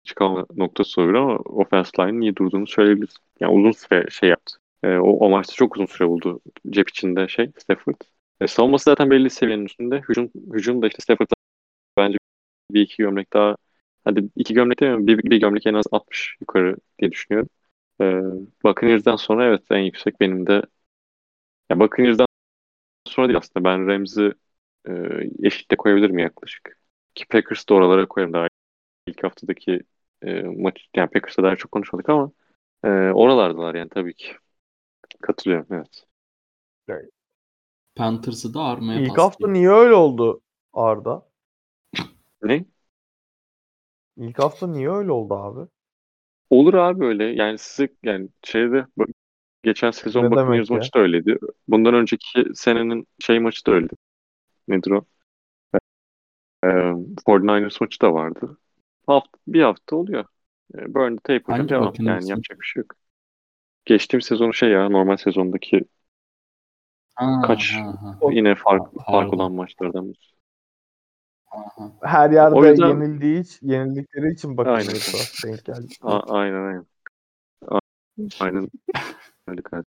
[0.03, 3.17] çıkama noktası olabilir ama offensive line'ın iyi durduğunu söyleyebiliriz.
[3.39, 4.57] Yani uzun süre şey yaptı.
[4.83, 7.95] E, o, o maçta çok uzun süre buldu cep içinde şey Stafford.
[8.41, 10.01] E, savunması zaten belli seviyenin üstünde.
[10.09, 11.33] Hücum, hücum da işte Stafford'da
[11.97, 12.17] bence
[12.71, 13.57] bir iki gömlek daha
[14.05, 17.49] hadi iki gömlek demiyorum bir, bir gömlek en az 60 yukarı diye düşünüyorum.
[18.01, 18.05] E,
[18.65, 20.63] Buccaneers'dan sonra evet en yüksek benim de
[21.69, 22.27] ya Buccaneers'dan
[23.07, 24.33] sonra değil aslında ben Rams'i
[24.89, 24.93] e,
[25.43, 26.79] eşitte koyabilirim yaklaşık.
[27.15, 28.47] Ki Packers'ı da oralara koyarım daha
[29.07, 29.81] ilk haftadaki
[30.23, 32.31] e, maç yani Packers'a dair çok konuşmadık ama
[32.85, 34.33] e, oralardalar yani tabii ki.
[35.21, 36.05] Katılıyorum evet.
[37.95, 40.41] Panthers'ı da armaya İlk hafta niye öyle oldu
[40.73, 41.25] Arda?
[42.43, 42.65] Ne?
[44.17, 45.69] İlk hafta niye öyle oldu abi?
[46.49, 47.23] Olur abi öyle.
[47.23, 48.85] Yani size yani şeyde
[49.63, 51.37] geçen sezon Ne Buccaneers maçı da öyleydi.
[51.67, 53.93] Bundan önceki senenin şey maçı da öyleydi.
[54.67, 55.05] Nedir o?
[56.63, 56.67] Ee,
[57.25, 58.57] 49ers maçı da vardı.
[59.07, 60.25] Hafta, bir hafta oluyor.
[60.75, 61.17] Ee, Burn
[61.47, 61.93] Hangi devam.
[61.99, 62.95] Yani yapacak bir şey yok.
[63.85, 65.81] Geçtiğim sezonu şey ya normal sezondaki
[67.15, 69.03] Ha, kaç- ha, ha, yine fark, Pardon.
[69.11, 70.13] fark olan maçlardan
[71.45, 71.91] ha, ha.
[72.01, 74.87] Her yerde O yüzden- yenildiği için, yenildikleri için bakın Aynen.
[74.93, 75.23] mesela
[75.53, 75.93] denk geldi.
[76.01, 76.85] A- aynen aynen.
[77.67, 77.79] A-
[78.39, 78.69] aynen.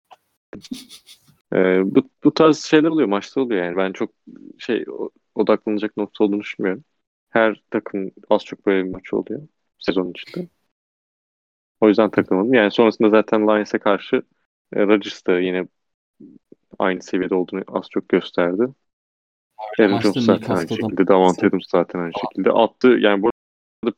[1.52, 3.76] Ee, bu, bu tarz şeyler oluyor, maçta oluyor yani.
[3.76, 4.10] Ben çok
[4.58, 6.84] şey o- odaklanacak nokta olduğunu düşünmüyorum.
[7.30, 9.48] Her takım az çok böyle bir maç oluyor
[9.78, 10.48] sezon içinde.
[11.80, 12.54] O yüzden takılmadım.
[12.54, 14.22] Yani sonrasında zaten Lions'e karşı
[14.72, 15.66] e, Rodgers da yine
[16.78, 18.66] aynı seviyede olduğunu az çok gösterdi.
[19.78, 21.06] Aaron Jones zaten aynı şekilde.
[21.06, 22.50] Davante Adams zaten aynı şekilde.
[22.52, 23.30] Attı yani bu
[23.84, 23.96] arada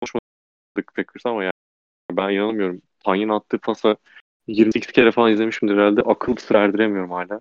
[0.00, 1.52] konuşmadık Packers ama yani
[2.12, 2.82] ben inanamıyorum.
[3.04, 3.96] Tanyan attığı pasa
[4.46, 6.02] 28 kere falan izlemişimdir herhalde.
[6.02, 7.40] Akıl sır erdiremiyorum hala.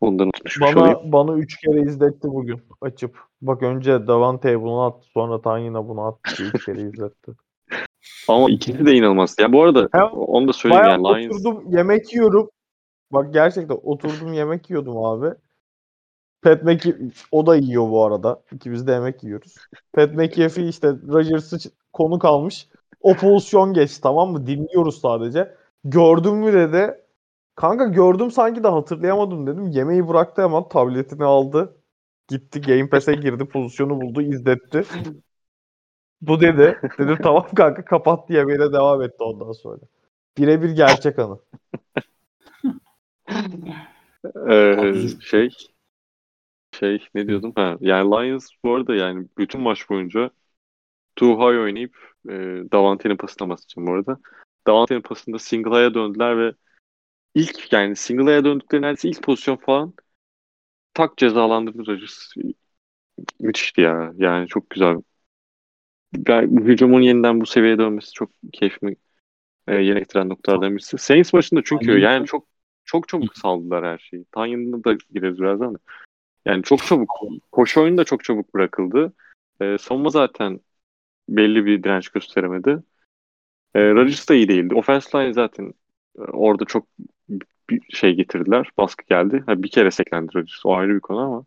[0.00, 0.76] Ondan unutmuş olayım.
[0.76, 3.18] Bana bana 3 kere izletti bugün açıp.
[3.42, 6.42] Bak önce Davante'ye bunu attı sonra Tanyin'e bunu attı.
[6.54, 7.32] 3 kere izletti.
[8.28, 9.36] Ama ikisi de inanılmaz.
[9.40, 12.50] Ya bu arada Hem onu da söyleyeyim Bayağı yani Lions oturdum yemek yiyorum.
[13.12, 15.34] Bak gerçekten oturdum yemek yiyordum abi.
[16.42, 18.42] Pat McAfee, o da yiyor bu arada.
[18.52, 19.54] İkimiz de yemek yiyoruz.
[19.92, 22.68] Pat McAfee işte Rodgers'ı ç- konuk almış.
[23.00, 24.46] O pozisyon geçti tamam mı?
[24.46, 25.54] Dinliyoruz sadece.
[25.84, 26.94] Gördün mü dedi.
[27.54, 29.66] Kanka gördüm sanki de hatırlayamadım dedim.
[29.66, 31.76] Yemeği bıraktı hemen tabletini aldı.
[32.28, 34.84] Gitti Game Pass'e girdi pozisyonu buldu izletti.
[36.22, 36.80] Bu dedi.
[36.98, 39.80] Dedim tamam kanka kapattı yemeğine devam etti ondan sonra.
[40.38, 41.38] Birebir gerçek anı.
[44.50, 45.48] Ee, şey
[46.78, 50.30] şey ne diyordum ha yani Lions bu arada yani bütün maç boyunca
[51.16, 51.96] too high oynayıp
[52.28, 52.32] e,
[52.72, 54.18] Davante'nin pasına basacağım bu arada.
[54.66, 56.54] Davante'nin pasında single high'a döndüler ve
[57.34, 59.94] ilk yani single high'a döndükleri neredeyse ilk pozisyon falan
[60.94, 62.32] tak cezalandırdı Rodgers.
[63.40, 64.12] Müthişti ya.
[64.16, 64.96] Yani çok güzel.
[66.66, 68.96] Hücumun yeniden bu seviyeye dönmesi çok keyfimi
[69.68, 70.98] e, yerine getiren noktalardan birisi.
[70.98, 72.46] Saints maçında çünkü Tanyan- yani çok
[72.84, 74.24] çok çabuk saldılar her şeyi.
[74.32, 75.78] Tanyan'da da gireriz birazdan da.
[76.44, 77.10] Yani çok çabuk.
[77.52, 79.12] Koşu oyunu da çok çabuk bırakıldı.
[79.60, 80.60] E, savunma zaten
[81.28, 82.82] belli bir direnç gösteremedi.
[83.74, 84.74] E, Rodgers da iyi değildi.
[84.74, 85.74] Offensive line zaten
[86.18, 86.86] e, orada çok
[87.70, 88.70] bir şey getirdiler.
[88.78, 89.42] Baskı geldi.
[89.46, 90.66] Ha, bir kere seklendi Rodgers.
[90.66, 91.44] O ayrı bir konu ama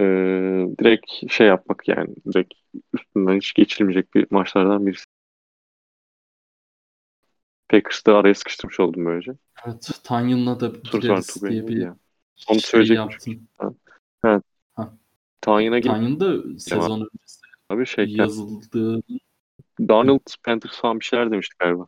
[0.00, 2.54] Ee, direkt şey yapmak yani direkt
[2.94, 5.04] üstünden hiç geçilmeyecek bir maçlardan birisi.
[7.68, 9.32] Packers'ı araya sıkıştırmış oldum böylece.
[9.66, 11.96] Evet, Tanyan'la da gideriz diye bir ya.
[12.48, 13.48] Onu şey söyleyecektim
[14.22, 14.46] yaptım.
[15.40, 19.02] Tanyin'e gidip Tanyan da sezon öncesi abi şey yazıldığı
[19.88, 21.86] Donald Panthers falan bir şeyler demişti galiba.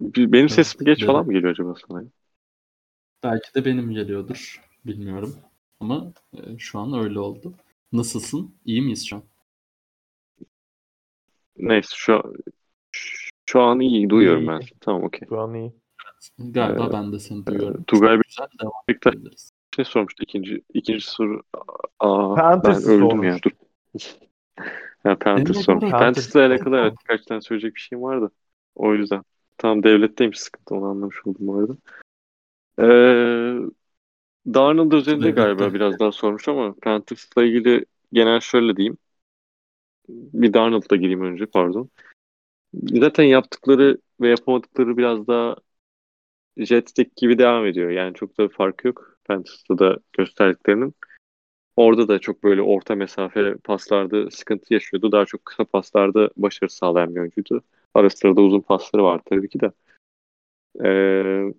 [0.00, 1.06] Benim sesim geç dedi.
[1.06, 2.04] falan mı geliyor acaba sana?
[3.22, 4.60] belki de benim geliyordur.
[4.86, 5.36] Bilmiyorum.
[5.80, 7.54] Ama e, şu an öyle oldu.
[7.92, 8.54] Nasılsın?
[8.64, 9.22] İyi miyiz şu an?
[11.56, 12.22] Neyse şu
[13.46, 14.48] şu an iyi duyuyorum İyi.
[14.48, 14.60] ben.
[14.80, 15.28] Tamam okey.
[15.28, 15.72] Şu an iyi.
[16.38, 17.82] Galiba Ee, ben de seni duyuyorum.
[17.86, 19.50] Tugay Çok güzel devam edebiliriz.
[19.76, 21.42] şey sormuştu ikinci ikinci soru.
[22.00, 23.26] Aa, Panthers ben öldüm sormuş.
[23.26, 23.50] ya dur.
[25.02, 25.90] ha, Panthers sormuş.
[25.90, 28.30] Panthers'la alakalı evet birkaç tane söyleyecek bir şeyim vardı.
[28.74, 29.22] O yüzden.
[29.58, 31.76] Tamam devletteymiş sıkıntı onu anlamış oldum bu arada.
[32.78, 32.84] Ee,
[34.54, 35.42] Darnold özelinde Devlette.
[35.42, 38.96] galiba biraz daha sormuş ama Panthers'la ilgili genel şöyle diyeyim.
[40.32, 41.90] Bir Darnold'la gireyim önce pardon.
[42.74, 45.56] Zaten yaptıkları ve yapamadıkları biraz daha
[46.56, 47.90] Jets'teki gibi devam ediyor.
[47.90, 49.18] Yani çok da fark yok.
[49.24, 50.94] Panthers'ta da gösterdiklerinin.
[51.76, 55.12] Orada da çok böyle orta mesafe paslarda sıkıntı yaşıyordu.
[55.12, 57.62] Daha çok kısa paslarda başarı sağlayan bir oyuncuydu.
[57.94, 59.72] Ara sıra da uzun pasları var tabii ki de.
[60.84, 61.54] Ee,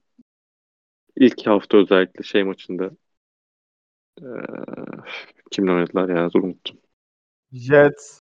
[1.15, 2.91] ilk hafta özellikle şey maçında
[4.21, 4.25] ee,
[5.51, 6.77] kimle oynadılar ya unuttum.
[7.51, 8.20] Jets.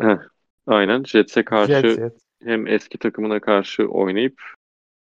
[0.00, 0.18] Heh,
[0.66, 2.22] aynen Jets'e karşı Jets, Jets.
[2.42, 4.42] hem eski takımına karşı oynayıp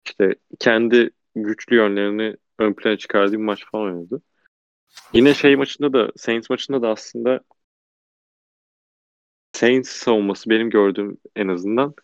[0.06, 4.22] işte kendi güçlü yönlerini ön plana çıkardığı bir maç falan oynadı.
[5.12, 7.40] Yine şey maçında da Saints maçında da aslında
[9.52, 11.94] Saints savunması benim gördüğüm en azından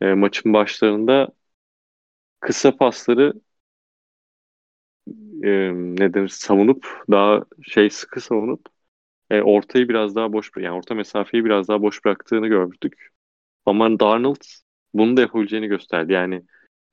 [0.00, 1.28] e, maçın başlarında
[2.40, 3.32] kısa pasları
[5.42, 8.66] e, ne denir savunup daha şey sıkı savunup
[9.30, 13.10] e, ortayı biraz daha boş yani orta mesafeyi biraz daha boş bıraktığını gördük.
[13.66, 14.42] Ama Darnold
[14.94, 16.12] bunu da yapabileceğini gösterdi.
[16.12, 16.42] Yani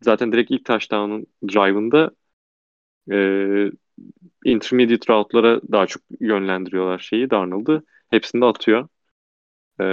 [0.02, 2.12] zaten direkt ilk touchdown'un drive'ında
[3.12, 3.18] e,
[4.46, 7.84] intermediate route'lara daha çok yönlendiriyorlar şeyi Darnold'u.
[8.10, 8.88] Hepsini de atıyor.
[9.82, 9.86] E,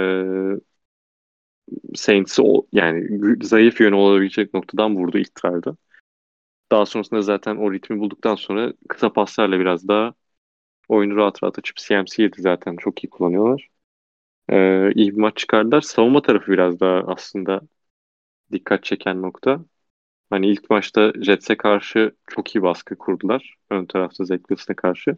[1.95, 3.07] Saints'i o, yani
[3.43, 5.77] zayıf yönü olabilecek noktadan vurdu ilk drive'da.
[6.71, 10.13] Daha sonrasında zaten o ritmi bulduktan sonra kısa paslarla biraz daha
[10.89, 13.69] oyunu rahat rahat açıp CMC'ydi zaten çok iyi kullanıyorlar.
[14.49, 15.81] E, iyi bir maç çıkardılar.
[15.81, 17.61] Savunma tarafı biraz daha aslında
[18.51, 19.65] dikkat çeken nokta.
[20.29, 23.55] Hani ilk maçta Jets'e karşı çok iyi baskı kurdular.
[23.69, 25.17] Ön tarafta Zach Wilson'a karşı.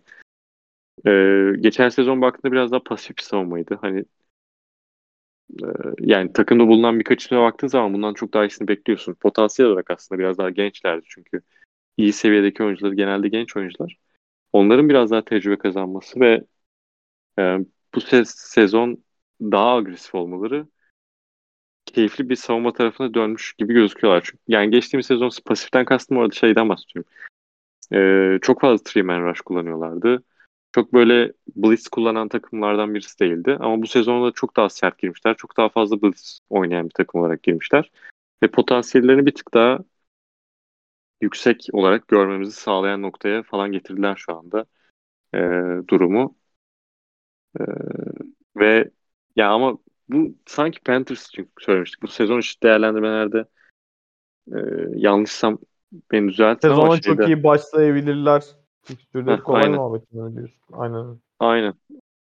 [1.07, 3.77] Ee, geçen sezon baktığında biraz daha pasif bir savunmaydı.
[3.81, 4.05] Hani
[5.63, 5.65] e,
[5.99, 9.13] yani takımda bulunan birkaç isme baktığın zaman bundan çok daha iyisini bekliyorsun.
[9.13, 11.41] Potansiyel olarak aslında biraz daha gençlerdi çünkü
[11.97, 13.97] iyi seviyedeki oyuncular genelde genç oyuncular.
[14.55, 16.43] Onların biraz daha tecrübe kazanması ve
[17.39, 17.41] e,
[17.95, 19.03] bu se- sezon
[19.41, 20.67] daha agresif olmaları
[21.85, 24.21] keyifli bir savunma tarafına dönmüş gibi gözüküyorlar.
[24.25, 27.11] Çünkü yani geçtiğimiz sezon pasiften kastım orada şeyden bahsediyorum.
[27.93, 30.23] Ee, çok fazla three rush kullanıyorlardı.
[30.75, 33.57] Çok böyle blitz kullanan takımlardan birisi değildi.
[33.59, 35.35] Ama bu sezonda çok daha sert girmişler.
[35.37, 37.91] Çok daha fazla blitz oynayan bir takım olarak girmişler.
[38.43, 39.79] Ve potansiyellerini bir tık daha
[41.21, 44.65] yüksek olarak görmemizi sağlayan noktaya falan getirdiler şu anda
[45.35, 46.35] ee, durumu.
[47.59, 47.63] Ee,
[48.57, 48.91] ve
[49.35, 49.77] ya ama
[50.09, 52.01] bu sanki Panthers için söylemiştik.
[52.01, 53.45] Bu sezon içi değerlendirmelerde
[54.47, 54.57] e,
[54.95, 55.59] yanlışsam
[56.11, 58.43] beni düzeltin ama Sezona şeyde, çok iyi başlayabilirler.
[58.83, 59.75] Fikstürleri kolay aynen.
[59.75, 60.59] muhabbetini diyorsun.
[60.73, 61.19] Aynen.
[61.39, 61.73] aynen.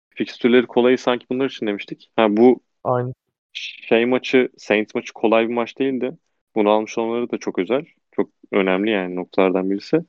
[0.09, 2.11] Fikstürleri kolayı sanki bunlar için demiştik.
[2.15, 3.13] Ha bu Aynen.
[3.53, 6.17] şey maçı, Saints maçı kolay bir maç değildi.
[6.55, 7.85] Bunu almış olmaları da çok özel.
[8.51, 10.05] Önemli yani noktalardan birisi.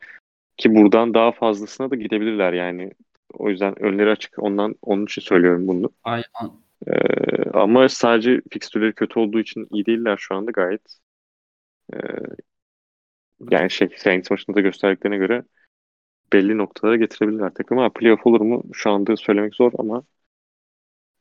[0.57, 2.93] Ki buradan daha fazlasına da gidebilirler yani.
[3.33, 4.39] O yüzden önleri açık.
[4.39, 5.91] Ondan onun için söylüyorum bunu.
[6.05, 6.25] Aynen.
[6.87, 10.99] Ee, ama sadece fikstürleri kötü olduğu için iyi değiller şu anda gayet.
[11.95, 11.97] Ee,
[13.51, 15.43] yani şey Saints maçında da gösterdiklerine göre
[16.33, 17.81] belli noktalara getirebilirler takımı.
[17.81, 18.63] Ha, playoff olur mu?
[18.73, 20.03] Şu anda söylemek zor ama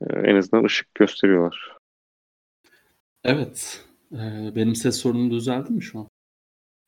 [0.01, 1.77] e, en azından ışık gösteriyorlar.
[3.23, 3.85] Evet.
[4.11, 6.07] Ee, benim ses sorunum düzeldi mi şu an?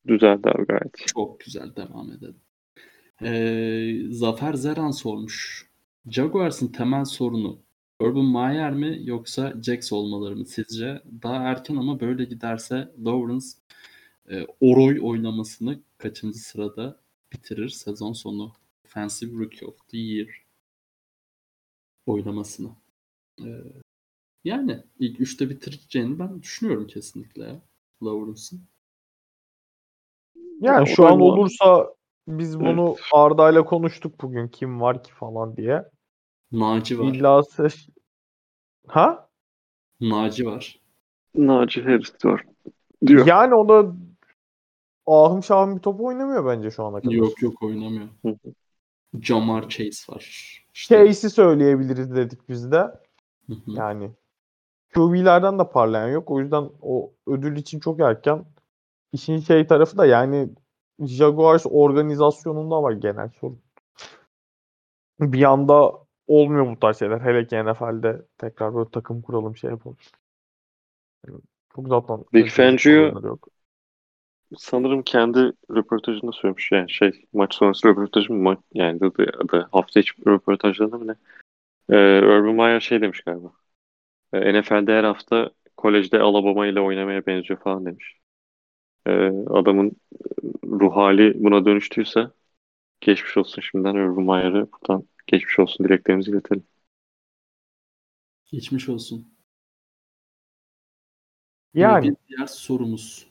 [0.07, 1.07] Düzeldi abi gayet.
[1.07, 2.35] Çok güzel devam edelim.
[3.21, 5.69] Ee, Zafer Zeran sormuş.
[6.09, 7.59] Jaguars'ın temel sorunu
[7.99, 11.01] Urban Meyer mi yoksa Jax olmaları mı sizce?
[11.23, 13.45] Daha erken ama böyle giderse Lawrence
[14.29, 16.99] e, Oroy oynamasını kaçıncı sırada
[17.33, 18.53] bitirir sezon sonu?
[18.85, 20.27] Offensive Rookie of the Year
[22.05, 22.69] oynamasını.
[23.41, 23.63] Ee,
[24.43, 27.61] yani ilk üçte bitireceğini ben düşünüyorum kesinlikle ya.
[28.03, 28.61] Lawrence'ın.
[30.61, 31.93] Yani Ya, şu an olursa
[32.27, 35.83] Biz bunu Arda'yla konuştuk bugün kim var ki falan diye.
[36.51, 37.05] Naci var.
[37.05, 37.87] İlla ses...
[38.87, 39.29] Ha?
[40.01, 40.79] Naci var.
[41.35, 42.45] Naci Harris var.
[43.05, 43.27] Diyor.
[43.27, 43.93] Yani o da
[45.05, 47.11] ahım şahım bir top oynamıyor bence şu ana kadar.
[47.13, 48.07] Yok yok oynamıyor.
[48.21, 48.53] Hı hı.
[49.21, 50.23] Jamar Chase var.
[50.73, 52.77] İşte, Case'i söyleyebiliriz dedik biz de.
[53.47, 53.71] hı hı.
[53.71, 54.11] Yani
[54.93, 56.31] QB'lerden de parlayan yok.
[56.31, 58.45] O yüzden o ödül için çok erken.
[59.13, 60.49] İşin şey tarafı da yani
[60.99, 63.61] Jaguars organizasyonunda var genel sorun.
[65.19, 65.93] Bir anda
[66.27, 67.19] olmuyor bu tarz şeyler.
[67.21, 69.97] Hele ki NFL'de tekrar böyle takım kuralım şey yapalım.
[71.27, 71.39] Yani
[71.75, 73.37] Çok zaten Big Fangio-.
[74.57, 75.39] Sanırım kendi
[75.71, 80.97] röportajında söylemiş yani şey maç sonrası röportajı mı ma- yani adı, adı hafta içi röportajlarında
[80.97, 81.15] mı ne?
[81.97, 83.53] Ee, Urban Meyer şey demiş galiba.
[84.33, 88.22] Ee, NFL'de her hafta kolejde Alabama ile oynamaya benziyor falan demiş.
[89.07, 89.11] Ee,
[89.49, 89.91] adamın
[90.65, 92.27] ruh hali buna dönüştüyse
[93.01, 96.67] geçmiş olsun şimdiden Urban Meyer'e buradan geçmiş olsun dileklerimizi iletelim.
[98.45, 99.33] Geçmiş olsun.
[101.73, 103.27] Yani Bir diğer sorumuz.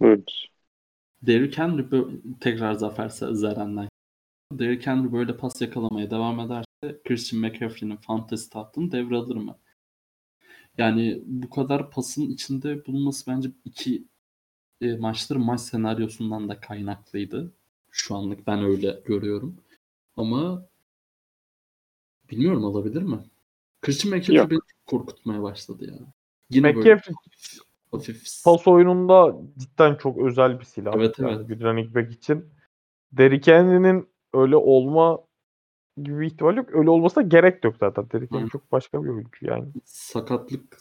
[0.00, 0.24] Evet.
[1.22, 1.86] Derrick Henry
[2.40, 3.88] tekrar Zafer Zeren'den.
[4.52, 9.58] Derrick Henry böyle pas yakalamaya devam ederse Christian McCaffrey'nin fantasy tahtını devralır mı?
[10.78, 14.04] Yani bu kadar pasın içinde bulunması bence iki
[14.80, 17.52] e, maçların maç senaryosundan da kaynaklıydı.
[17.90, 19.56] Şu anlık ben öyle görüyorum.
[20.16, 20.62] Ama
[22.30, 23.18] bilmiyorum alabilir mi?
[23.80, 25.98] Christian McCaffrey beni korkutmaya başladı ya.
[26.50, 27.14] Yine böyle McCaffrey
[27.90, 30.94] hafif pas oyununda cidden çok özel bir silah.
[30.96, 31.48] Evet, yani evet.
[31.48, 32.44] Bir running back için.
[33.12, 35.18] Derrick Henry'nin öyle olma
[35.96, 36.68] gibi bir ihtimal yok.
[36.72, 38.10] Öyle olmasa gerek yok zaten.
[38.12, 39.66] Derrick Henry çok başka bir oyuncu yani.
[39.84, 40.78] sakatlık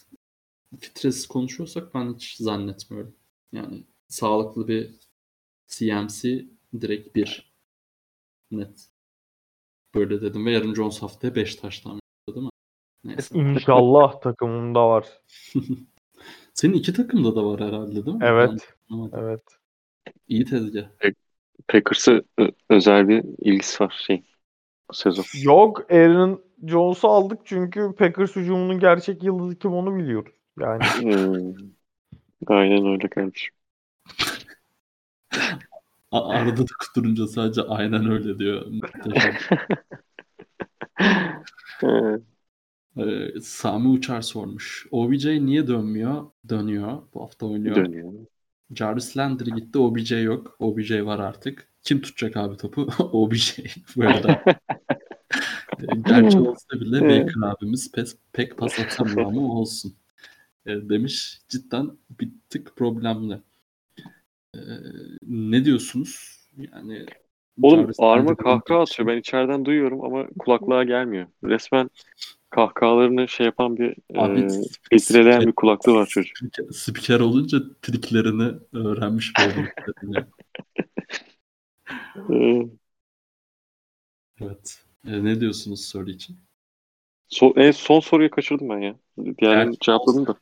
[0.79, 3.13] fitresi konuşuyorsak ben hiç zannetmiyorum.
[3.51, 4.95] Yani sağlıklı bir
[5.67, 6.45] CMC
[6.81, 7.53] direkt bir
[8.51, 8.89] net.
[9.95, 12.49] Böyle dedim ve yarın Jones haftaya 5 taş tahmin etti, değil mi?
[13.03, 13.39] Neyse.
[13.39, 15.07] İnşallah takımımda var.
[16.53, 18.25] Senin iki takımda da var herhalde değil mi?
[18.25, 18.73] Evet.
[18.91, 19.09] Ben.
[19.13, 19.43] Evet.
[20.27, 20.89] İyi tezgah.
[21.67, 24.23] Packers'a ö- özel bir ilgisi var şey
[24.89, 25.25] bu sezon.
[25.43, 30.33] Yok Aaron Jones'u aldık çünkü Packers hücumunun gerçek yıldızı kim onu biliyoruz.
[30.59, 31.53] Yani Hmm.
[32.47, 33.53] Aynen öyle kardeşim.
[36.11, 38.65] Arada da kuturunca sadece aynen öyle diyor.
[42.97, 44.87] Ee, Sami Uçar sormuş.
[44.91, 46.25] OBJ niye dönmüyor?
[46.49, 47.01] Dönüyor.
[47.13, 47.75] Bu hafta oynuyor.
[47.75, 48.13] dönüyor.
[48.75, 49.79] Jarvis Landry gitti.
[49.79, 50.55] OBJ yok.
[50.59, 51.69] OBJ var artık.
[51.83, 52.81] Kim tutacak abi topu?
[53.11, 53.59] OBJ.
[53.95, 54.43] Bu arada.
[55.81, 57.01] Ee, Gerçi olsa bile.
[57.01, 59.95] Baker abimiz pes, pek pas atamıyor ama olsun.
[60.67, 61.39] Ee, demiş.
[61.49, 63.41] Cidden bir tık problemli.
[64.55, 64.59] Ee,
[65.27, 66.37] ne diyorsunuz?
[66.57, 67.05] Yani
[67.61, 69.07] Oğlum Landry'nin kahkaha atıyor.
[69.07, 71.27] Ben içeriden duyuyorum ama kulaklığa gelmiyor.
[71.43, 71.89] Resmen
[72.49, 74.47] kahkahalarını şey yapan bir Abi, e,
[74.89, 76.37] filtreleyen bir kulaklığı var çocuk.
[76.37, 79.73] Spiker, spiker olunca triklerini öğrenmiş böyle.
[84.41, 84.83] Evet.
[85.07, 86.37] Ee, ne diyorsunuz soru için?
[87.29, 88.95] So- en son soruyu kaçırdım ben ya.
[89.17, 90.35] Diğerini Gerçi cevapladım da.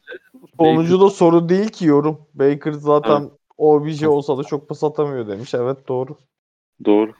[0.59, 2.27] sonucu da soru değil ki yorum.
[2.33, 5.53] Baker zaten OBJ olsa da çok pas atamıyor demiş.
[5.53, 6.17] Evet doğru.
[6.85, 7.13] Doğru.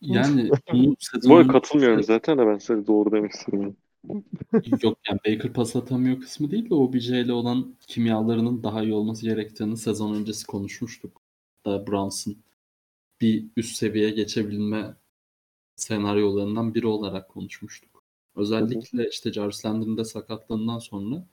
[0.00, 3.76] Yani bu sezonun katılmıyorum zaten de ben size doğru demek istedim.
[4.82, 9.22] yok yani Baker pas atamıyor kısmı değil de OBJ ile olan kimyalarının daha iyi olması
[9.22, 11.22] gerektiğini sezon öncesi konuşmuştuk.
[11.66, 12.36] Da Brunson
[13.20, 14.94] bir üst seviyeye geçebilme
[15.76, 17.95] senaryolarından biri olarak konuşmuştuk.
[18.36, 21.26] Özellikle işte Jarvis Landry'nin de sakatlığından sonra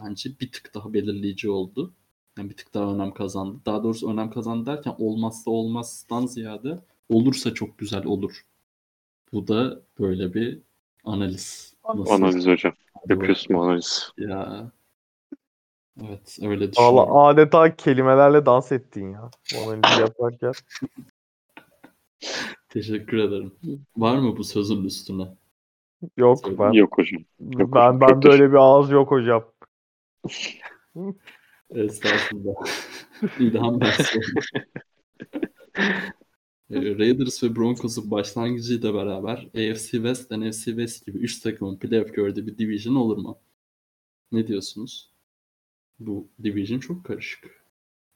[0.00, 1.94] bence bir tık daha belirleyici oldu.
[2.38, 3.60] Yani bir tık daha önem kazandı.
[3.66, 8.46] Daha doğrusu önem kazandı derken olmazsa olmazdan ziyade olursa çok güzel olur.
[9.32, 10.62] Bu da böyle bir
[11.04, 11.74] analiz.
[11.94, 12.12] Nasıl?
[12.12, 12.72] Analiz hocam.
[13.08, 14.10] Yapıyorsun analiz.
[14.18, 14.70] Ya.
[16.00, 16.96] Evet öyle düşünüyorum.
[16.96, 19.30] Valla adeta kelimelerle dans ettin ya.
[19.54, 20.52] Bu analizi yaparken.
[22.68, 23.54] Teşekkür ederim.
[23.96, 25.28] Var mı bu sözün üstüne?
[26.16, 26.72] Yok ben.
[26.72, 27.24] Yok hocam.
[27.40, 29.44] Yok ben hocam, ben çok böyle bir ağız yok hocam.
[31.70, 32.54] Estağfurullah.
[33.40, 34.16] İlham olmuş.
[36.70, 42.46] Ee, Raiders ve Broncos'un başlangıcıyla beraber AFC West, NFC West gibi 3 takımın playoff gördüğü
[42.46, 43.38] bir division olur mu?
[44.32, 45.12] Ne diyorsunuz?
[45.98, 47.64] Bu division çok karışık.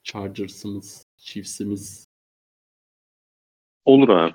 [0.03, 2.07] Chargers'ımız, Chiefs'imiz
[3.85, 4.33] Olur abi.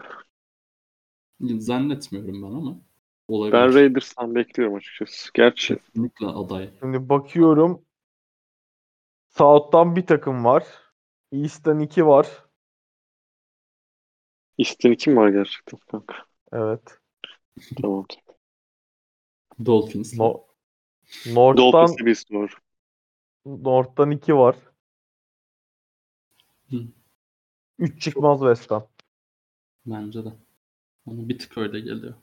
[1.40, 2.80] zannetmiyorum ben ama
[3.28, 3.52] olabilir.
[3.52, 5.30] Ben Raiders'tan bekliyorum açıkçası.
[5.34, 6.70] Gerçi Kesinlikle aday.
[6.80, 7.82] Şimdi bakıyorum.
[9.28, 10.66] South'tan bir takım var.
[11.32, 12.28] East'ten iki var.
[14.58, 16.14] İstediğin kim var gerçekten kanka?
[16.52, 16.98] Evet.
[17.82, 18.06] Tamam.
[19.64, 20.18] Dolphins.
[20.18, 20.44] No
[21.26, 22.58] North'tan, bir var.
[23.46, 24.56] North'tan 2 var.
[26.70, 26.76] Hı.
[27.78, 28.82] 3 çıkmaz West'ten.
[29.86, 30.32] Bence de.
[31.06, 32.14] Ama bir tık öyle geliyor.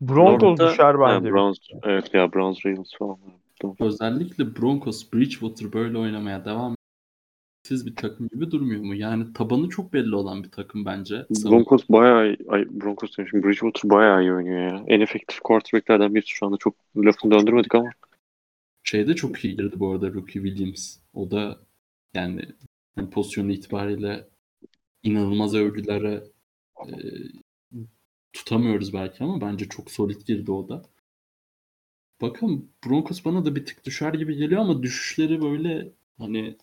[0.00, 1.30] Broncos North'ta- düşer bence.
[1.30, 3.18] Browns, evet ya Browns Ravens falan.
[3.80, 6.76] Özellikle Broncos Bridgewater böyle oynamaya devam
[7.62, 8.94] siz bir takım gibi durmuyor mu?
[8.94, 11.26] Yani tabanı çok belli olan bir takım bence.
[11.30, 13.42] Broncos bayağı iyi, ay Broncos demişim.
[13.42, 14.84] Bridgewater bayağı iyi oynuyor ya.
[14.86, 17.90] En efektif quarterback'lerden birisi şu anda çok lafını döndürmedik ama.
[18.82, 20.96] Şeyde çok iyi girdi bu arada Rookie Williams.
[21.14, 21.58] O da
[22.14, 22.42] yani,
[22.96, 24.28] yani pozisyonu itibariyle
[25.02, 26.22] inanılmaz övgülere
[26.86, 26.94] e,
[28.34, 30.82] tutamıyoruz belki ama bence çok solid girdi o da.
[32.22, 36.56] Bakalım Broncos bana da bir tık düşer gibi geliyor ama düşüşleri böyle hani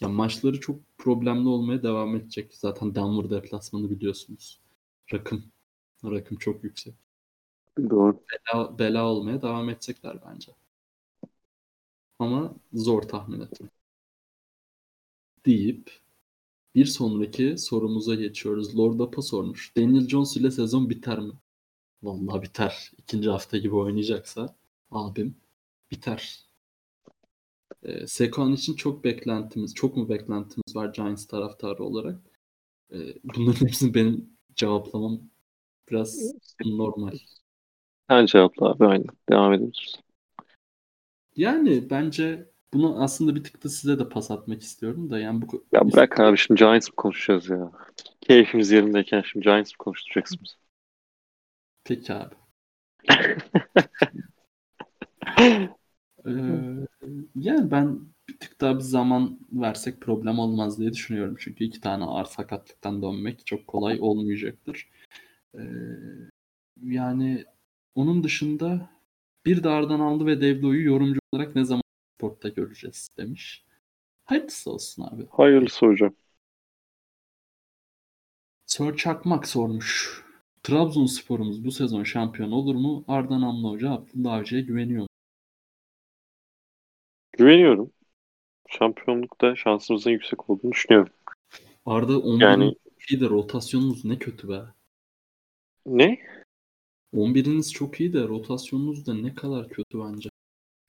[0.00, 2.54] ya maçları çok problemli olmaya devam edecek.
[2.54, 4.60] Zaten Denver deplasmanı biliyorsunuz.
[5.12, 5.44] Rakım.
[6.04, 6.94] Rakım çok yüksek.
[7.90, 8.20] Doğru.
[8.54, 10.52] Bela, bela olmaya devam edecekler bence.
[12.18, 13.70] Ama zor tahmin ettim.
[15.46, 15.90] Deyip
[16.78, 18.78] bir sonraki sorumuza geçiyoruz.
[18.78, 19.76] Lord Apa sormuş.
[19.76, 21.32] Daniel Jones ile sezon biter mi?
[22.02, 22.92] Vallahi biter.
[22.98, 24.56] İkinci hafta gibi oynayacaksa
[24.90, 25.36] abim
[25.90, 26.40] biter.
[27.82, 32.20] Ee, Sekoan için çok beklentimiz, çok mu beklentimiz var Giants taraftarı olarak?
[32.92, 35.20] Ee, bunların hepsini benim cevaplamam
[35.90, 36.32] biraz
[36.64, 37.18] normal.
[38.10, 39.06] Sen cevapla abi aynen.
[39.30, 39.94] Devam edebiliriz.
[41.36, 45.64] Yani bence bunu aslında bir tık da size de pas atmak istiyorum da yani bu
[45.72, 47.72] Ya bırak abi şimdi Giants mı konuşacağız ya?
[48.20, 50.54] Keyfimiz yerindeyken şimdi Giants mı konuşturacaksın bizi?
[51.84, 52.34] Peki abi.
[56.26, 56.30] Ee,
[57.36, 61.36] yani ben bir tık daha bir zaman versek problem olmaz diye düşünüyorum.
[61.38, 64.88] Çünkü iki tane ağır sakatlıktan dönmek çok kolay olmayacaktır.
[65.54, 65.60] Ee,
[66.82, 67.44] yani
[67.94, 68.90] onun dışında
[69.46, 71.82] bir de Ardan aldı ve Devdo'yu yorumcu olarak ne zaman
[72.18, 73.64] sportta göreceğiz demiş.
[74.24, 75.26] Hayırlısı olsun abi.
[75.30, 76.14] Hayırlısı hocam.
[78.66, 80.22] Sör Çakmak sormuş.
[80.62, 83.04] Trabzonspor'umuz bu sezon şampiyon olur mu?
[83.08, 85.08] Arda Namlı Hoca Abdullah Avcı'ya güveniyor mu?
[87.32, 87.90] Güveniyorum.
[88.68, 91.12] Şampiyonlukta şansımızın yüksek olduğunu düşünüyorum.
[91.86, 92.74] Arda 11'in Yani-
[93.10, 94.60] iyi de rotasyonunuz ne kötü be.
[95.86, 96.18] Ne?
[97.14, 100.28] 11'iniz çok iyi de rotasyonunuz da ne kadar kötü bence.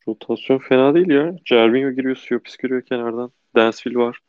[0.07, 1.35] Rotasyon fena değil ya.
[1.45, 3.31] Cervinho giriyor, Siopis giriyor kenardan.
[3.55, 4.19] Dansville var.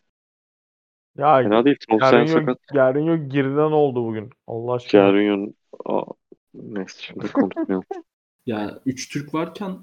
[1.18, 1.76] Ya Fena değil.
[1.88, 2.58] Gervinho, sakat.
[2.72, 4.30] Gervinho geriden oldu bugün.
[4.46, 4.90] Allah aşkına.
[4.90, 6.02] Cervinho'nun Aa,
[6.54, 7.84] neyse şimdi konuşmayalım.
[8.46, 9.76] Ya 3 Türk varken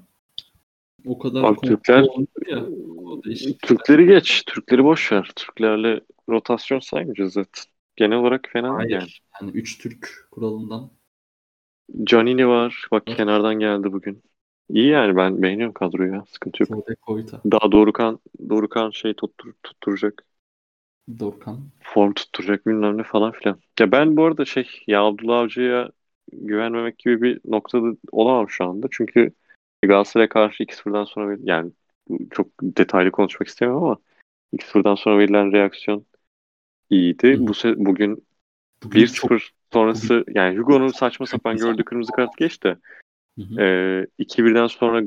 [1.06, 2.06] o kadar Abi Türkler-
[2.48, 2.64] ya.
[3.06, 3.62] O değişik.
[3.62, 4.42] Türkleri geç.
[4.46, 5.30] Türkleri boş ver.
[5.36, 7.64] Türklerle rotasyon saymayacağız zaten.
[7.96, 9.00] Genel olarak fena değil yani.
[9.00, 9.22] Hayır.
[9.42, 10.90] Yani 3 Türk kuralından
[12.04, 12.86] Canini var.
[12.92, 13.16] Bak Evet.
[13.16, 14.22] kenardan geldi bugün.
[14.70, 16.24] İyi yani ben beğeniyorum kadroyu ya.
[16.28, 16.68] Sıkıntı yok.
[16.68, 20.24] Fode Koyta, Daha Dorukan, Dorukan şey tuttur, tutturacak.
[21.18, 21.60] Dorkan.
[21.80, 23.60] Form tutturacak bilmem ne falan filan.
[23.80, 25.90] Ya ben bu arada şey ya Abdullah Avcı'ya
[26.32, 28.86] güvenmemek gibi bir noktada olamam şu anda.
[28.90, 29.32] Çünkü
[29.84, 31.72] Galatasaray'a karşı 2-0'dan sonra yani
[32.30, 33.96] çok detaylı konuşmak istemiyorum ama
[34.52, 36.06] 2-0'dan sonra verilen reaksiyon
[36.90, 37.34] iyiydi.
[37.34, 37.46] Hı.
[37.46, 38.24] Bu se- bugün
[38.84, 42.78] Bugün 1-0 sonrası yani Hugo'nun saçma sapan gördüğü kırmızı kart geçti.
[43.38, 43.60] Hı hı.
[43.60, 45.02] Ee, 2-1'den sonra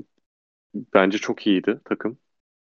[0.93, 2.17] bence çok iyiydi takım.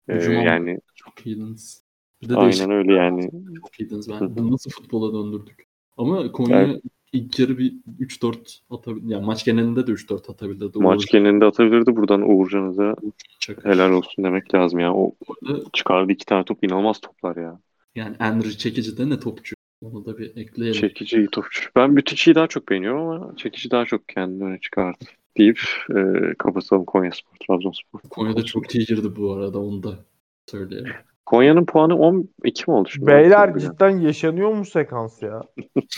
[0.09, 1.83] Ee, Hücum yani çok iyiydiniz.
[2.21, 3.29] Bir de aynen öyle yani.
[3.59, 4.09] çok iyiydiniz.
[4.09, 5.67] Ben bunu nasıl futbola döndürdük?
[5.97, 6.81] Ama Konya Evet.
[7.13, 9.13] ilk yarı bir 3-4 atabildi.
[9.13, 10.69] Yani maç genelinde de 3-4 atabildi.
[10.75, 11.95] Maç genelinde atabilirdi.
[11.95, 12.95] Buradan Uğurcan'a
[13.39, 13.69] Çakır.
[13.69, 14.93] helal olsun demek lazım ya.
[14.93, 17.59] O Orada çıkardı iki tane top inanılmaz toplar ya.
[17.95, 19.55] Yani Henry çekici de ne topçu.
[19.81, 20.81] Onu da bir ekleyelim.
[20.81, 21.69] Çekici iyi topçu.
[21.75, 25.05] Ben Bütüçi'yi daha çok beğeniyorum ama Çekici daha çok kendini öne çıkardı.
[25.37, 27.99] Deyip e, kapatalım Konya Spor, Trabzonspor.
[27.99, 30.05] Konya'da çok girdi bu arada onu da
[30.47, 30.93] söyleyelim.
[31.25, 33.07] Konya'nın puanı 12 mi oldu şimdi?
[33.07, 33.61] Beyler Yani.
[33.61, 35.41] cidden yaşanıyor mu sekans ya?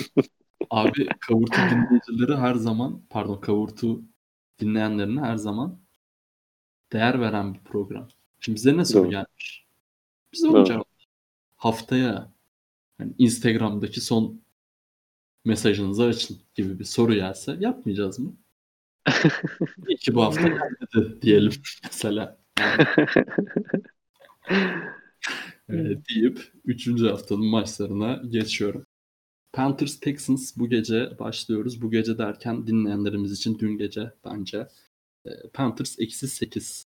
[0.70, 4.02] Abi Kavurtu dinleyicileri her zaman pardon Kavurtu
[4.60, 5.80] dinleyenlerine her zaman
[6.94, 8.08] değer veren bir program.
[8.40, 9.12] Şimdi bize ne soru Doğru.
[9.12, 9.66] gelmiş?
[10.34, 10.86] Biz onu
[11.56, 12.32] haftaya
[12.98, 14.42] hani Instagram'daki son
[15.46, 18.34] mesajınızı açın gibi bir soru gelse yapmayacağız mı?
[19.88, 21.52] İyi ki bu hafta gelmedi diyelim
[21.84, 22.38] mesela.
[25.70, 27.10] Yani, e, deyip 3.
[27.12, 28.86] haftanın maçlarına geçiyorum.
[29.54, 31.82] Panthers Texans bu gece başlıyoruz.
[31.84, 34.68] Bu gece derken dinleyenlerimiz için dün gece bence.
[35.26, 36.88] E, Panthers eksi 8.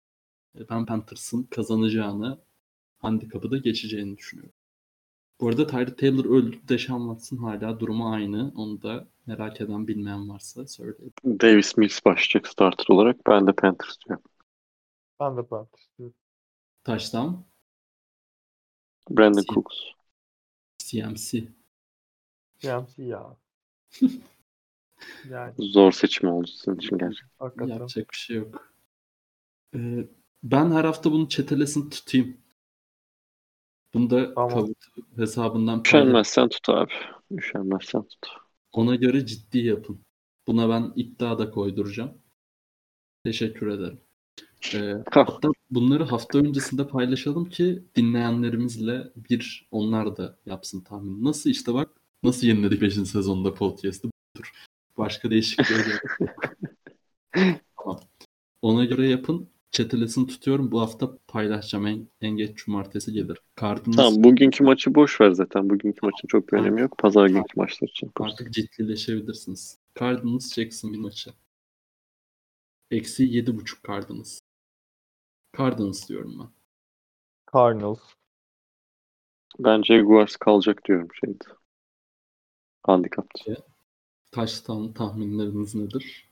[0.59, 2.39] E, Ben Panthers'ın kazanacağını
[2.99, 4.53] handikapı da geçeceğini düşünüyorum.
[5.41, 6.57] Bu arada Tyreek Taylor öldü.
[6.69, 8.53] Deshaun Watson hala durumu aynı.
[8.57, 11.13] Onu da merak eden bilmeyen varsa söyleyeyim.
[11.23, 13.27] Davis Mills başlayacak starter olarak.
[13.27, 14.23] Ben de Panthers diyorum.
[15.19, 16.15] Ben de Panthers diyorum.
[16.83, 17.45] Touchdown.
[19.11, 19.75] Brandon Si- Cooks.
[20.77, 21.47] CMC.
[22.59, 23.37] CMC ya.
[25.23, 27.29] yani Zor seçim oldu sizin için gerçekten.
[27.39, 27.73] hakikaten.
[27.73, 28.73] Yapacak bir şey yok.
[29.75, 30.07] Ee,
[30.43, 32.37] ben her hafta bunu çetelesin tutayım.
[33.93, 34.73] Bunu da Tamam.
[35.15, 35.81] Hesabından.
[35.85, 36.93] Üşenmezsen tut abi.
[37.31, 38.27] Üşenmezsen tut.
[38.73, 40.01] Ona göre ciddi yapın.
[40.47, 42.17] Buna ben iddia da koyduracağım.
[43.23, 43.99] Teşekkür ederim.
[44.73, 51.23] Ee, hatta bunları hafta öncesinde paylaşalım ki dinleyenlerimizle bir onlar da yapsın tahmin.
[51.23, 51.89] Nasıl işte bak
[52.23, 52.93] nasıl yeniledik 5.
[52.93, 54.51] sezonda podcast'ı budur.
[54.97, 56.31] Başka değişikliğe gerek yok.
[57.77, 57.99] tamam.
[58.61, 59.50] Ona göre yapın.
[59.71, 60.71] Çetelesini tutuyorum.
[60.71, 61.87] Bu hafta paylaşacağım.
[61.87, 63.37] En, en geç cumartesi gelir.
[63.61, 65.69] Cardinals Tamam bugünkü maçı boş ver zaten.
[65.69, 66.97] Bugünkü maçın çok bir önemi yok.
[66.97, 68.11] Pazar günkü maçlar için.
[68.19, 69.77] Artık ciddileşebilirsiniz.
[69.99, 71.33] Cardinals Jackson bir maçı.
[72.91, 74.39] Eksi yedi buçuk Cardinals.
[75.57, 76.49] Cardinals diyorum ben.
[77.53, 77.99] Cardinals.
[79.59, 81.43] Ben Jaguars kalacak diyorum şeyde.
[82.83, 83.55] Handikapta.
[84.31, 86.29] Touchdown tahminleriniz nedir?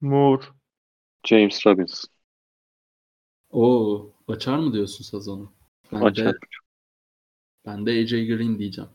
[0.00, 0.42] Moore.
[1.24, 2.15] James Robinson.
[3.56, 5.52] Oo, açar mı diyorsun sezonu?
[5.92, 6.34] Ben Açar.
[6.34, 6.38] de,
[7.66, 8.90] ben de AJ Green diyeceğim.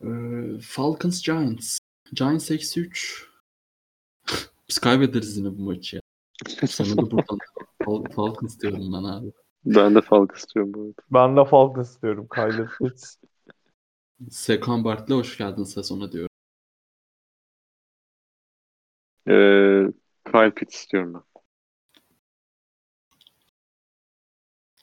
[0.00, 1.78] Ee, Falcons Giants.
[2.12, 3.28] Giants eksi 3.
[4.68, 6.02] Biz kaybederiz yine bu maçı ya.
[6.66, 7.38] Sonunda buradan
[7.82, 9.32] Fal- Falcons diyorum ben abi.
[9.64, 11.02] Ben de Falcons diyorum bu arada.
[11.10, 12.28] Ben de Falcons diyorum.
[12.78, 13.16] Pitts.
[14.30, 16.30] Sekan Bart'le hoş geldin sezona diyorum.
[19.28, 19.92] Ee,
[20.32, 21.29] Kyle Pitts diyorum ben.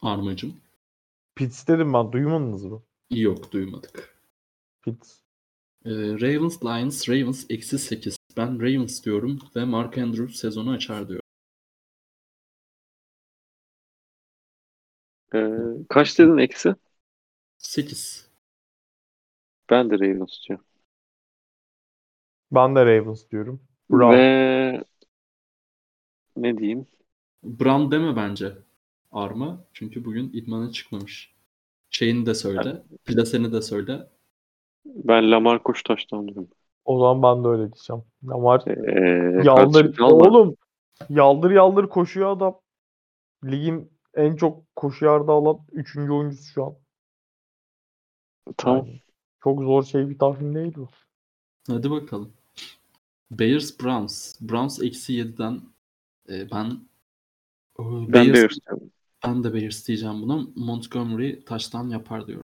[0.01, 0.61] Armacım.
[1.35, 2.11] Pitts dedim ben.
[2.11, 2.83] Duymadınız mı?
[3.09, 4.17] Yok duymadık.
[4.81, 5.19] Pitts.
[5.85, 7.09] Ee, Ravens Lions.
[7.09, 8.17] Ravens eksi 8.
[8.37, 11.21] Ben Ravens diyorum ve Mark Andrews sezonu açar diyor.
[15.33, 15.57] Ee,
[15.89, 16.75] kaç dedin eksi?
[17.57, 18.29] 8.
[19.69, 20.65] Ben de Ravens diyorum.
[22.51, 23.61] Ben de Ravens diyorum.
[23.89, 24.13] Brown.
[24.13, 24.83] Ve
[26.35, 26.87] ne diyeyim?
[27.43, 28.66] Brown deme bence.
[29.11, 29.65] Arma.
[29.73, 31.35] Çünkü bugün idmana çıkmamış.
[31.89, 32.83] Şeyini de söyle.
[33.05, 34.07] Plaseni de söyle.
[34.85, 36.47] Ben Lamar Koçtaş'tan diyorum.
[36.85, 38.03] O zaman ben de öyle diyeceğim.
[38.27, 39.99] Lamar Ee, yaldır.
[39.99, 40.55] Oğlum
[41.09, 42.59] yaldır yaldır koşuyor adam.
[43.45, 46.11] Ligin en çok koşu yardı alan 3.
[46.11, 46.75] oyuncusu şu an.
[48.57, 48.85] Tamam.
[48.85, 49.01] Yani
[49.43, 50.87] çok zor şey bir tahmin değil bu.
[51.67, 52.33] Hadi bakalım.
[53.31, 54.41] Bears Browns.
[54.41, 55.61] Browns eksi 7'den
[56.29, 56.79] e, ben
[57.79, 58.91] Ben Bears, Bears diyorum.
[59.27, 60.47] Ben de Bears diyeceğim buna.
[60.55, 62.43] Montgomery taştan yapar diyorum.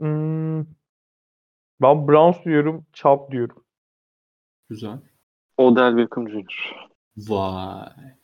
[0.00, 0.66] Hmm,
[1.80, 2.86] ben Browns diyorum.
[2.92, 3.64] Chubb diyorum.
[4.68, 4.98] Güzel.
[5.56, 6.88] Odell Beckham Jr.
[7.16, 8.16] Vay.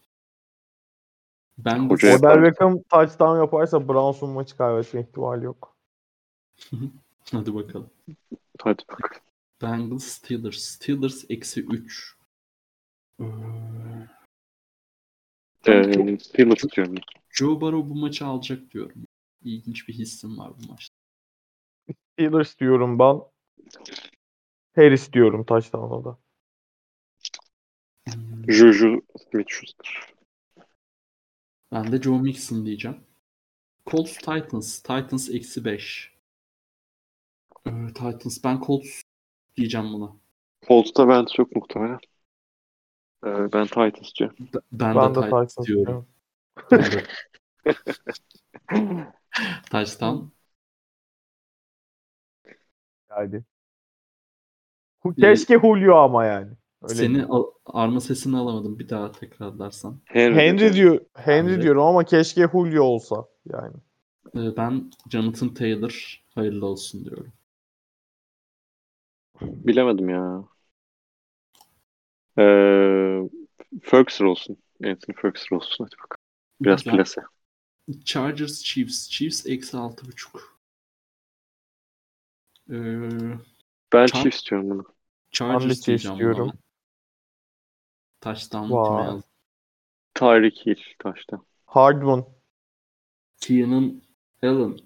[1.58, 2.18] Ben Hoca.
[2.18, 5.76] Odell Beckham touchdown yaparsa Browns'un maçı kaybetme ihtimali yok.
[7.32, 7.90] hadi bakalım.
[8.62, 9.22] Hadi bakalım.
[9.62, 10.58] Bengals Steelers.
[10.58, 12.16] Steelers eksi 3.
[15.66, 16.94] Ee, Ee, Steelers diyorum.
[17.30, 19.06] Joe Burrow bu maçı alacak diyorum.
[19.44, 20.94] İlginç bir hissim var bu maçta.
[22.12, 23.20] Steelers diyorum ben.
[24.74, 26.18] Harris diyorum touchdown'a da.
[28.08, 30.14] Hmm, Juju Smith-Schuster.
[31.72, 32.96] Ben de Joe Mixon diyeceğim.
[33.86, 34.78] Colts Titans.
[34.82, 36.12] Titans eksi 5.
[37.66, 38.44] Ee, Titans.
[38.44, 39.02] Ben Colts
[39.56, 40.16] diyeceğim buna.
[40.68, 41.98] Colts'ta ben çok muhtemelen.
[43.26, 44.36] Ee, ben Titans diyorum.
[44.54, 46.08] B- Ben, Ben de de Titans diyorum.
[49.70, 50.26] Touchdown.
[53.10, 53.44] Yani.
[55.02, 56.52] Hu- Keşke Julio ama yani.
[56.82, 58.78] Öyle Seni al- arma sesini alamadım.
[58.78, 60.00] Bir daha tekrarlarsan.
[60.04, 61.62] Henry, Henry diyor Henry Henry.
[61.62, 63.74] diyorum ama keşke Julio olsa yani.
[64.36, 67.32] Ee, ben Jonathan Taylor hayırlı olsun diyorum.
[69.40, 70.44] Bilemedim ya.
[72.38, 73.20] Ee,
[73.82, 74.56] Ferguson olsun.
[74.84, 75.84] Anthony Ferguson olsun.
[75.84, 76.20] Hadi bakalım.
[76.60, 76.96] Biraz Güzel.
[76.96, 77.22] plase.
[78.04, 79.08] Chargers Chiefs.
[79.08, 80.60] Chiefs eksi altı buçuk.
[82.70, 82.74] Ee,
[83.92, 84.84] Ben Çar- Chiefs diyorum bunu.
[85.30, 85.62] Chargers
[88.70, 88.84] Vay.
[88.84, 89.30] kime yazdım?
[90.14, 91.40] Tyreek Hill taşta.
[91.66, 92.26] Hardman.
[93.40, 94.02] Keenan
[94.42, 94.78] Allen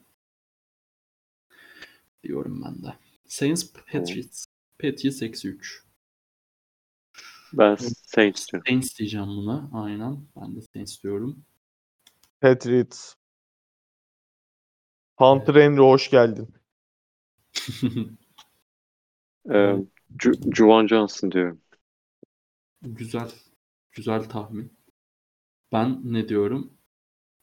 [2.23, 2.95] diyorum ben de.
[3.29, 4.47] Saints Patriots.
[4.79, 5.85] Patriots eksi 3.
[7.59, 8.67] Ben Saints diyorum.
[8.69, 9.71] Saints diyeceğim buna.
[9.73, 10.27] Aynen.
[10.37, 11.45] Ben de Saints diyorum.
[12.41, 13.15] Patriots.
[15.17, 16.49] Hunter Henry hoş geldin.
[19.51, 19.77] Ee,
[20.19, 21.61] Ju- Juwan Johnson diyorum.
[22.83, 23.31] Güzel.
[23.93, 24.73] Güzel tahmin.
[25.73, 26.73] Ben ne diyorum?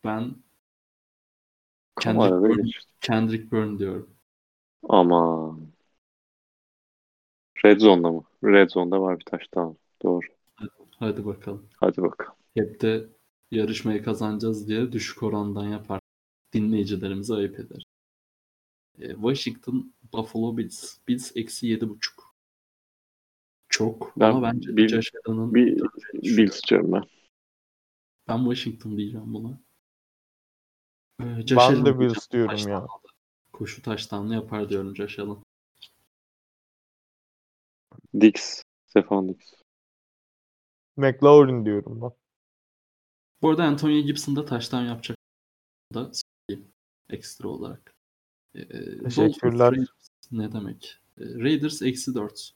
[0.03, 0.35] Ben
[1.99, 2.79] Kendrick Kamerada Bourne, geç.
[3.01, 4.09] Kendrick Bourne diyorum.
[4.89, 5.57] Ama
[7.65, 8.23] Red Zone'da mı?
[8.43, 9.77] Red Zone'da var bir taş tamam.
[10.03, 10.27] Doğru.
[10.99, 11.69] Hadi bakalım.
[11.77, 12.35] Hadi bakalım.
[12.53, 13.09] Hep de
[13.51, 15.99] yarışmayı kazanacağız diye düşük orandan yapar.
[16.53, 17.83] Dinleyicilerimize ayıp eder.
[18.99, 20.97] E, Washington Buffalo Bills.
[21.07, 22.35] Bills eksi yedi buçuk.
[23.69, 27.03] Çok Ben ama bence Bill- Josh Allen'ın Bir döneceğini Bills diyorum ben.
[28.27, 29.59] Ben Washington diyeceğim buna.
[31.19, 32.57] Ee, Josh Ben Allen de Bills diyorum ya.
[32.57, 32.87] Touchdown'la.
[33.53, 35.37] Koşu taştanlı yapar diyorum Josh Allen.
[38.19, 38.63] Dix.
[38.87, 39.60] Stefan Dix.
[40.97, 42.11] McLaurin diyorum ben.
[43.41, 45.17] Bu arada Antonio Gibson da taştan yapacak
[45.93, 46.11] da
[47.09, 47.95] ekstra olarak.
[48.55, 48.67] Ee,
[49.03, 49.11] Teşekkürler.
[49.15, 50.99] Dolphins, Raiders ne demek?
[51.17, 52.51] Ee, Raiders eksi 4.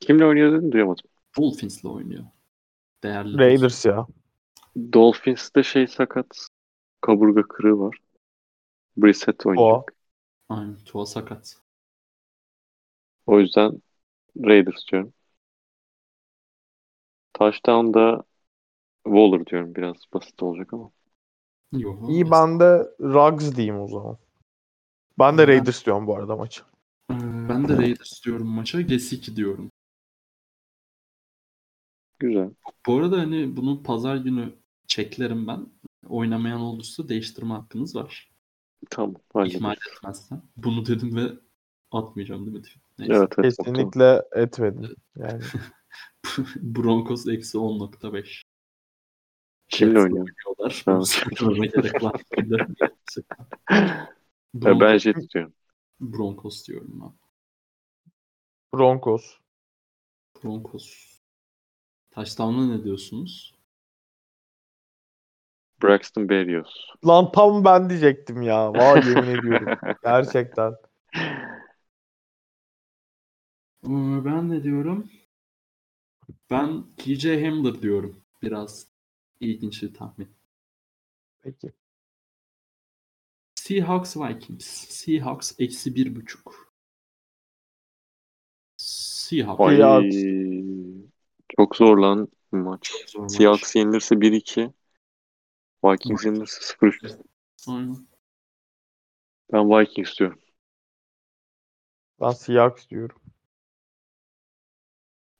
[0.00, 1.10] Kimle oynuyor dedim duyamadım.
[1.38, 2.24] Dolphins'le oynuyor.
[3.02, 3.38] Değerli.
[3.38, 4.06] Raiders ya.
[4.76, 6.46] Dolphins'te şey sakat.
[7.00, 7.96] Kaburga kırığı var.
[8.96, 9.94] Brissett oynayacak.
[10.48, 10.76] Aynen.
[10.84, 11.56] Tua sakat.
[13.26, 13.82] O yüzden
[14.44, 15.12] Raiders diyorum.
[17.40, 18.22] Touchdown'da
[19.04, 19.74] Waller diyorum.
[19.74, 20.90] Biraz basit olacak ama.
[21.72, 22.10] Yok.
[22.10, 24.18] İyi ben de Ruggs diyeyim o zaman.
[25.18, 26.62] Ben de Ben- Raiders diyorum bu arada maçı.
[27.10, 27.14] Ee,
[27.48, 28.80] Ben de Raiders diyorum maça.
[28.80, 29.70] Gesicki diyorum.
[32.18, 32.50] Güzel.
[32.86, 34.52] Bu arada hani bunu pazar günü
[34.86, 35.66] çeklerim ben.
[36.08, 38.30] Oynamayan olursa değiştirme hakkınız var.
[38.90, 39.14] Tamam.
[39.34, 39.96] İhmal hallederiz.
[39.96, 40.42] etmezsen.
[40.56, 41.30] Bunu dedim ve
[41.90, 42.62] atmayacağım değil mi?
[42.98, 43.14] Neyse.
[43.14, 43.54] Evet, evet.
[43.56, 43.72] Tamam.
[43.74, 44.96] Kesinlikle etmedim.
[45.16, 45.42] Yani
[46.62, 48.42] Broncos eksi 10.5.
[49.68, 50.26] Kimle oynuyor?
[50.48, 50.84] oynuyorlar.
[50.88, 52.20] Bunu söylememe gerek var.
[52.38, 52.66] mıydı?
[54.62, 55.54] Ya Broncos, ben Jet diyorum.
[56.00, 57.12] Broncos diyorum ben.
[58.72, 59.38] Broncos.
[60.34, 61.20] Broncos.
[62.10, 63.54] Touchdown'a ne diyorsunuz?
[65.82, 66.72] Braxton Berrios.
[67.06, 68.72] Lan tam ben diyecektim ya.
[68.74, 69.74] Vay yemin ediyorum.
[70.04, 70.74] Gerçekten.
[73.84, 75.10] Ee, Ben ne diyorum?
[76.50, 78.22] Ben TJ Hamler diyorum.
[78.42, 78.86] Biraz
[79.40, 80.28] ilginç bir tahmin.
[81.40, 81.72] Peki.
[83.54, 84.66] Seahawks Vikings.
[84.66, 86.74] Seahawks eksi bir buçuk.
[88.76, 89.60] Seahawks.
[89.60, 90.10] Ay,
[91.56, 92.92] çok zor lan maç.
[93.06, 93.32] Zor maç.
[93.32, 94.72] Seahawks yenilirse 1-2.
[95.84, 97.18] Vikings yenilirse 0-3.
[97.68, 98.08] Aynen.
[99.52, 100.40] Ben Vikings diyorum.
[102.20, 103.20] Ben Seahawks diyorum.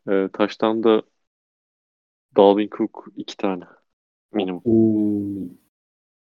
[0.08, 1.02] Ee, taştan da
[2.36, 3.64] Dalvin Cook 2 tane.
[4.32, 4.62] Minimum.
[4.64, 5.48] Oo.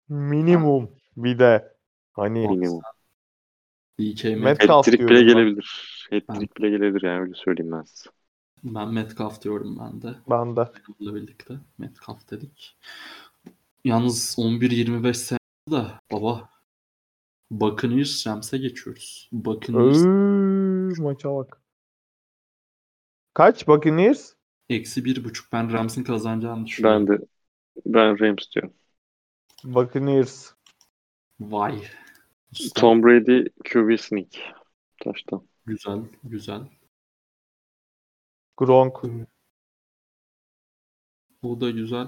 [0.10, 0.90] Minimum.
[1.18, 1.76] Bir de
[2.12, 2.82] hani Minimum.
[4.24, 4.70] Metcalf.
[4.70, 5.28] Hat-trick bile diyorum ben.
[5.28, 6.08] gelebilir.
[6.12, 8.10] Hat-trick bile gelebilir yani öyle söyleyeyim ben size.
[8.64, 10.16] Ben Metcalf diyorum ben de.
[10.30, 10.72] ben de.
[10.88, 11.54] Bununla birlikte.
[11.78, 12.78] Metcalf dedik.
[13.86, 15.40] Yalnız 11-25 sene
[15.72, 16.50] da baba
[17.52, 19.30] Buccaneers Rams'e geçiyoruz.
[19.32, 21.62] Buccaneers Ööö, maça bak.
[23.36, 24.34] Kaç Buccaneers?
[24.70, 25.54] eksi bir buçuk.
[25.54, 27.08] Ben Rams'in kazanacağını düşünüyorum.
[27.08, 27.26] Ben de
[27.86, 28.74] ben Rams diyorum.
[29.64, 30.52] Buccaneers.
[31.40, 31.84] Vay.
[32.76, 34.28] Tom Brady QB sneak.
[35.04, 35.48] Taştan.
[35.66, 36.62] Güzel, güzel.
[38.58, 39.04] Gronk.
[41.44, 42.08] Bu da güzel.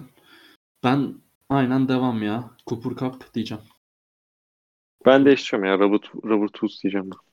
[0.83, 1.15] Ben
[1.49, 2.51] aynen devam ya.
[2.67, 3.63] Cooper Cup diyeceğim.
[5.05, 5.79] Ben değiştiriyorum ya.
[5.79, 7.26] Robert, Robert Woods diyeceğim ben.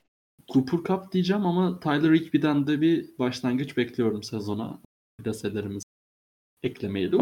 [0.47, 4.81] Cooper Cup diyeceğim ama Tyler Higby'den de bir başlangıç bekliyorum sezona.
[5.17, 5.85] Plaselerimizi
[6.63, 7.17] eklemeyi de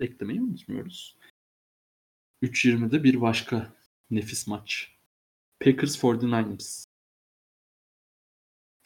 [0.00, 1.16] eklemeyi unutmuyoruz.
[2.42, 3.72] 3.20'de bir başka
[4.10, 4.96] nefis maç.
[5.60, 6.84] Packers 49ers.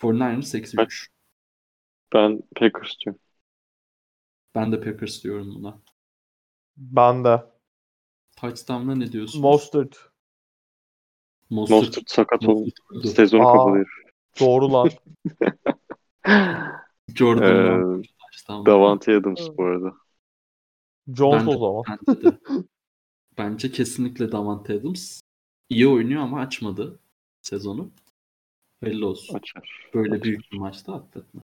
[0.00, 1.08] 49ers eksi 3.
[2.14, 3.20] Ben Packers diyorum.
[4.54, 5.82] Ben de Packers diyorum buna.
[6.76, 7.44] Ben de.
[8.36, 9.40] Touchdown'da ne diyorsun?
[9.40, 10.11] Mostert.
[11.52, 11.80] Mostert.
[11.80, 12.70] Mostert sakat oldu.
[13.04, 13.52] Sezonu Aa.
[13.52, 14.02] kapalıyor.
[14.40, 14.90] Doğru lan.
[17.14, 18.02] Jordan Ee.
[18.48, 19.94] Davante Adams bu arada.
[21.16, 21.98] Jones Ben o zaman.
[22.06, 22.38] Bence de.
[23.38, 25.20] Bence kesinlikle Davante Adams.
[25.68, 26.98] İyi oynuyor ama açmadı
[27.42, 27.90] sezonu.
[28.82, 29.34] Belli olsun.
[29.34, 29.90] Açar.
[29.94, 30.22] Böyle Açar.
[30.24, 31.42] büyük bir maçta atlatma.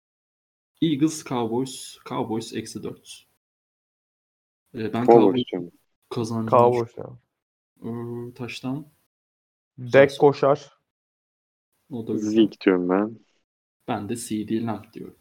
[0.82, 1.98] Eagles Cowboys.
[2.10, 3.28] Cowboys eksi 4.
[4.76, 5.72] Ee, ben Cowboys Cowboys diyorum.
[6.10, 7.06] kazanacağını Cowboys ya.
[7.84, 8.86] Ee, taştan.
[9.78, 10.72] Dek koşar.
[11.92, 12.32] O da güzel.
[12.32, 13.20] Zeke diyorum ben.
[13.88, 15.18] Ben de CD Lamb diyorum.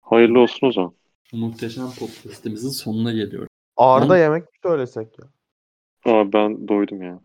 [0.00, 0.94] Hayırlı olsun o zaman.
[1.32, 3.46] Muhteşem podcastimizin sonuna geliyor.
[3.76, 5.24] Arda Ben- yemek mi söylesek ya?
[6.12, 7.20] Aa ben doydum ya.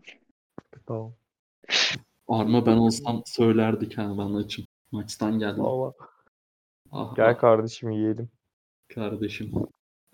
[0.86, 1.14] Tamam.
[2.28, 4.64] Arma ben olsam söylerdik ha ben açım.
[4.92, 5.64] Maçtan geldim.
[5.64, 5.92] Valla.
[6.92, 8.28] Ah, Gel ah, kardeşim yiyelim.
[8.94, 9.52] kardeşim.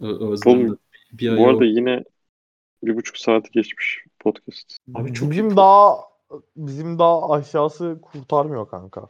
[0.00, 0.78] Ö- özledim.
[1.12, 1.64] Bir Bu arada oldu.
[1.64, 2.04] yine
[2.82, 4.76] bir buçuk saati geçmiş podcast.
[4.94, 5.98] Abi çok bizim daha
[6.56, 9.08] bizim daha aşağısı kurtarmıyor kanka.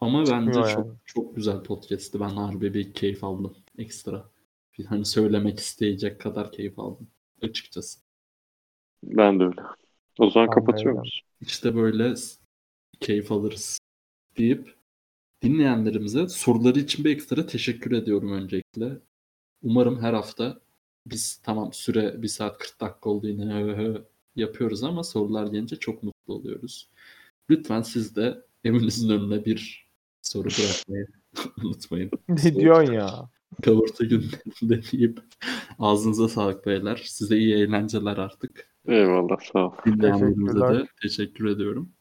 [0.00, 0.96] Ama bence çıkmıyor çok yani.
[1.04, 2.20] çok güzel podcast'ti.
[2.20, 3.56] Ben harbi bir keyif aldım.
[3.78, 4.24] Ekstra.
[4.78, 7.08] Bir hani söylemek isteyecek kadar keyif aldım.
[7.42, 8.00] Açıkçası.
[9.02, 9.60] Ben de öyle.
[10.18, 10.98] O zaman Ben de kapatıyor öyle.
[10.98, 11.22] muyuz?
[11.40, 12.14] İşte böyle
[13.00, 13.78] keyif alırız
[14.38, 14.74] deyip
[15.42, 18.98] dinleyenlerimize soruları için bir ekstra teşekkür ediyorum öncelikle.
[19.62, 20.60] Umarım her hafta
[21.06, 24.04] biz tamam süre 1 saat 40 dakika oldu yine hı hı
[24.36, 26.88] yapıyoruz ama sorular gelince çok mutlu oluyoruz.
[27.50, 29.88] Lütfen siz de evinizin önüne bir
[30.22, 31.06] soru bırakmayı
[31.64, 32.10] unutmayın.
[32.28, 33.30] Ne diyorsun ya?
[33.62, 35.20] Kavurta günlerinde deyip
[35.78, 37.02] ağzınıza sağlık beyler.
[37.04, 38.72] Size iyi eğlenceler artık.
[38.86, 39.72] Eyvallah sağ ol.
[39.86, 40.88] Dinleyenlerimize de Teşekkürler.
[41.02, 41.92] teşekkür ediyorum.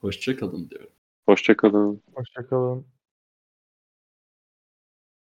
[0.00, 0.90] Hoşça kalın diyorum.
[1.26, 2.02] Hoşçakalın.
[2.14, 2.86] Hoşçakalın.